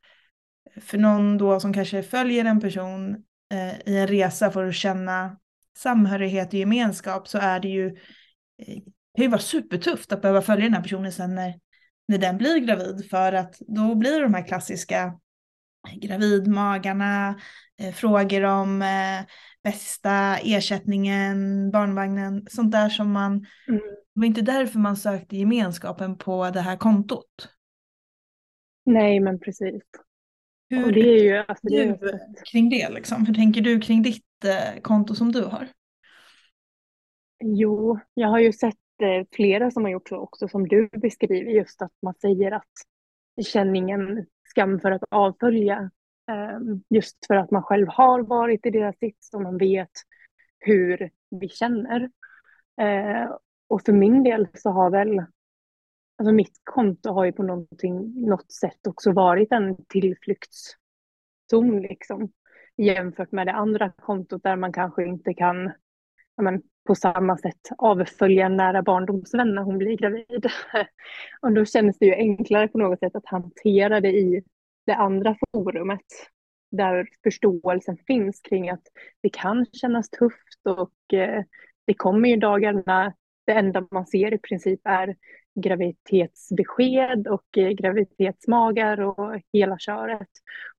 för 0.82 0.98
någon 0.98 1.38
då 1.38 1.60
som 1.60 1.74
kanske 1.74 2.04
följer 2.04 2.46
en 2.46 2.60
person 2.60 3.24
eh, 3.54 3.94
i 3.94 3.98
en 3.98 4.08
resa 4.08 4.52
för 4.52 4.68
att 4.68 4.76
känna 4.76 5.38
samhörighet 5.78 6.48
och 6.48 6.54
gemenskap 6.54 7.28
så 7.28 7.38
är 7.38 7.60
det 7.60 7.68
ju, 7.68 7.88
eh, 7.88 8.76
det 9.14 9.16
kan 9.16 9.24
ju 9.24 9.28
vara 9.28 9.42
supertufft 9.42 10.12
att 10.12 10.22
behöva 10.22 10.42
följa 10.42 10.64
den 10.66 10.74
här 10.74 10.84
personen 10.84 11.12
sen 11.12 11.36
när, 11.36 11.54
när 12.08 12.18
den 12.18 12.38
blir 12.38 12.58
gravid 12.58 13.10
för 13.10 13.34
att 13.34 13.60
då 13.60 13.96
blir 13.96 14.22
de 14.22 14.34
här 14.34 14.48
klassiska 14.48 15.20
gravidmagarna, 16.02 17.40
eh, 17.82 17.94
frågor 17.94 18.44
om 18.44 18.82
eh, 18.82 19.26
bästa 19.64 20.38
ersättningen, 20.38 21.72
barnvagnen, 21.72 22.48
sånt 22.50 22.72
där 22.72 22.90
som 22.90 23.12
man, 23.12 23.46
Mm. 23.68 23.82
det 24.14 24.20
var 24.20 24.26
inte 24.26 24.42
därför 24.42 24.80
man 24.80 24.98
sökte 24.98 25.38
gemenskapen 25.38 26.18
på 26.18 26.50
det 26.50 26.62
här 26.62 26.78
kontot. 26.78 27.50
Nej, 28.86 29.20
men 29.20 29.40
precis. 29.40 29.82
Hur 30.70 30.92
det 30.92 31.02
är 31.02 31.24
ju... 31.24 31.38
Alltså, 31.38 31.68
det 31.68 31.76
är 31.76 31.86
tänker 31.88 32.06
du 32.06 32.34
kring 32.46 32.70
det 32.70 32.90
liksom? 32.90 33.26
Hur 33.26 33.34
tänker 33.34 33.62
du 33.62 33.80
kring 33.80 34.04
ditt 34.04 34.46
eh, 34.46 34.82
konto 34.82 35.16
som 35.16 35.32
du 35.32 35.44
har? 35.44 35.68
Jo, 37.44 38.00
jag 38.14 38.28
har 38.28 38.40
ju 38.40 38.54
sett 38.54 38.76
eh, 39.02 39.28
flera 39.32 39.72
som 39.72 39.84
har 39.84 39.92
gjort 39.92 40.10
så 40.10 40.18
också 40.18 40.48
som 40.48 40.68
du 40.68 40.90
beskriver 40.92 41.52
just 41.52 41.82
att 41.82 41.94
man 42.02 42.14
säger 42.14 42.52
att 42.52 42.64
känn 43.46 43.76
ingen 43.76 44.26
skam 44.50 44.80
för 44.80 44.92
att 44.92 45.04
avfölja. 45.10 45.92
Eh, 46.32 46.60
just 46.90 47.18
för 47.28 47.36
att 47.36 47.52
man 47.52 47.64
själv 47.64 47.88
har 47.88 48.20
varit 48.20 48.66
i 48.66 48.70
deras 48.70 48.98
sits 49.00 49.34
och 49.34 49.42
man 49.42 49.58
vet 49.58 49.92
hur 50.60 51.10
vi 51.30 51.50
känner. 51.50 52.10
Eh, 52.82 53.32
och 53.68 53.82
för 53.86 53.94
min 53.94 54.24
del 54.24 54.48
så 54.54 54.70
har 54.70 54.90
väl, 54.90 55.24
alltså 56.18 56.32
mitt 56.32 56.62
konto 56.64 57.10
har 57.10 57.26
ju 57.26 57.32
på 57.32 57.44
något 57.44 58.52
sätt 58.52 58.88
också 58.88 59.12
varit 59.12 59.52
en 59.52 59.86
tillflyktszon 59.86 61.82
liksom. 61.82 62.32
Jämfört 62.78 63.32
med 63.32 63.48
det 63.48 63.54
andra 63.54 63.92
kontot 63.92 64.44
där 64.44 64.56
man 64.56 64.74
kanske 64.74 65.06
inte 65.06 65.34
kan 65.34 65.72
men, 66.42 66.62
på 66.88 66.96
samma 66.96 67.38
sätt 67.38 67.70
avfölja 67.78 68.46
en 68.46 68.58
nära 68.58 68.82
barndomsvän 68.82 69.56
när 69.56 69.62
hon 69.62 69.78
blir 69.78 69.98
gravid. 69.98 70.48
och 71.42 71.52
då 71.52 71.66
känns 71.66 72.00
det 72.00 72.06
ju 72.06 72.14
enklare 72.14 72.68
på 72.68 72.78
något 72.78 73.00
sätt 73.00 73.16
att 73.16 73.26
hantera 73.26 74.02
det 74.02 74.12
i 74.12 74.44
det 74.86 74.96
andra 74.96 75.38
forumet 75.52 76.06
där 76.72 77.08
förståelsen 77.24 77.98
finns 78.08 78.42
kring 78.42 78.70
att 78.70 78.84
det 79.22 79.30
kan 79.30 79.66
kännas 79.66 80.10
tufft 80.10 80.68
och 80.68 81.14
eh, 81.14 81.44
det 81.86 81.94
kommer 81.94 82.30
ju 82.30 82.36
dagar 82.36 82.84
när 82.86 83.14
det 83.46 83.54
enda 83.54 83.88
man 83.92 84.08
ser 84.08 84.34
i 84.34 84.38
princip 84.38 84.80
är 84.84 85.16
graviditetsbesked 85.62 87.28
och 87.28 87.58
eh, 87.58 87.70
graviditetsmagar 87.70 89.02
och 89.02 89.42
hela 89.54 89.80
köret. 89.80 90.30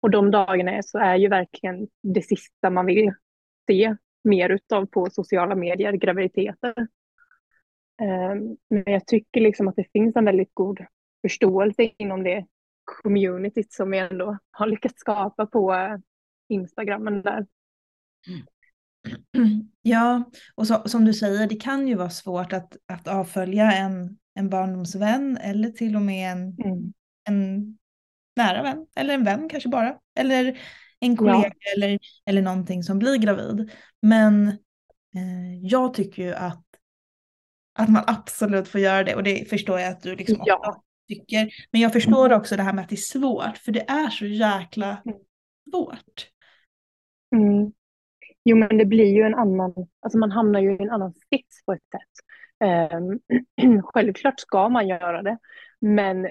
Och 0.00 0.10
de 0.10 0.30
dagarna 0.30 0.82
så 0.82 0.98
är 0.98 1.16
ju 1.16 1.28
verkligen 1.28 1.88
det 2.02 2.22
sista 2.22 2.70
man 2.70 2.86
vill 2.86 3.12
se 3.66 3.96
mer 4.24 4.50
utav 4.50 4.86
på 4.86 5.10
sociala 5.10 5.54
medier, 5.54 5.92
graviditeter. 5.92 6.74
Ehm, 8.02 8.56
men 8.70 8.92
jag 8.92 9.06
tycker 9.06 9.40
liksom 9.40 9.68
att 9.68 9.76
det 9.76 9.92
finns 9.92 10.16
en 10.16 10.24
väldigt 10.24 10.54
god 10.54 10.80
förståelse 11.22 11.90
inom 11.98 12.22
det 12.22 12.46
communityt 12.84 13.72
som 13.72 13.90
vi 13.90 13.98
ändå 13.98 14.38
har 14.50 14.66
lyckats 14.66 15.00
skapa 15.00 15.46
på 15.46 15.74
eh, 15.74 15.96
Instagrammen 16.48 17.22
där. 17.22 17.46
Ja, 19.82 20.30
och 20.54 20.66
så, 20.66 20.88
som 20.88 21.04
du 21.04 21.14
säger, 21.14 21.46
det 21.46 21.56
kan 21.56 21.88
ju 21.88 21.94
vara 21.94 22.10
svårt 22.10 22.52
att, 22.52 22.76
att 22.86 23.08
avfölja 23.08 23.72
en, 23.72 24.18
en 24.38 24.48
barndomsvän 24.50 25.36
eller 25.36 25.68
till 25.68 25.96
och 25.96 26.02
med 26.02 26.32
en, 26.32 26.38
Mm. 26.64 26.92
en 27.28 27.78
nära 28.36 28.62
vän, 28.62 28.86
eller 28.96 29.14
en 29.14 29.24
vän 29.24 29.48
kanske 29.48 29.68
bara, 29.68 29.98
eller 30.18 30.58
en 31.00 31.16
kollega 31.16 31.52
eller, 31.76 31.98
eller 32.26 32.42
någonting 32.42 32.82
som 32.82 32.98
blir 32.98 33.16
gravid. 33.16 33.70
Men 34.02 34.48
eh, 35.14 35.58
jag 35.62 35.94
tycker 35.94 36.22
ju 36.22 36.34
att, 36.34 36.64
att 37.78 37.88
man 37.88 38.04
absolut 38.06 38.68
får 38.68 38.80
göra 38.80 39.04
det 39.04 39.14
och 39.14 39.22
det 39.22 39.48
förstår 39.50 39.80
jag 39.80 39.92
att 39.92 40.02
du 40.02 40.16
liksom 40.16 40.42
Ja. 40.46 40.82
tycker. 41.08 41.48
Men 41.72 41.80
jag 41.80 41.92
förstår 41.92 42.32
också 42.32 42.56
det 42.56 42.62
här 42.62 42.72
med 42.72 42.82
att 42.82 42.88
det 42.88 42.94
är 42.94 42.96
svårt, 42.96 43.58
för 43.58 43.72
det 43.72 43.90
är 43.90 44.10
så 44.10 44.26
jäkla 44.26 45.02
Mm. 45.06 45.18
svårt. 45.70 46.28
Mm. 47.36 47.72
Jo, 48.44 48.56
men 48.56 48.78
det 48.78 48.84
blir 48.84 49.14
ju 49.14 49.22
en 49.22 49.34
annan, 49.34 49.74
alltså 50.00 50.18
man 50.18 50.30
hamnar 50.30 50.60
ju 50.60 50.70
i 50.72 50.82
en 50.82 50.90
annan 50.90 51.12
sits 51.14 51.64
på 51.66 51.72
ett 51.72 51.82
sätt. 51.92 52.26
Ehm, 52.60 53.20
självklart 53.84 54.40
ska 54.40 54.68
man 54.68 54.88
göra 54.88 55.22
det, 55.22 55.38
men 55.80 56.28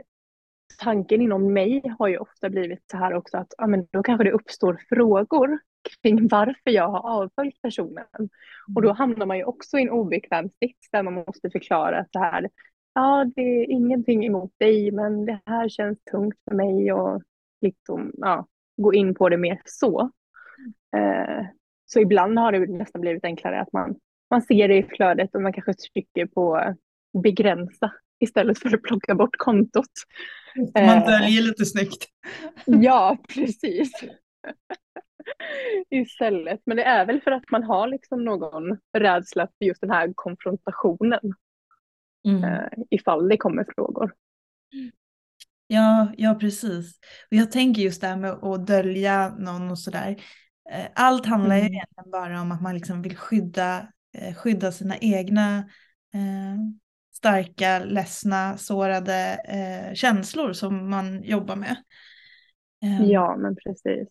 tanken 0.77 1.21
inom 1.21 1.53
mig 1.53 1.95
har 1.99 2.07
ju 2.07 2.17
ofta 2.17 2.49
blivit 2.49 2.83
så 2.91 2.97
här 2.97 3.13
också 3.13 3.37
att 3.37 3.53
ja, 3.57 3.67
men 3.67 3.87
då 3.91 4.03
kanske 4.03 4.23
det 4.23 4.31
uppstår 4.31 4.79
frågor 4.89 5.59
kring 6.01 6.27
varför 6.31 6.71
jag 6.71 6.89
har 6.89 7.09
avföljt 7.09 7.61
personen. 7.61 8.29
Och 8.75 8.81
då 8.81 8.91
hamnar 8.91 9.25
man 9.25 9.37
ju 9.37 9.43
också 9.43 9.77
i 9.77 9.81
en 9.81 9.89
obekväm 9.89 10.49
sits 10.49 10.89
där 10.91 11.03
man 11.03 11.13
måste 11.13 11.49
förklara 11.49 12.05
så 12.13 12.19
här, 12.19 12.49
ja 12.93 13.25
det 13.35 13.41
är 13.41 13.71
ingenting 13.71 14.25
emot 14.25 14.51
dig 14.57 14.91
men 14.91 15.25
det 15.25 15.39
här 15.45 15.69
känns 15.69 16.03
tungt 16.11 16.35
för 16.49 16.55
mig 16.55 16.93
och 16.93 17.21
liksom, 17.61 18.11
ja, 18.17 18.47
gå 18.77 18.93
in 18.93 19.15
på 19.15 19.29
det 19.29 19.37
mer 19.37 19.61
så. 19.65 20.11
Eh, 20.95 21.45
så 21.85 21.99
ibland 21.99 22.39
har 22.39 22.51
det 22.51 22.59
nästan 22.59 23.01
blivit 23.01 23.25
enklare 23.25 23.61
att 23.61 23.73
man, 23.73 23.95
man 24.31 24.41
ser 24.41 24.67
det 24.67 24.77
i 24.77 24.83
flödet 24.83 25.35
och 25.35 25.41
man 25.41 25.53
kanske 25.53 25.73
trycker 25.73 26.25
på 26.25 26.75
begränsa 27.23 27.91
istället 28.19 28.59
för 28.59 28.73
att 28.75 28.81
plocka 28.81 29.15
bort 29.15 29.37
kontot. 29.37 29.85
Man 30.75 30.83
Eh. 30.97 31.05
döljer 31.05 31.41
lite 31.41 31.65
snyggt. 31.65 32.05
Ja, 32.65 33.17
precis. 33.33 33.91
Istället. 35.89 36.61
Men 36.65 36.77
det 36.77 36.83
är 36.83 37.05
väl 37.05 37.21
för 37.21 37.31
att 37.31 37.51
man 37.51 37.63
har 37.63 37.87
liksom 37.87 38.25
någon 38.25 38.77
rädsla 38.97 39.47
för 39.57 39.65
just 39.65 39.81
den 39.81 39.89
här 39.91 40.11
konfrontationen 40.15 41.19
Mm. 42.27 42.43
eh, 42.43 42.67
ifall 42.89 43.29
det 43.29 43.37
kommer 43.37 43.65
frågor. 43.75 44.13
Ja, 45.67 46.13
ja 46.17 46.35
precis. 46.35 46.99
Och 47.31 47.37
jag 47.37 47.51
tänker 47.51 47.81
just 47.81 48.01
det 48.01 48.07
här 48.07 48.17
med 48.17 48.31
att 48.31 48.67
dölja 48.67 49.29
någon 49.29 49.71
och 49.71 49.79
sådär. 49.79 50.09
Eh, 50.71 50.85
Allt 50.95 51.25
handlar 51.25 51.55
ju 51.55 51.61
Mm. 51.61 51.73
egentligen 51.73 52.11
bara 52.11 52.41
om 52.41 52.51
att 52.51 52.61
man 52.61 52.73
liksom 52.73 53.01
vill 53.01 53.17
skydda, 53.17 53.87
skydda 54.35 54.71
sina 54.71 54.97
egna 54.97 55.57
eh, 56.13 56.57
starka, 57.13 57.79
ledsna, 57.79 58.57
sårade 58.57 59.39
eh, 59.47 59.93
känslor 59.93 60.53
som 60.53 60.89
man 60.89 61.23
jobbar 61.23 61.55
med. 61.55 61.75
Eh, 62.83 63.05
Ja, 63.05 63.35
men 63.37 63.55
precis. 63.55 64.07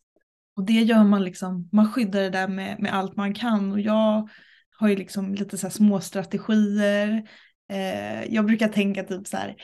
Och 0.57 0.65
det 0.65 0.73
gör 0.83 1.05
man 1.05 1.25
liksom, 1.25 1.69
man 1.73 1.93
skyddar 1.93 2.21
det 2.21 2.31
där 2.31 2.49
med, 2.49 2.81
med 2.81 2.95
allt 2.95 3.17
man 3.17 3.35
kan. 3.35 3.73
Och 3.73 3.81
jag 3.81 4.29
har 4.71 4.89
ju 4.89 4.97
liksom 4.97 5.35
lite 5.35 5.59
så 5.59 5.67
här 5.67 5.73
små 5.73 6.01
strategier. 6.01 7.29
Eh, 7.69 8.25
jag 8.35 8.47
brukar 8.47 8.69
tänka 8.69 9.03
typ 9.03 9.27
så 9.27 9.37
här, 9.37 9.57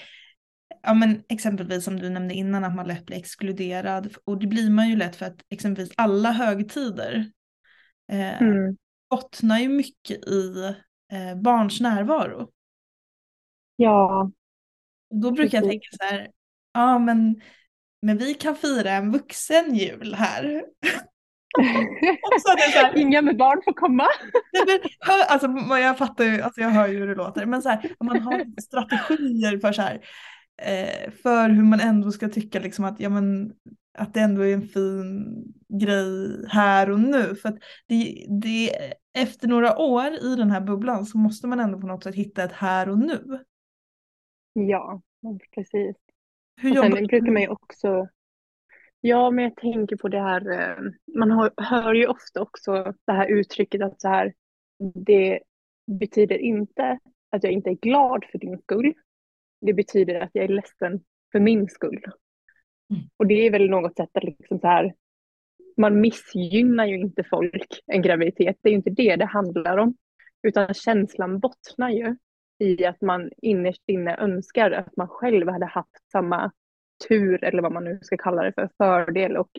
ja 0.82 0.94
men 0.94 1.22
exempelvis 1.28 1.84
som 1.84 2.00
du 2.00 2.10
nämnde 2.10 2.34
innan 2.34 2.64
att 2.64 2.74
man 2.74 2.88
lätt 2.88 3.06
blir 3.06 3.16
exkluderad. 3.16 4.14
Och 4.24 4.38
det 4.38 4.46
blir 4.46 4.70
man 4.70 4.88
ju 4.88 4.96
lätt 4.96 5.16
för 5.16 5.26
att 5.26 5.40
exempelvis 5.50 5.92
alla 5.96 6.32
högtider 6.32 7.30
eh, 8.12 8.40
Mm. 8.40 8.76
Bottnar 9.12 9.58
ju 9.58 9.68
mycket 9.68 10.28
i 10.28 10.74
eh, 11.12 11.36
barns 11.42 11.80
närvaro. 11.80 12.48
Ja, 13.76 14.30
då 15.10 15.30
brukar 15.30 15.58
jag 15.58 15.70
tänka 15.70 15.88
så 15.90 16.04
här, 16.04 16.30
ja 16.72 16.98
men, 16.98 17.40
men 18.02 18.18
vi 18.18 18.34
kan 18.34 18.56
fira 18.56 18.90
en 18.90 19.12
vuxen 19.12 19.74
jul 19.74 20.14
här. 20.14 20.44
här, 22.74 22.96
Inga 22.98 23.22
med 23.22 23.36
barn 23.36 23.62
får 23.64 23.72
komma. 23.72 24.06
Nej, 24.52 24.62
men, 24.66 24.78
hör, 25.00 25.24
alltså, 25.24 25.76
jag 25.76 25.98
fattar 25.98 26.24
ju, 26.24 26.42
alltså, 26.42 26.60
jag 26.60 26.70
hör 26.70 26.88
ju 26.88 26.98
hur 26.98 27.06
det 27.06 27.14
låter, 27.14 27.46
men 27.46 27.62
så 27.62 27.68
här, 27.68 27.92
om 27.98 28.06
man 28.06 28.20
har 28.20 28.60
strategier 28.60 29.58
för 29.58 29.72
så 29.72 29.82
här, 29.82 30.00
eh, 30.62 31.10
för 31.22 31.48
hur 31.48 31.64
man 31.64 31.80
ändå 31.80 32.12
ska 32.12 32.28
tycka 32.28 32.60
liksom 32.60 32.84
att, 32.84 33.00
ja, 33.00 33.08
men, 33.08 33.52
att 33.98 34.14
det 34.14 34.20
ändå 34.20 34.42
är 34.42 34.54
en 34.54 34.68
fin 34.68 35.24
grej 35.80 36.44
här 36.48 36.90
och 36.90 37.00
nu. 37.00 37.34
För 37.34 37.48
att 37.48 37.58
det, 37.86 38.26
det, 38.42 38.70
efter 39.18 39.48
några 39.48 39.78
år 39.78 40.06
i 40.06 40.36
den 40.36 40.50
här 40.50 40.60
bubblan 40.60 41.06
så 41.06 41.18
måste 41.18 41.46
man 41.46 41.60
ändå 41.60 41.80
på 41.80 41.86
något 41.86 42.04
sätt 42.04 42.14
hitta 42.14 42.44
ett 42.44 42.52
här 42.52 42.88
och 42.88 42.98
nu. 42.98 43.44
Ja, 44.52 45.02
precis. 45.54 45.96
Hur 46.56 46.70
Och 46.70 46.84
sen 46.84 47.06
brukar 47.06 47.32
man 47.32 47.42
ju 47.42 47.48
också 47.48 48.08
Ja, 49.04 49.30
men 49.30 49.44
jag 49.44 49.56
tänker 49.56 49.96
på 49.96 50.08
det 50.08 50.20
här, 50.20 50.50
eh, 50.50 50.76
man 51.16 51.30
har, 51.30 51.52
hör 51.56 51.94
ju 51.94 52.06
ofta 52.06 52.40
också 52.40 52.94
det 53.06 53.12
här 53.12 53.26
uttrycket 53.26 53.82
att 53.82 54.00
så 54.00 54.08
här, 54.08 54.34
det 54.94 55.40
betyder 55.86 56.38
inte 56.38 56.98
att 57.30 57.44
jag 57.44 57.52
inte 57.52 57.70
är 57.70 57.74
glad 57.74 58.24
för 58.32 58.38
din 58.38 58.58
skull. 58.58 58.94
Det 59.60 59.72
betyder 59.72 60.20
att 60.20 60.30
jag 60.32 60.44
är 60.44 60.48
ledsen 60.48 61.04
för 61.32 61.40
min 61.40 61.68
skull. 61.68 62.04
Mm. 62.90 63.02
Och 63.16 63.26
det 63.26 63.46
är 63.46 63.50
väl 63.50 63.70
något 63.70 63.96
sätt 63.96 64.10
att 64.12 64.24
liksom 64.24 64.58
så 64.60 64.66
här, 64.66 64.94
man 65.82 66.00
missgynnar 66.00 66.86
ju 66.86 66.98
inte 66.98 67.24
folk 67.24 67.82
en 67.86 68.02
graviditet. 68.02 68.56
Det 68.62 68.68
är 68.68 68.70
ju 68.70 68.76
inte 68.76 68.90
det 68.90 69.16
det 69.16 69.24
handlar 69.24 69.76
om. 69.76 69.94
Utan 70.42 70.74
känslan 70.74 71.38
bottnar 71.38 71.90
ju 71.90 72.16
i 72.58 72.84
att 72.84 73.00
man 73.00 73.30
innerst 73.42 73.82
inne 73.86 74.16
önskar 74.16 74.70
att 74.70 74.96
man 74.96 75.08
själv 75.08 75.48
hade 75.48 75.66
haft 75.66 76.10
samma 76.12 76.52
tur 77.08 77.44
eller 77.44 77.62
vad 77.62 77.72
man 77.72 77.84
nu 77.84 77.98
ska 78.02 78.16
kalla 78.16 78.42
det 78.42 78.52
för, 78.52 78.70
fördel 78.78 79.36
och 79.36 79.50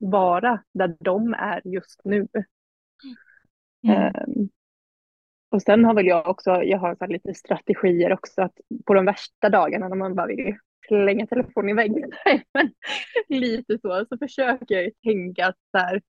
vara 0.00 0.62
där 0.74 0.96
de 1.00 1.34
är 1.34 1.62
just 1.64 2.00
nu. 2.04 2.28
Mm. 3.86 4.12
Um, 4.28 4.48
och 5.50 5.62
sen 5.62 5.84
har 5.84 5.94
väl 5.94 6.06
jag 6.06 6.28
också, 6.28 6.50
jag 6.50 6.78
har 6.78 6.94
så 6.94 7.06
lite 7.06 7.34
strategier 7.34 8.12
också 8.12 8.42
att 8.42 8.58
på 8.86 8.94
de 8.94 9.04
värsta 9.04 9.48
dagarna 9.48 9.88
när 9.88 9.96
man 9.96 10.14
bara 10.14 10.26
vill 10.26 10.56
slänga 10.88 11.26
telefonen 11.26 11.68
i 11.68 11.74
väggen, 11.74 12.10
men 12.54 12.70
lite 13.28 13.78
så, 13.78 14.06
så 14.08 14.18
försöker 14.18 14.74
jag 14.74 14.84
ju 14.84 14.90
tänka 14.90 15.46
att 15.46 15.58
så 15.70 15.78
här, 15.78 16.02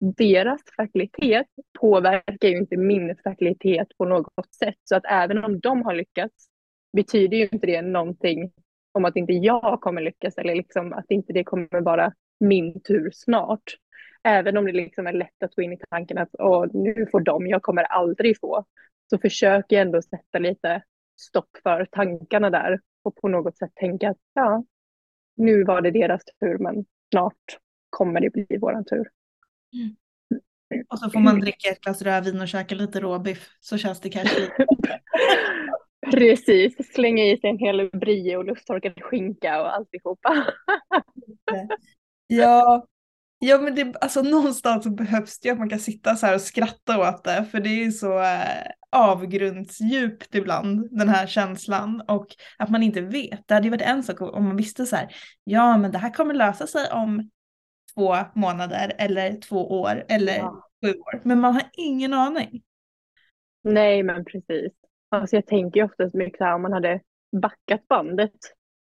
deras 0.00 0.60
fertilitet 0.76 1.46
påverkar 1.80 2.48
ju 2.48 2.56
inte 2.58 2.76
min 2.76 3.16
fertilitet 3.24 3.88
på 3.98 4.04
något 4.04 4.54
sätt. 4.58 4.76
Så 4.84 4.96
att 4.96 5.04
även 5.08 5.44
om 5.44 5.60
de 5.60 5.82
har 5.82 5.94
lyckats 5.94 6.48
betyder 6.92 7.36
ju 7.36 7.48
inte 7.52 7.66
det 7.66 7.82
någonting 7.82 8.52
om 8.92 9.04
att 9.04 9.16
inte 9.16 9.32
jag 9.32 9.80
kommer 9.80 10.02
lyckas 10.02 10.38
eller 10.38 10.54
liksom 10.54 10.92
att 10.92 11.10
inte 11.10 11.32
det 11.32 11.44
kommer 11.44 11.80
vara 11.80 12.12
min 12.40 12.80
tur 12.80 13.10
snart. 13.12 13.76
Även 14.22 14.56
om 14.56 14.64
det 14.64 14.72
liksom 14.72 15.06
är 15.06 15.12
lätt 15.12 15.42
att 15.44 15.54
gå 15.54 15.62
in 15.62 15.72
i 15.72 15.78
tanken 15.90 16.18
att 16.18 16.30
Åh, 16.38 16.66
nu 16.72 17.06
får 17.10 17.20
de, 17.20 17.46
jag 17.46 17.62
kommer 17.62 17.82
aldrig 17.82 18.40
få. 18.40 18.64
Så 19.10 19.18
försöker 19.18 19.76
jag 19.76 19.86
ändå 19.86 20.02
sätta 20.02 20.38
lite 20.38 20.82
stopp 21.20 21.56
för 21.62 21.84
tankarna 21.84 22.50
där 22.50 22.80
och 23.02 23.16
på 23.16 23.28
något 23.28 23.58
sätt 23.58 23.70
tänka 23.74 24.10
att 24.10 24.18
ja, 24.34 24.64
nu 25.36 25.64
var 25.64 25.80
det 25.80 25.90
deras 25.90 26.22
tur 26.24 26.58
men 26.58 26.84
snart 27.10 27.58
kommer 27.90 28.20
det 28.20 28.30
bli 28.30 28.46
våran 28.60 28.84
tur. 28.84 29.08
Och 30.88 30.98
så 30.98 31.10
får 31.10 31.20
man 31.20 31.40
dricka 31.40 31.70
ett 31.70 31.80
glas 31.80 32.02
rödvin 32.02 32.40
och 32.40 32.48
käka 32.48 32.74
lite 32.74 33.00
råbiff 33.00 33.48
så 33.60 33.78
känns 33.78 34.00
det 34.00 34.10
kanske 34.10 34.40
lite 34.40 34.66
Precis, 36.10 36.92
slänga 36.94 37.24
i 37.24 37.36
sig 37.36 37.50
en 37.50 37.58
hel 37.58 37.90
brie 37.90 38.36
och 38.36 38.44
lufttorkad 38.44 39.02
skinka 39.02 39.62
och 39.62 39.74
alltihopa. 39.74 40.46
Ja, 42.32 42.86
ja 43.38 43.58
men 43.58 43.74
det, 43.74 43.94
alltså 44.00 44.22
någonstans 44.22 44.86
behövs 44.86 45.40
det 45.40 45.48
ju 45.48 45.52
att 45.52 45.58
man 45.58 45.68
kan 45.68 45.78
sitta 45.78 46.16
så 46.16 46.26
här 46.26 46.34
och 46.34 46.40
skratta 46.40 47.08
åt 47.08 47.24
det 47.24 47.44
för 47.50 47.60
det 47.60 47.84
är 47.84 47.90
så 47.90 48.18
eh, 48.18 48.66
avgrundsdjupt 48.92 50.34
ibland 50.34 50.88
den 50.98 51.08
här 51.08 51.26
känslan 51.26 52.02
och 52.08 52.26
att 52.58 52.70
man 52.70 52.82
inte 52.82 53.00
vet. 53.00 53.48
Det 53.48 53.54
hade 53.54 53.64
ju 53.66 53.70
varit 53.70 53.82
en 53.82 54.02
sak 54.02 54.20
om 54.20 54.44
man 54.44 54.56
visste 54.56 54.86
så 54.86 54.96
här, 54.96 55.14
ja 55.44 55.76
men 55.76 55.92
det 55.92 55.98
här 55.98 56.10
kommer 56.10 56.34
lösa 56.34 56.66
sig 56.66 56.90
om 56.92 57.30
två 57.94 58.16
månader 58.34 58.92
eller 58.98 59.40
två 59.40 59.80
år 59.80 60.04
eller 60.08 60.36
Ja. 60.36 60.68
sju 60.84 60.90
år. 60.94 61.20
Men 61.24 61.40
man 61.40 61.54
har 61.54 61.62
ingen 61.72 62.14
aning. 62.14 62.62
Nej, 63.62 64.02
men 64.02 64.24
precis. 64.24 64.72
Alltså 65.08 65.36
jag 65.36 65.46
tänker 65.46 65.80
ju 65.80 65.86
ofta 65.86 66.10
så 66.10 66.16
mycket 66.16 66.38
så 66.38 66.44
här 66.44 66.54
om 66.54 66.62
man 66.62 66.72
hade 66.72 67.00
backat 67.42 67.88
bandet, 67.88 68.32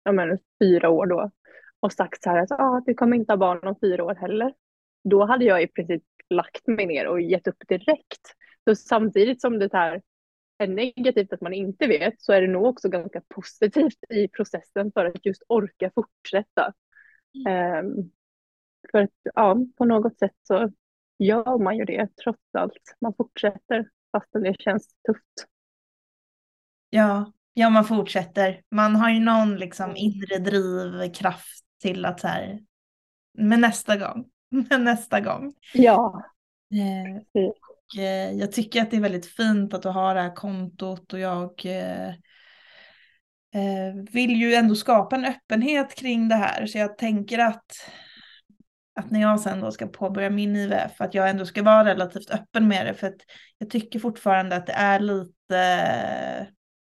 ja 0.03 0.11
men 0.11 0.37
fyra 0.63 0.89
år 0.89 1.05
då, 1.05 1.31
och 1.79 1.93
sagt 1.93 2.23
så 2.23 2.29
här 2.29 2.37
att 2.43 2.51
ah, 2.51 2.81
du 2.85 2.93
kommer 2.93 3.17
inte 3.17 3.31
ha 3.33 3.37
barn 3.37 3.67
om 3.67 3.75
fyra 3.81 4.03
år 4.03 4.15
heller. 4.15 4.53
Då 5.03 5.25
hade 5.25 5.45
jag 5.45 5.63
i 5.63 5.67
princip 5.67 6.03
lagt 6.29 6.67
mig 6.67 6.85
ner 6.85 7.07
och 7.07 7.21
gett 7.21 7.47
upp 7.47 7.67
direkt. 7.67 8.35
Så 8.69 8.75
samtidigt 8.75 9.41
som 9.41 9.59
det 9.59 9.73
här 9.73 10.01
är 10.57 10.67
negativt 10.67 11.33
att 11.33 11.41
man 11.41 11.53
inte 11.53 11.87
vet 11.87 12.21
så 12.21 12.33
är 12.33 12.41
det 12.41 12.47
nog 12.47 12.65
också 12.65 12.89
ganska 12.89 13.21
positivt 13.27 14.03
i 14.09 14.27
processen 14.27 14.91
för 14.91 15.05
att 15.05 15.25
just 15.25 15.43
orka 15.47 15.91
fortsätta. 15.95 16.73
Ehm, 17.47 18.11
för 18.91 18.99
att 18.99 19.09
ja, 19.35 19.57
på 19.77 19.85
något 19.85 20.19
sätt 20.19 20.35
så 20.43 20.71
gör 21.19 21.57
man 21.57 21.77
ju 21.77 21.85
det 21.85 22.15
trots 22.23 22.55
allt. 22.57 22.95
Man 23.01 23.13
fortsätter 23.17 23.89
fastän 24.11 24.43
det 24.43 24.55
känns 24.59 24.87
tufft. 25.07 25.47
Ja, 26.89 27.33
ja 27.53 27.69
man 27.69 27.85
fortsätter. 27.85 28.61
Man 28.71 28.95
har 28.95 29.09
ju 29.09 29.19
någon 29.19 29.55
liksom 29.55 29.95
inre 29.95 30.37
drivkraft 30.37 31.65
till 31.81 32.05
att 32.05 32.19
så 32.19 32.27
här, 32.27 32.59
men 33.33 33.61
nästa 33.61 33.97
gång, 33.97 34.29
men 34.69 34.83
nästa 34.83 35.19
gång. 35.19 35.53
Ja, 35.73 36.23
eh, 36.71 37.41
jag 38.39 38.51
tycker 38.51 38.81
att 38.81 38.91
det 38.91 38.97
är 38.97 39.01
väldigt 39.01 39.25
fint 39.25 39.73
att 39.73 39.81
du 39.81 39.89
har 39.89 40.15
det 40.15 40.21
här 40.21 40.35
kontot 40.35 41.13
och 41.13 41.19
jag 41.19 41.65
eh, 41.65 42.09
eh, 43.53 43.93
vill 44.11 44.31
ju 44.31 44.53
ändå 44.53 44.75
skapa 44.75 45.15
en 45.15 45.25
öppenhet 45.25 45.95
kring 45.95 46.29
det 46.29 46.35
här. 46.35 46.65
Så 46.65 46.77
jag 46.77 46.97
tänker 46.97 47.39
att, 47.39 47.65
att 48.99 49.11
när 49.11 49.21
jag 49.21 49.39
sen 49.39 49.61
då 49.61 49.71
ska 49.71 49.87
påbörja 49.87 50.29
min 50.29 50.55
IVF, 50.55 51.01
att 51.01 51.13
jag 51.13 51.29
ändå 51.29 51.45
ska 51.45 51.63
vara 51.63 51.85
relativt 51.85 52.29
öppen 52.29 52.67
med 52.67 52.85
det. 52.85 52.93
För 52.93 53.07
att 53.07 53.21
jag 53.57 53.69
tycker 53.69 53.99
fortfarande 53.99 54.55
att 54.55 54.67
det 54.67 54.73
är 54.73 54.99
lite, 54.99 55.33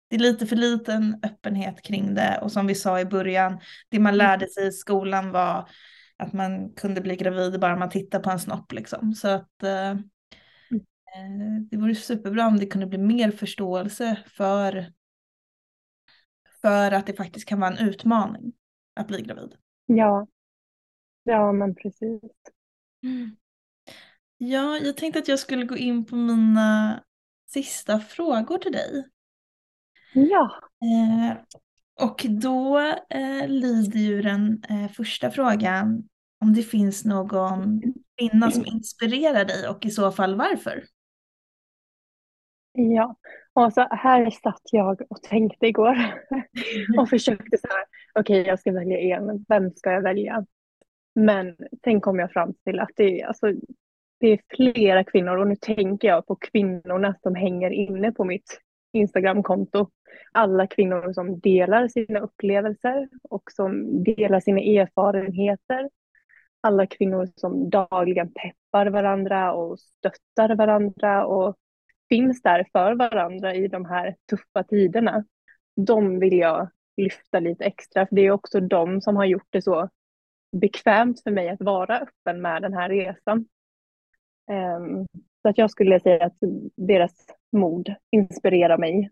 det 0.08 0.16
är 0.16 0.18
lite 0.18 0.46
för 0.46 0.56
liten 0.56 1.20
öppenhet 1.22 1.82
kring 1.82 2.14
det. 2.14 2.38
Och 2.42 2.52
som 2.52 2.66
vi 2.66 2.74
sa 2.74 3.00
i 3.00 3.04
början, 3.04 3.60
det 3.88 3.98
man 3.98 4.16
lärde 4.16 4.48
sig 4.48 4.66
i 4.66 4.72
skolan 4.72 5.32
var 5.32 5.68
att 6.18 6.32
man 6.32 6.72
kunde 6.72 7.00
bli 7.00 7.16
gravid 7.16 7.60
bara 7.60 7.76
man 7.76 7.90
tittar 7.90 8.20
på 8.20 8.30
en 8.30 8.40
snopp 8.40 8.72
liksom. 8.72 9.14
Så 9.14 9.28
att 9.28 9.62
eh, 9.62 9.90
eh, 9.90 9.96
det 11.70 11.76
vore 11.76 11.94
superbra 11.94 12.46
om 12.46 12.56
det 12.56 12.66
kunde 12.66 12.86
bli 12.86 12.98
mer 12.98 13.30
förståelse 13.30 14.18
för, 14.26 14.92
för 16.60 16.92
att 16.92 17.06
det 17.06 17.12
faktiskt 17.12 17.48
kan 17.48 17.60
vara 17.60 17.70
en 17.70 17.88
utmaning 17.88 18.52
att 18.94 19.06
bli 19.06 19.22
gravid. 19.22 19.54
Ja. 19.86 20.26
Ja, 21.22 21.52
men 21.52 21.74
precis. 21.74 22.20
Ja, 24.38 24.78
jag 24.78 24.96
tänkte 24.96 25.18
att 25.18 25.28
jag 25.28 25.38
skulle 25.38 25.64
gå 25.64 25.76
in 25.76 26.04
på 26.04 26.16
mina 26.16 27.00
sista 27.46 28.00
frågor 28.00 28.58
till 28.58 28.72
dig. 28.72 29.04
Ja. 30.14 30.50
Eh, 30.82 31.36
och 32.06 32.26
då 32.28 32.78
eh, 33.10 33.48
lyder 33.48 33.98
ju 33.98 34.22
den 34.22 34.62
eh, 34.68 34.90
första 34.90 35.30
frågan 35.30 36.08
om 36.40 36.54
det 36.54 36.62
finns 36.62 37.04
någon 37.04 37.80
kvinna 38.18 38.50
som 38.50 38.66
inspirerar 38.66 39.44
dig 39.44 39.68
och 39.68 39.86
i 39.86 39.90
så 39.90 40.12
fall 40.12 40.34
varför? 40.34 40.84
Ja, 42.72 43.16
och 43.52 43.72
så 43.72 43.80
här 43.90 44.30
satt 44.30 44.62
jag 44.72 45.02
och 45.10 45.22
tänkte 45.22 45.66
igår 45.66 45.96
och 46.98 47.08
försökte 47.08 47.58
så 47.58 47.68
här, 47.68 47.84
okej 48.14 48.46
jag 48.46 48.60
ska 48.60 48.72
välja 48.72 48.98
en, 48.98 49.44
vem 49.48 49.70
ska 49.70 49.92
jag 49.92 50.02
välja? 50.02 50.46
Men 51.14 51.56
sen 51.84 52.00
kom 52.00 52.18
jag 52.18 52.32
fram 52.32 52.54
till 52.64 52.80
att 52.80 52.90
det 52.96 53.20
är, 53.20 53.26
alltså, 53.26 53.52
det 54.20 54.26
är 54.26 54.40
flera 54.56 55.04
kvinnor 55.04 55.36
och 55.36 55.46
nu 55.46 55.56
tänker 55.56 56.08
jag 56.08 56.26
på 56.26 56.36
kvinnorna 56.36 57.14
som 57.22 57.34
hänger 57.34 57.70
inne 57.70 58.12
på 58.12 58.24
mitt 58.24 58.60
Instagramkonto. 58.92 59.90
Alla 60.32 60.66
kvinnor 60.66 61.12
som 61.12 61.40
delar 61.40 61.88
sina 61.88 62.20
upplevelser 62.20 63.08
och 63.22 63.42
som 63.52 64.04
delar 64.04 64.40
sina 64.40 64.60
erfarenheter. 64.60 65.90
Alla 66.60 66.86
kvinnor 66.86 67.28
som 67.36 67.70
dagligen 67.70 68.32
peppar 68.32 68.86
varandra 68.86 69.52
och 69.52 69.78
stöttar 69.78 70.56
varandra 70.56 71.26
och 71.26 71.56
finns 72.10 72.42
där 72.42 72.66
för 72.72 72.94
varandra 72.94 73.54
i 73.54 73.68
de 73.68 73.84
här 73.84 74.16
tuffa 74.30 74.64
tiderna. 74.68 75.24
De 75.76 76.18
vill 76.18 76.38
jag 76.38 76.70
lyfta 76.96 77.40
lite 77.40 77.64
extra, 77.64 78.06
för 78.06 78.16
det 78.16 78.22
är 78.22 78.30
också 78.30 78.60
de 78.60 79.00
som 79.00 79.16
har 79.16 79.24
gjort 79.24 79.48
det 79.50 79.62
så 79.62 79.88
bekvämt 80.56 81.22
för 81.22 81.30
mig 81.30 81.48
att 81.48 81.60
vara 81.62 81.98
öppen 81.98 82.42
med 82.42 82.62
den 82.62 82.74
här 82.74 82.88
resan. 82.88 83.46
Ehm, 84.50 85.06
så 85.42 85.48
att 85.48 85.58
jag 85.58 85.70
skulle 85.70 86.00
säga 86.00 86.26
att 86.26 86.38
deras 86.76 87.26
mod 87.52 87.94
inspirerar 88.10 88.78
mig 88.78 89.10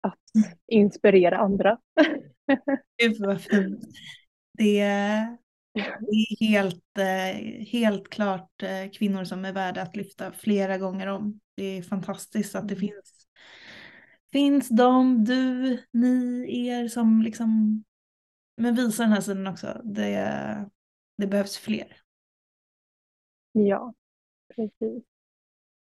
att 0.00 0.46
inspirera 0.66 1.38
andra. 1.38 1.78
Gud 3.02 3.16
vad 3.18 3.40
fint. 3.40 3.84
Det, 4.58 4.80
är 4.80 5.36
helt, 6.40 6.98
eh, 6.98 7.66
helt 7.66 8.08
klart 8.08 8.62
eh, 8.62 8.90
kvinnor 8.90 9.24
som 9.24 9.44
är 9.44 9.52
värda 9.52 9.82
att 9.82 9.96
lyfta 9.96 10.32
flera 10.32 10.78
gånger 10.78 11.06
om. 11.06 11.40
Det 11.58 11.64
är 11.78 11.82
fantastiskt 11.82 12.54
att 12.54 12.68
det 12.68 12.74
Mm. 12.74 12.80
finns, 12.80 13.26
finns 14.32 14.68
de, 14.68 15.24
du, 15.24 15.78
ni, 15.92 16.66
er 16.68 16.88
som 16.88 17.22
liksom 17.22 17.84
men 18.56 18.74
visar 18.74 19.04
den 19.04 19.12
här 19.12 19.20
sidan 19.20 19.46
också. 19.46 19.80
Det, 19.84 20.66
det 21.16 21.26
behövs 21.26 21.58
fler. 21.58 21.96
Ja, 23.52 23.94
precis. 24.54 25.04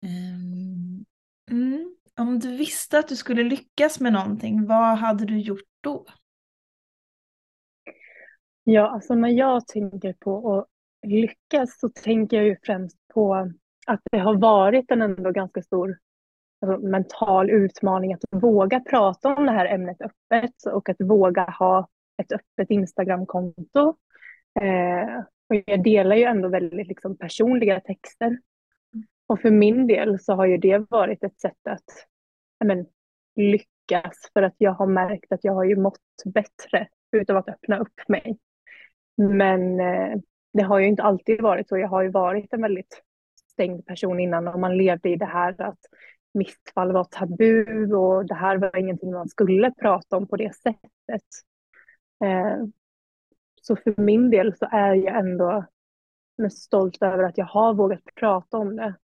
Ehm, 0.04 1.06
mm. 1.52 1.96
Om 2.18 2.40
du 2.40 2.58
visste 2.58 3.00
att 3.00 3.08
du 3.08 3.16
skulle 3.16 3.44
lyckas 3.44 4.00
med 4.00 4.14
någonting, 4.14 4.66
vad 4.68 4.98
hade 4.98 5.26
du 5.26 5.40
gjort 5.40 5.70
då? 5.82 6.06
Ja, 8.64 8.90
alltså 8.90 9.16
när 9.16 9.30
jag 9.30 9.68
tänker 9.68 10.14
på 10.14 10.58
att 10.60 10.68
lyckas 11.10 11.80
så 11.80 11.90
tänker 11.90 12.38
jag 12.38 12.46
ju 12.46 12.58
främst 12.64 12.98
på 13.14 13.52
att 13.90 14.02
det 14.12 14.18
har 14.18 14.36
varit 14.36 14.92
en 14.92 15.02
ändå 15.02 15.32
ganska 15.32 15.62
stor 15.62 15.98
alltså, 16.62 16.88
mental 16.88 17.50
utmaning 17.50 18.14
att 18.14 18.24
våga 18.32 18.80
prata 18.80 19.36
om 19.36 19.46
det 19.46 19.52
här 19.52 19.66
ämnet 19.66 19.98
öppet 20.02 20.66
och 20.72 20.90
att 20.90 20.96
våga 21.00 21.44
ha 21.44 21.88
ett 22.22 22.32
öppet 22.32 22.70
Instagramkonto. 22.70 23.96
Eh, 24.62 25.20
och 25.50 25.56
jag 25.66 25.84
delar 25.84 26.16
ju 26.16 26.24
ändå 26.24 26.50
väldigt 26.50 26.88
liksom, 26.88 27.18
personliga 27.18 27.80
texter. 27.80 28.40
Och 29.28 29.42
för 29.42 29.52
min 29.52 29.88
del 29.88 30.20
så 30.20 30.34
har 30.34 30.46
ju 30.46 30.58
det 30.58 30.86
varit 30.90 31.24
ett 31.24 31.40
sätt 31.40 31.68
att 31.70 32.08
men, 32.66 32.86
lyckas 33.36 34.30
för 34.34 34.44
att 34.44 34.56
jag 34.58 34.72
har 34.72 34.88
märkt 34.88 35.32
att 35.32 35.44
jag 35.44 35.54
har 35.54 35.64
ju 35.64 35.76
mått 35.76 36.00
bättre 36.26 36.88
utav 37.12 37.38
att 37.38 37.50
öppna 37.50 37.80
upp 37.80 38.08
mig. 38.08 38.38
Men 39.18 39.80
eh, 39.80 40.20
det 40.54 40.64
har 40.64 40.80
ju 40.80 40.88
inte 40.88 41.04
alltid 41.04 41.42
varit 41.42 41.70
så. 41.70 41.78
Jag 41.78 41.88
har 41.88 42.02
ju 42.02 42.10
varit 42.10 42.54
en 42.54 42.62
väldigt 42.62 43.04
stängd 43.60 43.86
person 43.86 44.20
innan 44.20 44.48
och 44.48 44.60
man 44.60 44.78
levde 44.78 45.10
i 45.10 45.16
det 45.16 45.26
här 45.26 45.62
att 45.62 45.80
missfall 46.34 46.92
var 46.92 47.04
tabu 47.04 47.94
och 47.94 48.26
det 48.26 48.36
här 48.36 48.58
var 48.58 48.78
ingenting 48.78 49.12
man 49.12 49.30
skulle 49.30 49.72
prata 49.72 50.18
om 50.18 50.28
på 50.28 50.38
det 50.38 50.56
sättet. 50.56 51.28
Eh, 52.24 52.58
så 53.62 53.76
för 53.76 54.02
min 54.02 54.30
del 54.30 54.58
så 54.58 54.68
är 54.72 54.94
jag 54.94 55.20
ändå 55.20 55.66
stolt 56.52 57.04
över 57.04 57.24
att 57.24 57.38
jag 57.38 57.46
har 57.46 57.74
vågat 57.74 58.04
prata 58.16 58.58
om 58.58 58.76
det. 58.76 58.96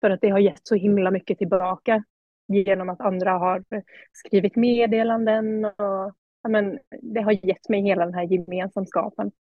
För 0.00 0.10
att 0.10 0.20
det 0.20 0.28
har 0.28 0.38
gett 0.38 0.66
så 0.66 0.74
himla 0.74 1.10
mycket 1.10 1.38
tillbaka 1.38 2.04
genom 2.48 2.88
att 2.88 3.00
andra 3.00 3.30
har 3.30 3.64
skrivit 4.12 4.56
meddelanden 4.56 5.64
och 5.64 6.14
ja, 6.42 6.48
men, 6.48 6.78
det 7.02 7.20
har 7.20 7.46
gett 7.46 7.68
mig 7.68 7.82
hela 7.82 8.04
den 8.04 8.14
här 8.14 8.24
gemensamskapen. 8.24 9.32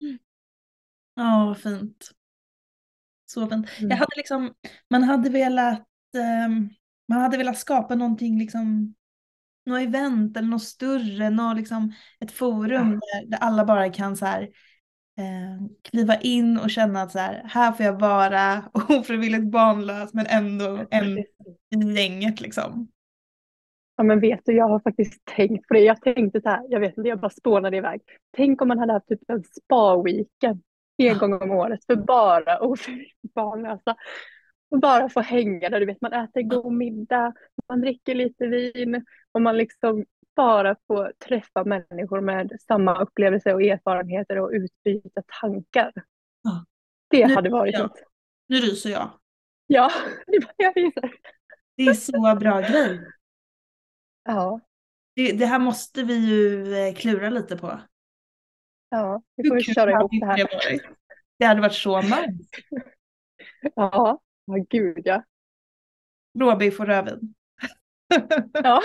Mm. 0.00 0.18
Ja, 1.14 1.44
vad 1.46 1.58
fint. 1.58 2.10
Så 3.26 3.46
fint. 3.46 3.66
Mm. 3.78 3.90
Jag 3.90 3.96
hade 3.96 4.16
liksom, 4.16 4.54
man 4.90 5.02
hade 5.02 5.30
velat, 5.30 5.86
ehm, 6.16 6.68
man 7.08 7.20
hade 7.20 7.38
velat 7.38 7.58
skapa 7.58 7.94
någonting 7.94 8.38
liksom, 8.38 8.94
något 9.66 9.82
event 9.82 10.36
eller 10.36 10.48
något 10.48 10.62
större, 10.62 11.30
något 11.30 11.56
liksom, 11.56 11.92
ett 12.20 12.32
forum 12.32 12.90
där, 12.90 13.26
där 13.26 13.38
alla 13.38 13.64
bara 13.64 13.92
kan 13.92 14.16
så 14.16 14.26
här, 14.26 14.42
eh, 15.18 15.66
kliva 15.82 16.16
in 16.16 16.58
och 16.58 16.70
känna 16.70 17.02
att 17.02 17.12
så 17.12 17.18
här, 17.18 17.42
här 17.44 17.72
får 17.72 17.86
jag 17.86 18.00
vara 18.00 18.64
ofrivilligt 18.88 19.50
barnlös 19.50 20.14
men 20.14 20.26
ändå 20.26 20.86
en 20.90 21.18
i 21.18 21.24
gänget 21.96 22.40
liksom. 22.40 22.88
Ja 23.96 24.04
men 24.04 24.20
vet 24.20 24.40
du, 24.44 24.52
jag 24.52 24.68
har 24.68 24.80
faktiskt 24.80 25.24
tänkt 25.24 25.68
på 25.68 25.74
det. 25.74 25.80
Jag 25.80 26.00
tänkte 26.00 26.40
så 26.40 26.48
här, 26.48 26.60
jag 26.68 26.80
vet 26.80 26.98
inte, 26.98 27.08
jag 27.08 27.20
bara 27.20 27.30
spånade 27.30 27.76
iväg. 27.76 28.00
Tänk 28.36 28.62
om 28.62 28.68
man 28.68 28.78
hade 28.78 28.92
haft 28.92 29.08
typ 29.08 29.30
en 29.30 29.44
spa-weekend 29.44 30.62
en 30.98 31.18
gång 31.18 31.42
om 31.42 31.50
året 31.50 31.84
för 31.86 31.96
bara 31.96 32.58
barnlösa. 33.34 33.96
Och 34.70 34.80
bara 34.80 35.08
få 35.08 35.20
hänga 35.20 35.68
där, 35.70 35.80
du 35.80 35.86
vet, 35.86 36.00
man 36.00 36.12
äter 36.12 36.42
god 36.42 36.72
middag, 36.72 37.32
man 37.68 37.80
dricker 37.80 38.14
lite 38.14 38.46
vin 38.46 39.04
och 39.32 39.42
man 39.42 39.56
liksom 39.56 40.04
bara 40.36 40.76
får 40.86 41.12
träffa 41.28 41.64
människor 41.64 42.20
med 42.20 42.52
samma 42.60 43.02
upplevelser 43.02 43.54
och 43.54 43.62
erfarenheter 43.62 44.38
och 44.38 44.50
utbyta 44.52 45.22
tankar. 45.40 45.92
Ja. 46.42 46.64
Det 47.08 47.26
Nu- 47.26 47.34
hade 47.34 47.50
varit 47.50 47.78
något. 47.78 48.02
Nu 48.46 48.56
ryser 48.56 48.90
jag. 48.90 49.10
Ja, 49.66 49.90
jag 50.56 50.74
visar. 50.74 51.10
Det 51.76 51.82
är 51.82 51.94
så 51.94 52.36
bra 52.40 52.60
grej. 52.60 53.00
Ja, 54.24 54.60
Det, 55.14 55.32
det 55.32 55.46
här 55.46 55.58
måste 55.58 56.02
vi 56.02 56.14
ju 56.14 56.74
eh, 56.76 56.94
klura 56.94 57.30
lite 57.30 57.56
på. 57.56 57.80
Ja, 58.94 59.22
vi 59.36 59.48
får 59.48 59.60
köra 59.60 59.90
ihop 59.90 60.10
det 60.20 60.26
här. 60.26 60.36
det? 60.36 60.80
Det 61.38 61.44
hade 61.44 61.60
varit 61.60 61.74
så 61.74 62.00
nice. 62.00 62.16
Ja, 63.74 64.20
ja 64.46 64.64
gud 64.70 65.02
ja. 65.04 65.22
Råbiff 66.38 66.80
och 66.80 66.86
rödvin. 66.86 67.34
Ja, 68.52 68.80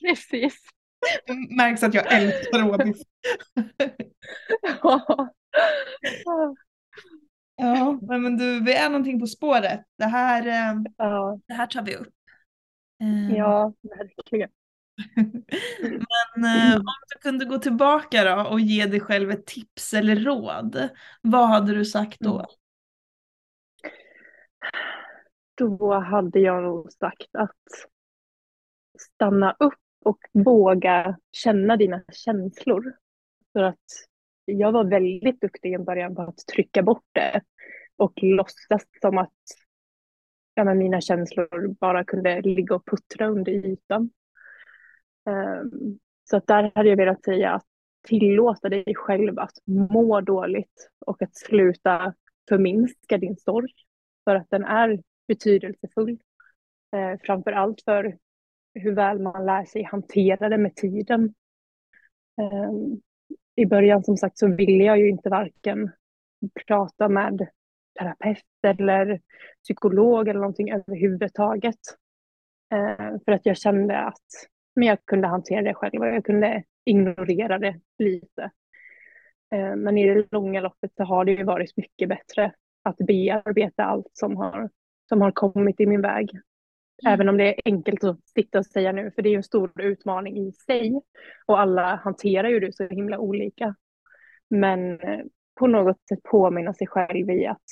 precis. 0.00 0.54
Märks 1.56 1.82
att 1.82 1.94
jag 1.94 2.12
älskar 2.12 2.58
råbiff. 2.58 2.96
Ja. 4.82 6.54
Ja, 7.56 7.98
men 8.02 8.36
du, 8.36 8.64
vi 8.64 8.74
är 8.74 8.88
någonting 8.90 9.20
på 9.20 9.26
spåret. 9.26 9.80
Det 9.98 10.04
här, 10.04 10.46
eh, 10.46 10.82
Ja, 10.96 11.40
det 11.46 11.54
här 11.54 11.66
tar 11.66 11.82
vi 11.82 11.96
upp. 11.96 12.12
Eh, 13.00 13.36
ja, 13.36 13.72
verkligen. 13.82 14.50
Men 16.36 16.72
eh, 16.72 16.76
om 16.76 16.94
du 17.14 17.18
kunde 17.22 17.44
gå 17.44 17.58
tillbaka 17.58 18.24
då 18.24 18.50
och 18.50 18.60
ge 18.60 18.86
dig 18.86 19.00
själv 19.00 19.30
ett 19.30 19.46
tips 19.46 19.94
eller 19.94 20.16
råd, 20.16 20.88
vad 21.22 21.48
hade 21.48 21.74
du 21.74 21.84
sagt 21.84 22.20
då? 22.20 22.34
Mm. 22.34 22.46
Då 25.54 25.94
hade 25.94 26.40
jag 26.40 26.62
nog 26.62 26.92
sagt 26.92 27.34
att 27.38 27.50
stanna 28.98 29.56
upp 29.58 29.74
och 30.04 30.18
våga 30.32 31.18
känna 31.32 31.76
dina 31.76 32.02
känslor. 32.12 32.94
För 33.52 33.62
att 33.62 33.84
jag 34.44 34.72
var 34.72 34.84
väldigt 34.84 35.40
duktig 35.40 35.74
i 35.74 35.78
början 35.78 36.14
på 36.14 36.22
att 36.22 36.38
trycka 36.52 36.82
bort 36.82 37.04
det 37.12 37.40
och 37.96 38.12
låtsas 38.22 38.82
som 39.00 39.18
att 39.18 39.32
ja, 40.54 40.74
mina 40.74 41.00
känslor 41.00 41.74
bara 41.80 42.04
kunde 42.04 42.40
ligga 42.42 42.74
och 42.74 42.86
puttra 42.86 43.26
under 43.26 43.52
ytan. 43.52 44.10
Ehm, 45.26 45.98
så 46.24 46.36
att 46.36 46.46
där 46.46 46.72
hade 46.74 46.88
jag 46.88 46.96
velat 46.96 47.24
säga 47.24 47.50
att 47.50 47.66
tillåta 48.06 48.68
dig 48.68 48.94
själv 48.94 49.38
att 49.38 49.58
må 49.64 50.20
dåligt 50.20 50.90
och 51.06 51.22
att 51.22 51.36
sluta 51.36 52.14
förminska 52.48 53.18
din 53.18 53.36
sorg 53.36 53.72
för 54.24 54.34
att 54.34 54.50
den 54.50 54.64
är 54.64 55.02
betydelsefull. 55.28 56.18
Eh, 56.96 57.20
framför 57.22 57.52
allt 57.52 57.82
för 57.84 58.18
hur 58.74 58.92
väl 58.94 59.18
man 59.18 59.46
lär 59.46 59.64
sig 59.64 59.82
hantera 59.82 60.48
det 60.48 60.58
med 60.58 60.76
tiden. 60.76 61.34
Eh, 62.40 62.70
I 63.54 63.66
början 63.66 64.04
som 64.04 64.16
sagt 64.16 64.38
så 64.38 64.46
ville 64.56 64.84
jag 64.84 64.98
ju 64.98 65.08
inte 65.08 65.28
varken 65.28 65.90
prata 66.66 67.08
med 67.08 67.48
terapeut 67.98 68.44
eller 68.62 69.20
psykolog 69.62 70.28
eller 70.28 70.40
någonting 70.40 70.72
överhuvudtaget. 70.72 71.80
Eh, 72.72 73.18
för 73.24 73.32
att 73.32 73.46
jag 73.46 73.56
kände 73.56 73.98
att 73.98 74.48
men 74.76 74.88
jag 74.88 74.98
kunde 75.04 75.28
hantera 75.28 75.62
det 75.62 75.74
själv 75.74 76.00
och 76.00 76.06
jag 76.06 76.24
kunde 76.24 76.64
ignorera 76.84 77.58
det 77.58 77.80
lite. 77.98 78.50
Eh, 79.54 79.76
men 79.76 79.98
i 79.98 80.14
det 80.14 80.26
långa 80.30 80.60
loppet 80.60 80.94
så 80.96 81.04
har 81.04 81.24
det 81.24 81.32
ju 81.32 81.44
varit 81.44 81.76
mycket 81.76 82.08
bättre 82.08 82.52
att 82.82 82.96
bearbeta 82.96 83.84
allt 83.84 84.10
som 84.12 84.36
har, 84.36 84.70
som 85.08 85.20
har 85.20 85.30
kommit 85.30 85.80
i 85.80 85.86
min 85.86 86.00
väg. 86.00 86.30
Även 87.06 87.28
om 87.28 87.36
det 87.36 87.44
är 87.44 87.60
enkelt 87.64 88.04
att 88.04 88.28
sitta 88.28 88.58
och 88.58 88.66
säga 88.66 88.92
nu, 88.92 89.10
för 89.10 89.22
det 89.22 89.28
är 89.28 89.30
ju 89.30 89.36
en 89.36 89.42
stor 89.42 89.80
utmaning 89.82 90.36
i 90.38 90.52
sig. 90.52 91.00
Och 91.46 91.60
alla 91.60 91.96
hanterar 91.96 92.48
ju 92.48 92.60
det 92.60 92.76
så 92.76 92.88
himla 92.88 93.18
olika. 93.18 93.74
Men 94.50 95.00
eh, 95.00 95.24
på 95.54 95.66
något 95.66 96.08
sätt 96.08 96.22
påminna 96.22 96.74
sig 96.74 96.86
själv 96.86 97.30
i 97.30 97.46
att 97.46 97.64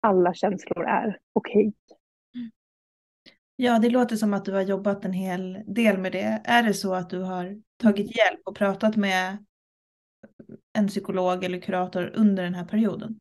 alla 0.00 0.34
känslor 0.34 0.84
är 0.84 1.18
okej. 1.32 1.72
Ja, 3.56 3.78
det 3.78 3.90
låter 3.90 4.16
som 4.16 4.34
att 4.34 4.44
du 4.44 4.52
har 4.52 4.62
jobbat 4.62 5.04
en 5.04 5.12
hel 5.12 5.62
del 5.66 5.98
med 5.98 6.12
det. 6.12 6.42
Är 6.44 6.62
det 6.62 6.74
så 6.74 6.94
att 6.94 7.10
du 7.10 7.22
har 7.22 7.62
tagit 7.76 8.16
hjälp 8.16 8.40
och 8.44 8.56
pratat 8.56 8.96
med 8.96 9.44
en 10.72 10.88
psykolog 10.88 11.44
eller 11.44 11.60
kurator 11.60 12.12
under 12.14 12.42
den 12.42 12.54
här 12.54 12.64
perioden? 12.64 13.20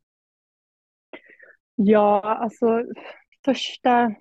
Ja, 1.75 2.21
alltså 2.21 2.85
första, 3.45 4.15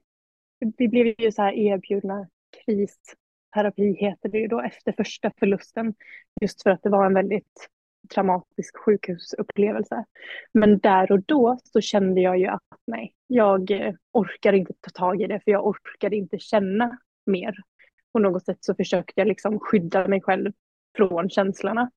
vi 0.77 0.89
blev 0.89 1.21
ju 1.21 1.33
så 1.33 1.43
här 1.43 1.53
erbjudna 1.53 2.29
kristerapi 2.67 3.97
heter 3.99 4.29
det 4.29 4.39
ju 4.39 4.49
då 4.49 4.61
efter 4.61 4.93
första 4.93 5.33
förlusten. 5.39 5.95
Just 6.41 6.63
för 6.63 6.71
att 6.71 6.83
det 6.83 6.91
var 6.91 7.07
en 7.07 7.15
väldigt 7.15 7.69
traumatisk 8.09 8.77
sjukhusupplevelse. 8.85 10.05
Men 10.53 10.79
där 10.79 11.13
och 11.13 11.23
då 11.23 11.59
så 11.65 11.81
kände 11.81 12.21
jag 12.21 12.39
ju 12.39 12.47
att 12.47 12.63
nej, 12.87 13.15
jag 13.27 13.71
eh, 13.71 13.95
orkar 14.13 14.53
inte 14.53 14.73
ta 14.81 14.91
tag 14.91 15.23
i 15.23 15.27
det 15.27 15.41
för 15.45 15.51
jag 15.51 15.67
orkade 15.67 16.17
inte 16.17 16.39
känna 16.39 16.99
mer. 17.27 17.55
På 18.13 18.19
något 18.19 18.45
sätt 18.45 18.59
så 18.61 18.75
försökte 18.75 19.21
jag 19.21 19.29
liksom 19.29 19.61
skydda 19.61 20.09
mig 20.09 20.21
själv 20.21 20.53
från 20.97 21.31
känslorna. 21.31 21.91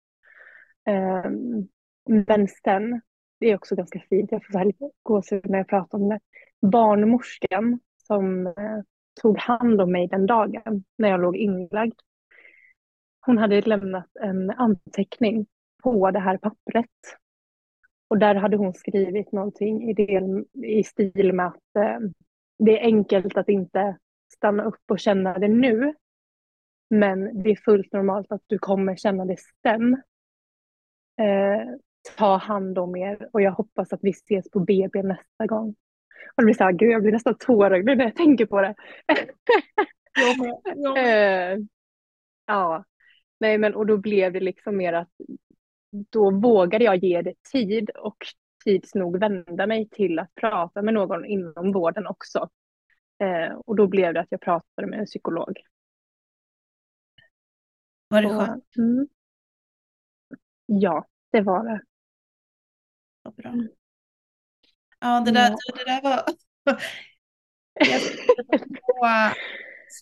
Ehm, 0.86 1.68
men 2.10 2.48
sen, 2.48 3.02
det 3.40 3.52
är 3.52 3.56
också 3.56 3.76
ganska 3.76 4.00
fint, 4.10 4.32
jag 4.32 4.46
får 4.46 4.52
så 4.52 4.58
här 4.58 4.66
lite 4.66 4.92
gåshud 5.04 5.50
när 5.50 5.58
jag 5.58 5.68
pratar 5.68 5.98
om 5.98 6.10
det. 6.10 6.20
Barnmorskan 6.62 7.80
som 7.98 8.48
eh, 8.48 8.82
tog 9.22 9.38
hand 9.38 9.82
om 9.82 9.92
mig 9.92 10.08
den 10.08 10.26
dagen 10.26 10.84
när 10.98 11.10
jag 11.10 11.22
låg 11.22 11.36
inlagd. 11.38 12.00
Hon 13.26 13.38
hade 13.38 13.62
lämnat 13.62 14.10
en 14.22 14.52
anteckning 14.52 15.48
på 15.86 16.12
det 16.12 16.20
här 16.20 16.38
pappret. 16.38 16.90
Och 18.08 18.18
där 18.18 18.36
hade 18.36 18.58
hon 18.58 18.74
skrivit 18.74 19.32
någonting 19.32 19.90
i, 19.90 19.94
del, 19.94 20.46
i 20.64 20.84
stil 20.84 21.34
med 21.34 21.48
att 21.48 21.76
eh, 21.76 22.00
det 22.60 22.80
är 22.80 22.86
enkelt 22.86 23.38
att 23.38 23.50
inte 23.50 23.98
stanna 24.34 24.64
upp 24.64 24.92
och 24.92 25.00
känna 25.00 25.40
det 25.40 25.48
nu. 25.48 25.94
Men 26.90 27.44
det 27.44 27.52
är 27.52 27.56
fullt 27.56 27.94
normalt 27.94 28.32
att 28.32 28.42
du 28.48 28.60
kommer 28.60 28.96
känna 28.96 29.26
det 29.26 29.38
sen. 29.62 29.94
Eh, 31.22 31.68
ta 32.18 32.38
hand 32.38 32.78
om 32.78 32.96
er 32.96 33.30
och 33.34 33.42
jag 33.42 33.52
hoppas 33.52 33.94
att 33.94 34.04
vi 34.04 34.10
ses 34.10 34.50
på 34.52 34.60
BB 34.60 35.04
nästa 35.04 35.46
gång. 35.46 35.70
Och 36.36 36.42
det 36.42 36.46
blir 36.46 36.54
så 36.54 36.64
här, 36.64 36.72
gud 36.72 36.92
jag 36.92 37.02
blir 37.02 37.12
nästan 37.12 37.38
tårögd 37.40 37.86
när 37.86 38.04
jag 38.04 38.16
tänker 38.16 38.46
på 38.46 38.62
det. 38.62 38.76
Jag 40.18 40.40
med, 40.40 40.62
jag 40.64 40.94
med. 40.94 41.54
Eh, 41.54 41.60
ja, 42.46 42.84
nej 43.40 43.58
men 43.58 43.76
och 43.76 43.86
då 43.86 43.98
blev 43.98 44.34
det 44.34 44.40
liksom 44.40 44.78
mer 44.78 44.94
att 44.94 45.10
då 46.10 46.32
vågade 46.32 46.84
jag 46.86 47.04
ge 47.04 47.22
det 47.22 47.34
tid 47.52 47.90
och 47.90 48.18
tids 48.66 48.96
nog 48.96 49.20
vända 49.20 49.68
mig 49.68 49.90
till 49.90 50.20
att 50.20 50.36
prata 50.36 50.82
med 50.82 50.94
någon 50.94 51.26
inom 51.26 51.72
vården 51.72 52.08
också. 52.08 52.50
Eh, 53.20 53.56
och 53.66 53.76
då 53.76 53.88
blev 53.88 54.14
det 54.14 54.20
att 54.20 54.28
jag 54.32 54.42
pratade 54.42 54.88
med 54.88 55.00
en 55.00 55.06
psykolog. 55.06 55.58
Var 58.08 58.22
det 58.22 58.30
skönt? 58.30 58.76
Mm, 58.78 59.08
ja, 60.66 61.08
det 61.32 61.42
var 61.42 61.64
det. 61.66 61.82
Vad 63.22 63.36
bra. 63.36 63.54
Ja, 65.00 65.22
det 65.26 65.32
där, 65.32 65.50
Ja. 65.50 65.58
det 65.76 65.84
där 65.86 66.02
var... 66.02 66.24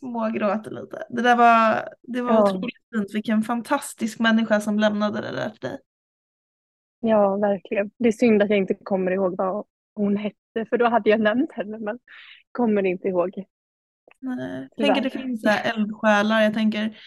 Jag 0.01 0.09
små, 0.09 0.29
smågråter 0.29 0.71
lite. 0.71 1.03
Det 1.09 1.21
där 1.21 1.35
var, 1.35 1.89
det 2.01 2.21
var 2.21 2.33
Ja. 2.33 2.43
otroligt 2.43 2.75
fint. 2.95 3.15
Vilken 3.15 3.41
fantastisk 3.41 4.19
människa 4.19 4.61
som 4.61 4.79
lämnade 4.79 5.21
det 5.21 5.31
där 5.31 5.49
till 5.49 5.69
dig. 5.69 5.77
Ja, 6.99 7.37
verkligen. 7.37 7.91
Det 7.97 8.07
är 8.07 8.11
synd 8.11 8.41
att 8.41 8.49
jag 8.49 8.57
inte 8.57 8.73
kommer 8.73 9.11
ihåg 9.11 9.37
vad 9.37 9.65
hon 9.95 10.17
hette, 10.17 10.65
för 10.69 10.77
då 10.77 10.85
hade 10.89 11.09
jag 11.09 11.19
nämnt 11.21 11.51
henne, 11.51 11.79
men 11.79 11.99
kommer 12.51 12.85
inte 12.85 13.07
ihåg. 13.07 13.43
Nej. 14.19 14.69
Tyvärr. 14.77 14.93
Tänker 14.93 15.01
det 15.01 15.09
finns 15.09 15.41
så 15.41 15.49
eldsjälar. 15.49 16.41
Jag 16.41 16.53
tänker, 16.53 16.97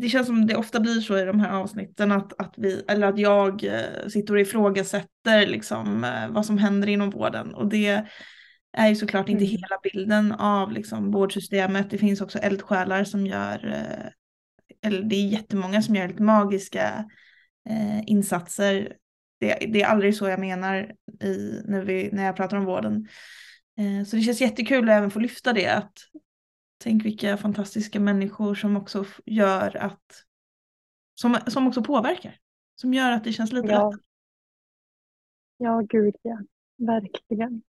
det 0.00 0.08
känns 0.08 0.26
som 0.26 0.46
det 0.46 0.56
ofta 0.56 0.80
blir 0.80 1.00
så 1.00 1.18
i 1.18 1.24
de 1.24 1.40
här 1.40 1.60
avsnitten 1.60 2.12
att, 2.12 2.40
att, 2.40 2.54
vi, 2.56 2.84
eller 2.88 3.06
att 3.06 3.18
jag 3.18 3.64
eh, 3.64 4.08
sitter 4.08 4.34
och 4.34 4.40
ifrågasätter 4.40 5.46
liksom, 5.46 6.04
eh, 6.04 6.28
vad 6.30 6.46
som 6.46 6.58
händer 6.58 6.88
inom 6.88 7.10
vården. 7.10 7.54
Och 7.54 7.68
det 7.68 8.06
är 8.78 8.88
ju 8.88 8.94
såklart 8.94 9.28
inte 9.28 9.44
Mm. 9.44 9.50
hela 9.56 9.78
bilden 9.82 10.32
av 10.32 10.72
liksom, 10.72 11.10
vårdsystemet. 11.10 11.90
Det 11.90 11.98
finns 11.98 12.20
också 12.20 12.38
eldsjälar 12.38 13.04
som 13.04 13.26
gör, 13.26 13.66
eh, 13.66 14.10
eller 14.88 15.02
det 15.02 15.16
är 15.16 15.28
jättemånga 15.28 15.82
som 15.82 15.94
gör 15.94 16.08
lite 16.08 16.22
magiska 16.22 17.10
eh, 17.68 18.00
insatser. 18.06 18.96
Det, 19.40 19.54
det 19.72 19.82
är 19.82 19.86
aldrig 19.86 20.16
så 20.16 20.28
jag 20.28 20.40
menar 20.40 20.94
i, 21.22 21.62
när, 21.64 21.82
vi, 21.84 22.10
när 22.12 22.24
jag 22.24 22.36
pratar 22.36 22.56
om 22.56 22.64
vården. 22.64 23.08
Eh, 23.78 24.04
så 24.06 24.16
det 24.16 24.22
känns 24.22 24.40
jättekul 24.40 24.88
att 24.88 24.94
även 24.96 25.10
få 25.10 25.18
lyfta 25.18 25.52
det. 25.52 25.66
Att, 25.68 25.92
tänk 26.82 27.04
vilka 27.04 27.36
fantastiska 27.36 28.00
människor 28.00 28.54
som 28.54 28.76
också 28.76 29.04
gör 29.26 29.76
att, 29.76 30.24
som, 31.14 31.38
som 31.46 31.66
också 31.66 31.82
påverkar. 31.82 32.38
Som 32.74 32.94
gör 32.94 33.12
att 33.12 33.24
det 33.24 33.32
känns 33.32 33.52
lite 33.52 33.68
Ja. 33.68 33.90
lättare. 33.90 34.02
Ja, 35.56 35.80
gud 35.88 36.14
ja. 36.22 36.38
Verkligen. 36.76 37.62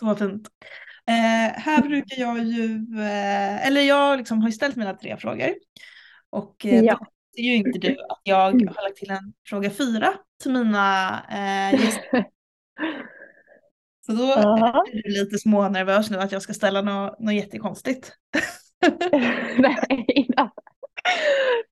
Så 0.00 0.16
fint. 0.16 0.48
Eh, 1.06 1.60
här 1.60 1.82
brukar 1.82 2.20
jag 2.20 2.38
ju, 2.44 2.74
eh, 3.00 3.66
eller 3.66 3.80
jag 3.80 4.18
liksom 4.18 4.40
har 4.40 4.48
ju 4.48 4.52
ställt 4.52 4.76
mina 4.76 4.94
tre 4.94 5.16
frågor. 5.16 5.54
Och 6.30 6.66
eh, 6.66 6.84
Ja. 6.84 6.94
då 7.00 7.06
ser 7.36 7.42
ju 7.42 7.54
inte 7.54 7.78
du 7.78 7.92
att 8.08 8.20
jag 8.22 8.36
har 8.36 8.82
lagt 8.82 8.96
till 8.96 9.10
en 9.10 9.32
fråga 9.48 9.70
fyra 9.70 10.12
till 10.42 10.52
mina 10.52 11.08
eh, 11.30 11.80
gäster. 11.80 12.24
Så 14.06 14.12
då 14.12 14.22
Ja. 14.36 14.84
är 14.92 15.02
du 15.02 15.24
lite 15.24 15.38
smånervös 15.38 16.10
nu 16.10 16.18
att 16.18 16.32
jag 16.32 16.42
ska 16.42 16.54
ställa 16.54 16.82
något, 16.82 17.20
något 17.20 17.34
jättekonstigt. 17.34 18.12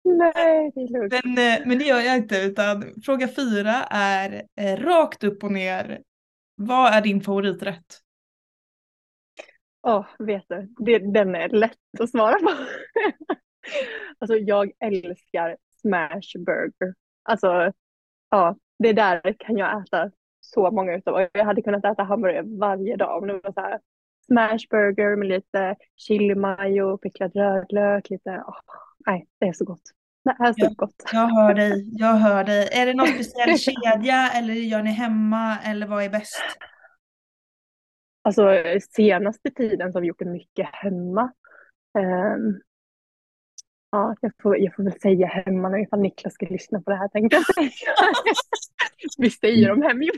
Nej 0.05 0.73
det 0.75 0.81
är 0.81 0.93
lugnt. 0.93 1.15
Men, 1.25 1.53
eh, 1.53 1.67
men 1.67 1.79
det 1.79 1.85
gör 1.85 2.01
jag 2.01 2.17
inte 2.17 2.37
utan 2.39 2.85
fråga 3.05 3.29
fyra 3.29 3.75
är 3.91 4.43
eh, 4.61 4.77
rakt 4.77 5.25
upp 5.25 5.45
och 5.45 5.53
ner. 5.53 6.01
Vad 6.57 6.93
är 6.95 7.01
din 7.01 7.21
favoriträtt? 7.21 8.01
Åh, 9.83 10.07
vet 10.19 10.45
du, 10.49 10.69
det, 10.79 10.99
den 10.99 11.35
är 11.35 11.49
lätt 11.49 11.77
att 12.01 12.11
svara 12.11 12.39
på. 12.39 12.51
alltså 14.19 14.37
jag 14.37 14.71
älskar 14.81 15.57
smash 15.81 16.45
burger. 16.47 16.95
Alltså, 17.23 17.73
ja, 18.31 18.57
det 18.79 18.93
där 18.93 19.35
kan 19.39 19.57
jag 19.57 19.83
äta 19.83 20.11
så 20.41 20.71
många 20.71 20.97
utav. 20.97 21.29
Jag 21.33 21.45
hade 21.45 21.63
kunnat 21.63 21.85
äta 21.85 22.03
hamburgare 22.03 22.43
varje 22.59 22.97
dag 22.97 23.23
om 23.23 23.29
det 23.29 23.41
var 23.43 23.53
så 23.53 23.61
här 23.61 23.81
smash 24.27 24.67
burger 24.71 25.17
med 25.17 25.29
lite 25.29 25.77
chili 25.97 26.35
mayo, 26.35 26.99
picklad 26.99 27.37
rödlök, 27.37 28.11
lite, 28.11 28.43
åh, 28.47 28.57
nej, 29.07 29.27
det 29.41 29.47
är 29.47 29.53
så 29.53 29.65
gott. 29.65 29.83
Det 30.25 30.31
är 30.45 30.53
så 30.53 30.59
Ja. 30.65 30.71
gott. 30.77 30.95
Jag 31.13 31.29
hör 31.29 31.55
dig, 31.55 31.99
jag 31.99 32.15
hör 32.15 32.45
dig. 32.45 32.69
Är 32.73 32.87
det 32.87 32.95
någon 32.95 33.07
speciell 33.25 33.59
kedja 33.59 34.31
eller 34.35 34.55
gör 34.55 34.83
ni 34.83 34.91
hemma 34.91 35.59
eller 35.65 35.87
vad 35.87 36.05
är 36.05 36.09
bäst? 36.11 36.43
Alltså 38.29 38.63
senaste 38.91 39.51
tiden 39.51 39.93
så 39.93 39.97
har 39.97 40.01
vi 40.01 40.07
gjort 40.07 40.19
det 40.19 40.25
mycket 40.25 40.69
hemma. 40.73 41.33
Ehm, 41.99 42.61
ja, 43.91 44.17
jag 44.21 44.33
får, 44.43 44.59
jag 44.59 44.75
får 44.75 44.83
väl 44.83 45.01
säga 45.01 45.27
hemma 45.27 45.69
nu 45.69 45.81
ifall 45.81 46.01
Niklas 46.01 46.35
ska 46.35 46.47
lyssna 46.47 46.81
på 46.81 46.91
det 46.91 46.97
här 46.97 47.09
tänkte 47.09 47.37
jag 47.37 47.55
säga. 47.55 47.95
vi 49.19 49.31
säger 49.31 49.71
om 49.71 49.83
hemgjort. 49.83 50.17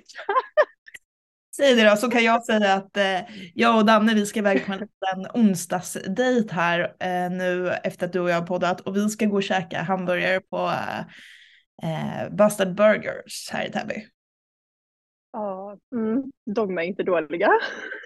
Säg 1.57 1.75
det 1.75 1.91
då 1.91 1.97
så 1.97 2.11
kan 2.11 2.25
jag 2.25 2.45
säga 2.45 2.75
att 2.75 2.97
eh, 2.97 3.21
jag 3.55 3.77
och 3.77 3.87
Danne 3.87 4.15
vi 4.15 4.27
ska 4.27 4.39
iväg 4.39 4.67
på 4.67 4.73
en 4.73 4.79
liten 5.13 5.31
onsdagsdejt 5.35 6.53
här 6.53 6.81
eh, 7.01 7.31
nu 7.31 7.71
efter 7.71 8.07
att 8.07 8.13
du 8.13 8.21
och 8.21 8.31
jag 8.31 8.41
har 8.41 8.47
poddat 8.47 8.81
och 8.81 8.97
vi 8.97 9.09
ska 9.09 9.27
gå 9.27 9.37
och 9.37 9.43
käka 9.43 9.83
hamburgare 9.83 10.41
på 10.41 10.57
eh, 10.57 11.01
eh, 11.83 12.31
Bastard 12.31 12.75
Burgers 12.75 13.51
här 13.53 13.67
i 13.67 13.73
Täby. 13.73 14.07
Ja, 15.33 15.77
mm, 15.95 16.23
de 16.55 16.79
är 16.79 16.83
inte 16.83 17.03
dåliga. 17.03 17.49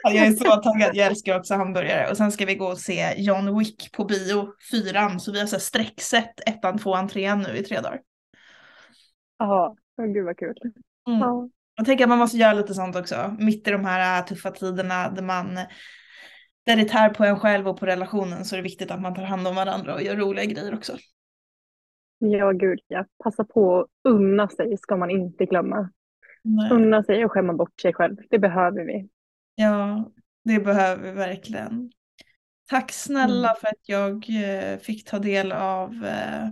Ja, 0.02 0.10
Jag 0.12 0.26
är 0.26 0.32
så 0.32 0.44
taggad, 0.44 0.90
jag 0.96 1.06
älskar 1.06 1.38
också 1.38 1.54
hamburgare. 1.54 2.10
Och 2.10 2.16
sen 2.16 2.32
ska 2.32 2.44
vi 2.46 2.54
gå 2.54 2.66
och 2.66 2.78
se 2.78 3.14
John 3.16 3.58
Wick 3.58 3.92
på 3.92 4.04
bio, 4.04 4.52
fyran. 4.70 5.20
Så 5.20 5.32
vi 5.32 5.40
har 5.40 5.46
så 5.46 5.56
här 5.56 5.60
sträcksett 5.60 6.40
ettan, 6.48 6.78
tvåan, 6.78 7.08
trean 7.08 7.40
nu 7.40 7.56
i 7.56 7.62
tre 7.62 7.80
dagar. 7.80 8.00
Ja, 9.38 9.76
oh, 9.96 10.06
gud 10.06 10.24
vad 10.24 10.38
kul. 10.38 10.56
Mm. 11.08 11.20
Ja. 11.20 11.48
Jag 11.76 11.86
tänker 11.86 12.04
att 12.04 12.08
man 12.08 12.18
måste 12.18 12.36
göra 12.36 12.52
lite 12.52 12.74
sånt 12.74 12.96
också. 12.96 13.36
Mitt 13.38 13.68
i 13.68 13.70
de 13.70 13.84
här 13.84 14.20
äh, 14.20 14.26
tuffa 14.26 14.50
tiderna 14.50 15.10
där 15.10 15.22
man 15.22 15.58
där 16.66 16.76
det 16.76 16.84
tär 16.84 17.08
på 17.08 17.24
en 17.24 17.40
själv 17.40 17.68
och 17.68 17.80
på 17.80 17.86
relationen 17.86 18.44
så 18.44 18.54
är 18.54 18.56
det 18.56 18.62
viktigt 18.62 18.90
att 18.90 19.00
man 19.00 19.14
tar 19.14 19.22
hand 19.22 19.46
om 19.48 19.54
varandra 19.54 19.94
och 19.94 20.02
gör 20.02 20.16
roliga 20.16 20.44
grejer 20.44 20.74
också. 20.74 20.96
ja, 22.18 22.52
gud 22.52 22.80
ja. 22.88 23.04
Passa 23.24 23.44
på 23.44 23.80
att 23.80 23.86
unna 24.04 24.48
sig 24.48 24.76
ska 24.76 24.96
man 24.96 25.10
inte 25.10 25.46
glömma. 25.46 25.90
Nej. 26.44 26.70
Unna 26.72 27.02
sig 27.02 27.24
och 27.24 27.32
skämma 27.32 27.52
bort 27.52 27.80
sig 27.80 27.92
själv. 27.94 28.16
Det 28.30 28.38
behöver 28.38 28.84
vi. 28.84 29.08
Ja, 29.54 30.10
det 30.44 30.60
behöver 30.60 31.02
vi 31.02 31.10
verkligen. 31.10 31.90
Tack 32.70 32.92
snälla 32.92 33.48
Mm. 33.48 33.60
för 33.60 33.68
att 33.68 33.88
jag 33.88 34.26
eh, 34.44 34.78
fick 34.78 35.04
ta 35.10 35.18
del 35.18 35.52
av 35.52 35.90
eh, 36.04 36.48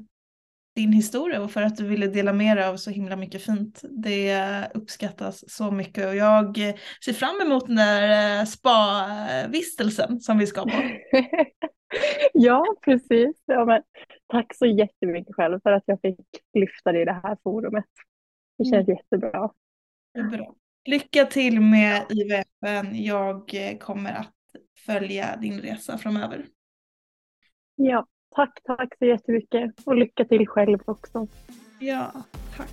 din 0.76 0.92
historia 0.92 1.42
och 1.42 1.50
för 1.50 1.62
att 1.62 1.76
du 1.76 1.88
ville 1.88 2.06
dela 2.06 2.32
med 2.32 2.56
dig 2.56 2.66
av 2.66 2.76
så 2.76 2.90
himla 2.90 3.16
mycket 3.16 3.42
fint. 3.42 3.80
Det 3.90 4.68
uppskattas 4.74 5.44
så 5.50 5.70
mycket 5.70 6.06
och 6.06 6.16
jag 6.16 6.56
ser 7.04 7.12
fram 7.12 7.40
emot 7.46 7.66
den 7.66 7.76
där 7.76 8.38
eh, 8.40 8.44
spa-vistelsen 8.44 10.20
som 10.20 10.38
vi 10.38 10.46
ska 10.46 10.62
på. 10.62 10.70
ja, 12.32 12.64
precis. 12.84 13.42
Ja, 13.46 13.82
tack 14.26 14.54
så 14.54 14.66
jättemycket 14.66 15.34
själv 15.34 15.60
för 15.62 15.72
att 15.72 15.82
jag 15.86 16.00
fick 16.00 16.20
lyfta 16.54 16.92
det 16.92 17.02
i 17.02 17.04
det 17.04 17.20
här 17.22 17.36
forumet. 17.42 17.84
Det 18.58 18.64
känns 18.64 18.88
jättebra. 18.88 19.50
Bra. 20.14 20.54
Lycka 20.84 21.24
till 21.24 21.60
med 21.60 22.06
IVFen. 22.08 23.04
Jag 23.04 23.54
eh, 23.54 23.78
kommer 23.78 24.12
att 24.12 24.32
följa 24.86 25.36
din 25.36 25.60
resa 25.60 25.98
framöver. 25.98 26.46
Ja, 27.74 28.06
tack, 28.30 28.60
tack 28.64 28.98
så 28.98 29.04
jättemycket. 29.04 29.70
Och 29.84 29.96
lycka 29.96 30.24
till 30.24 30.48
själv 30.48 30.78
också. 30.84 31.26
Ja, 31.80 32.12
tack. 32.56 32.70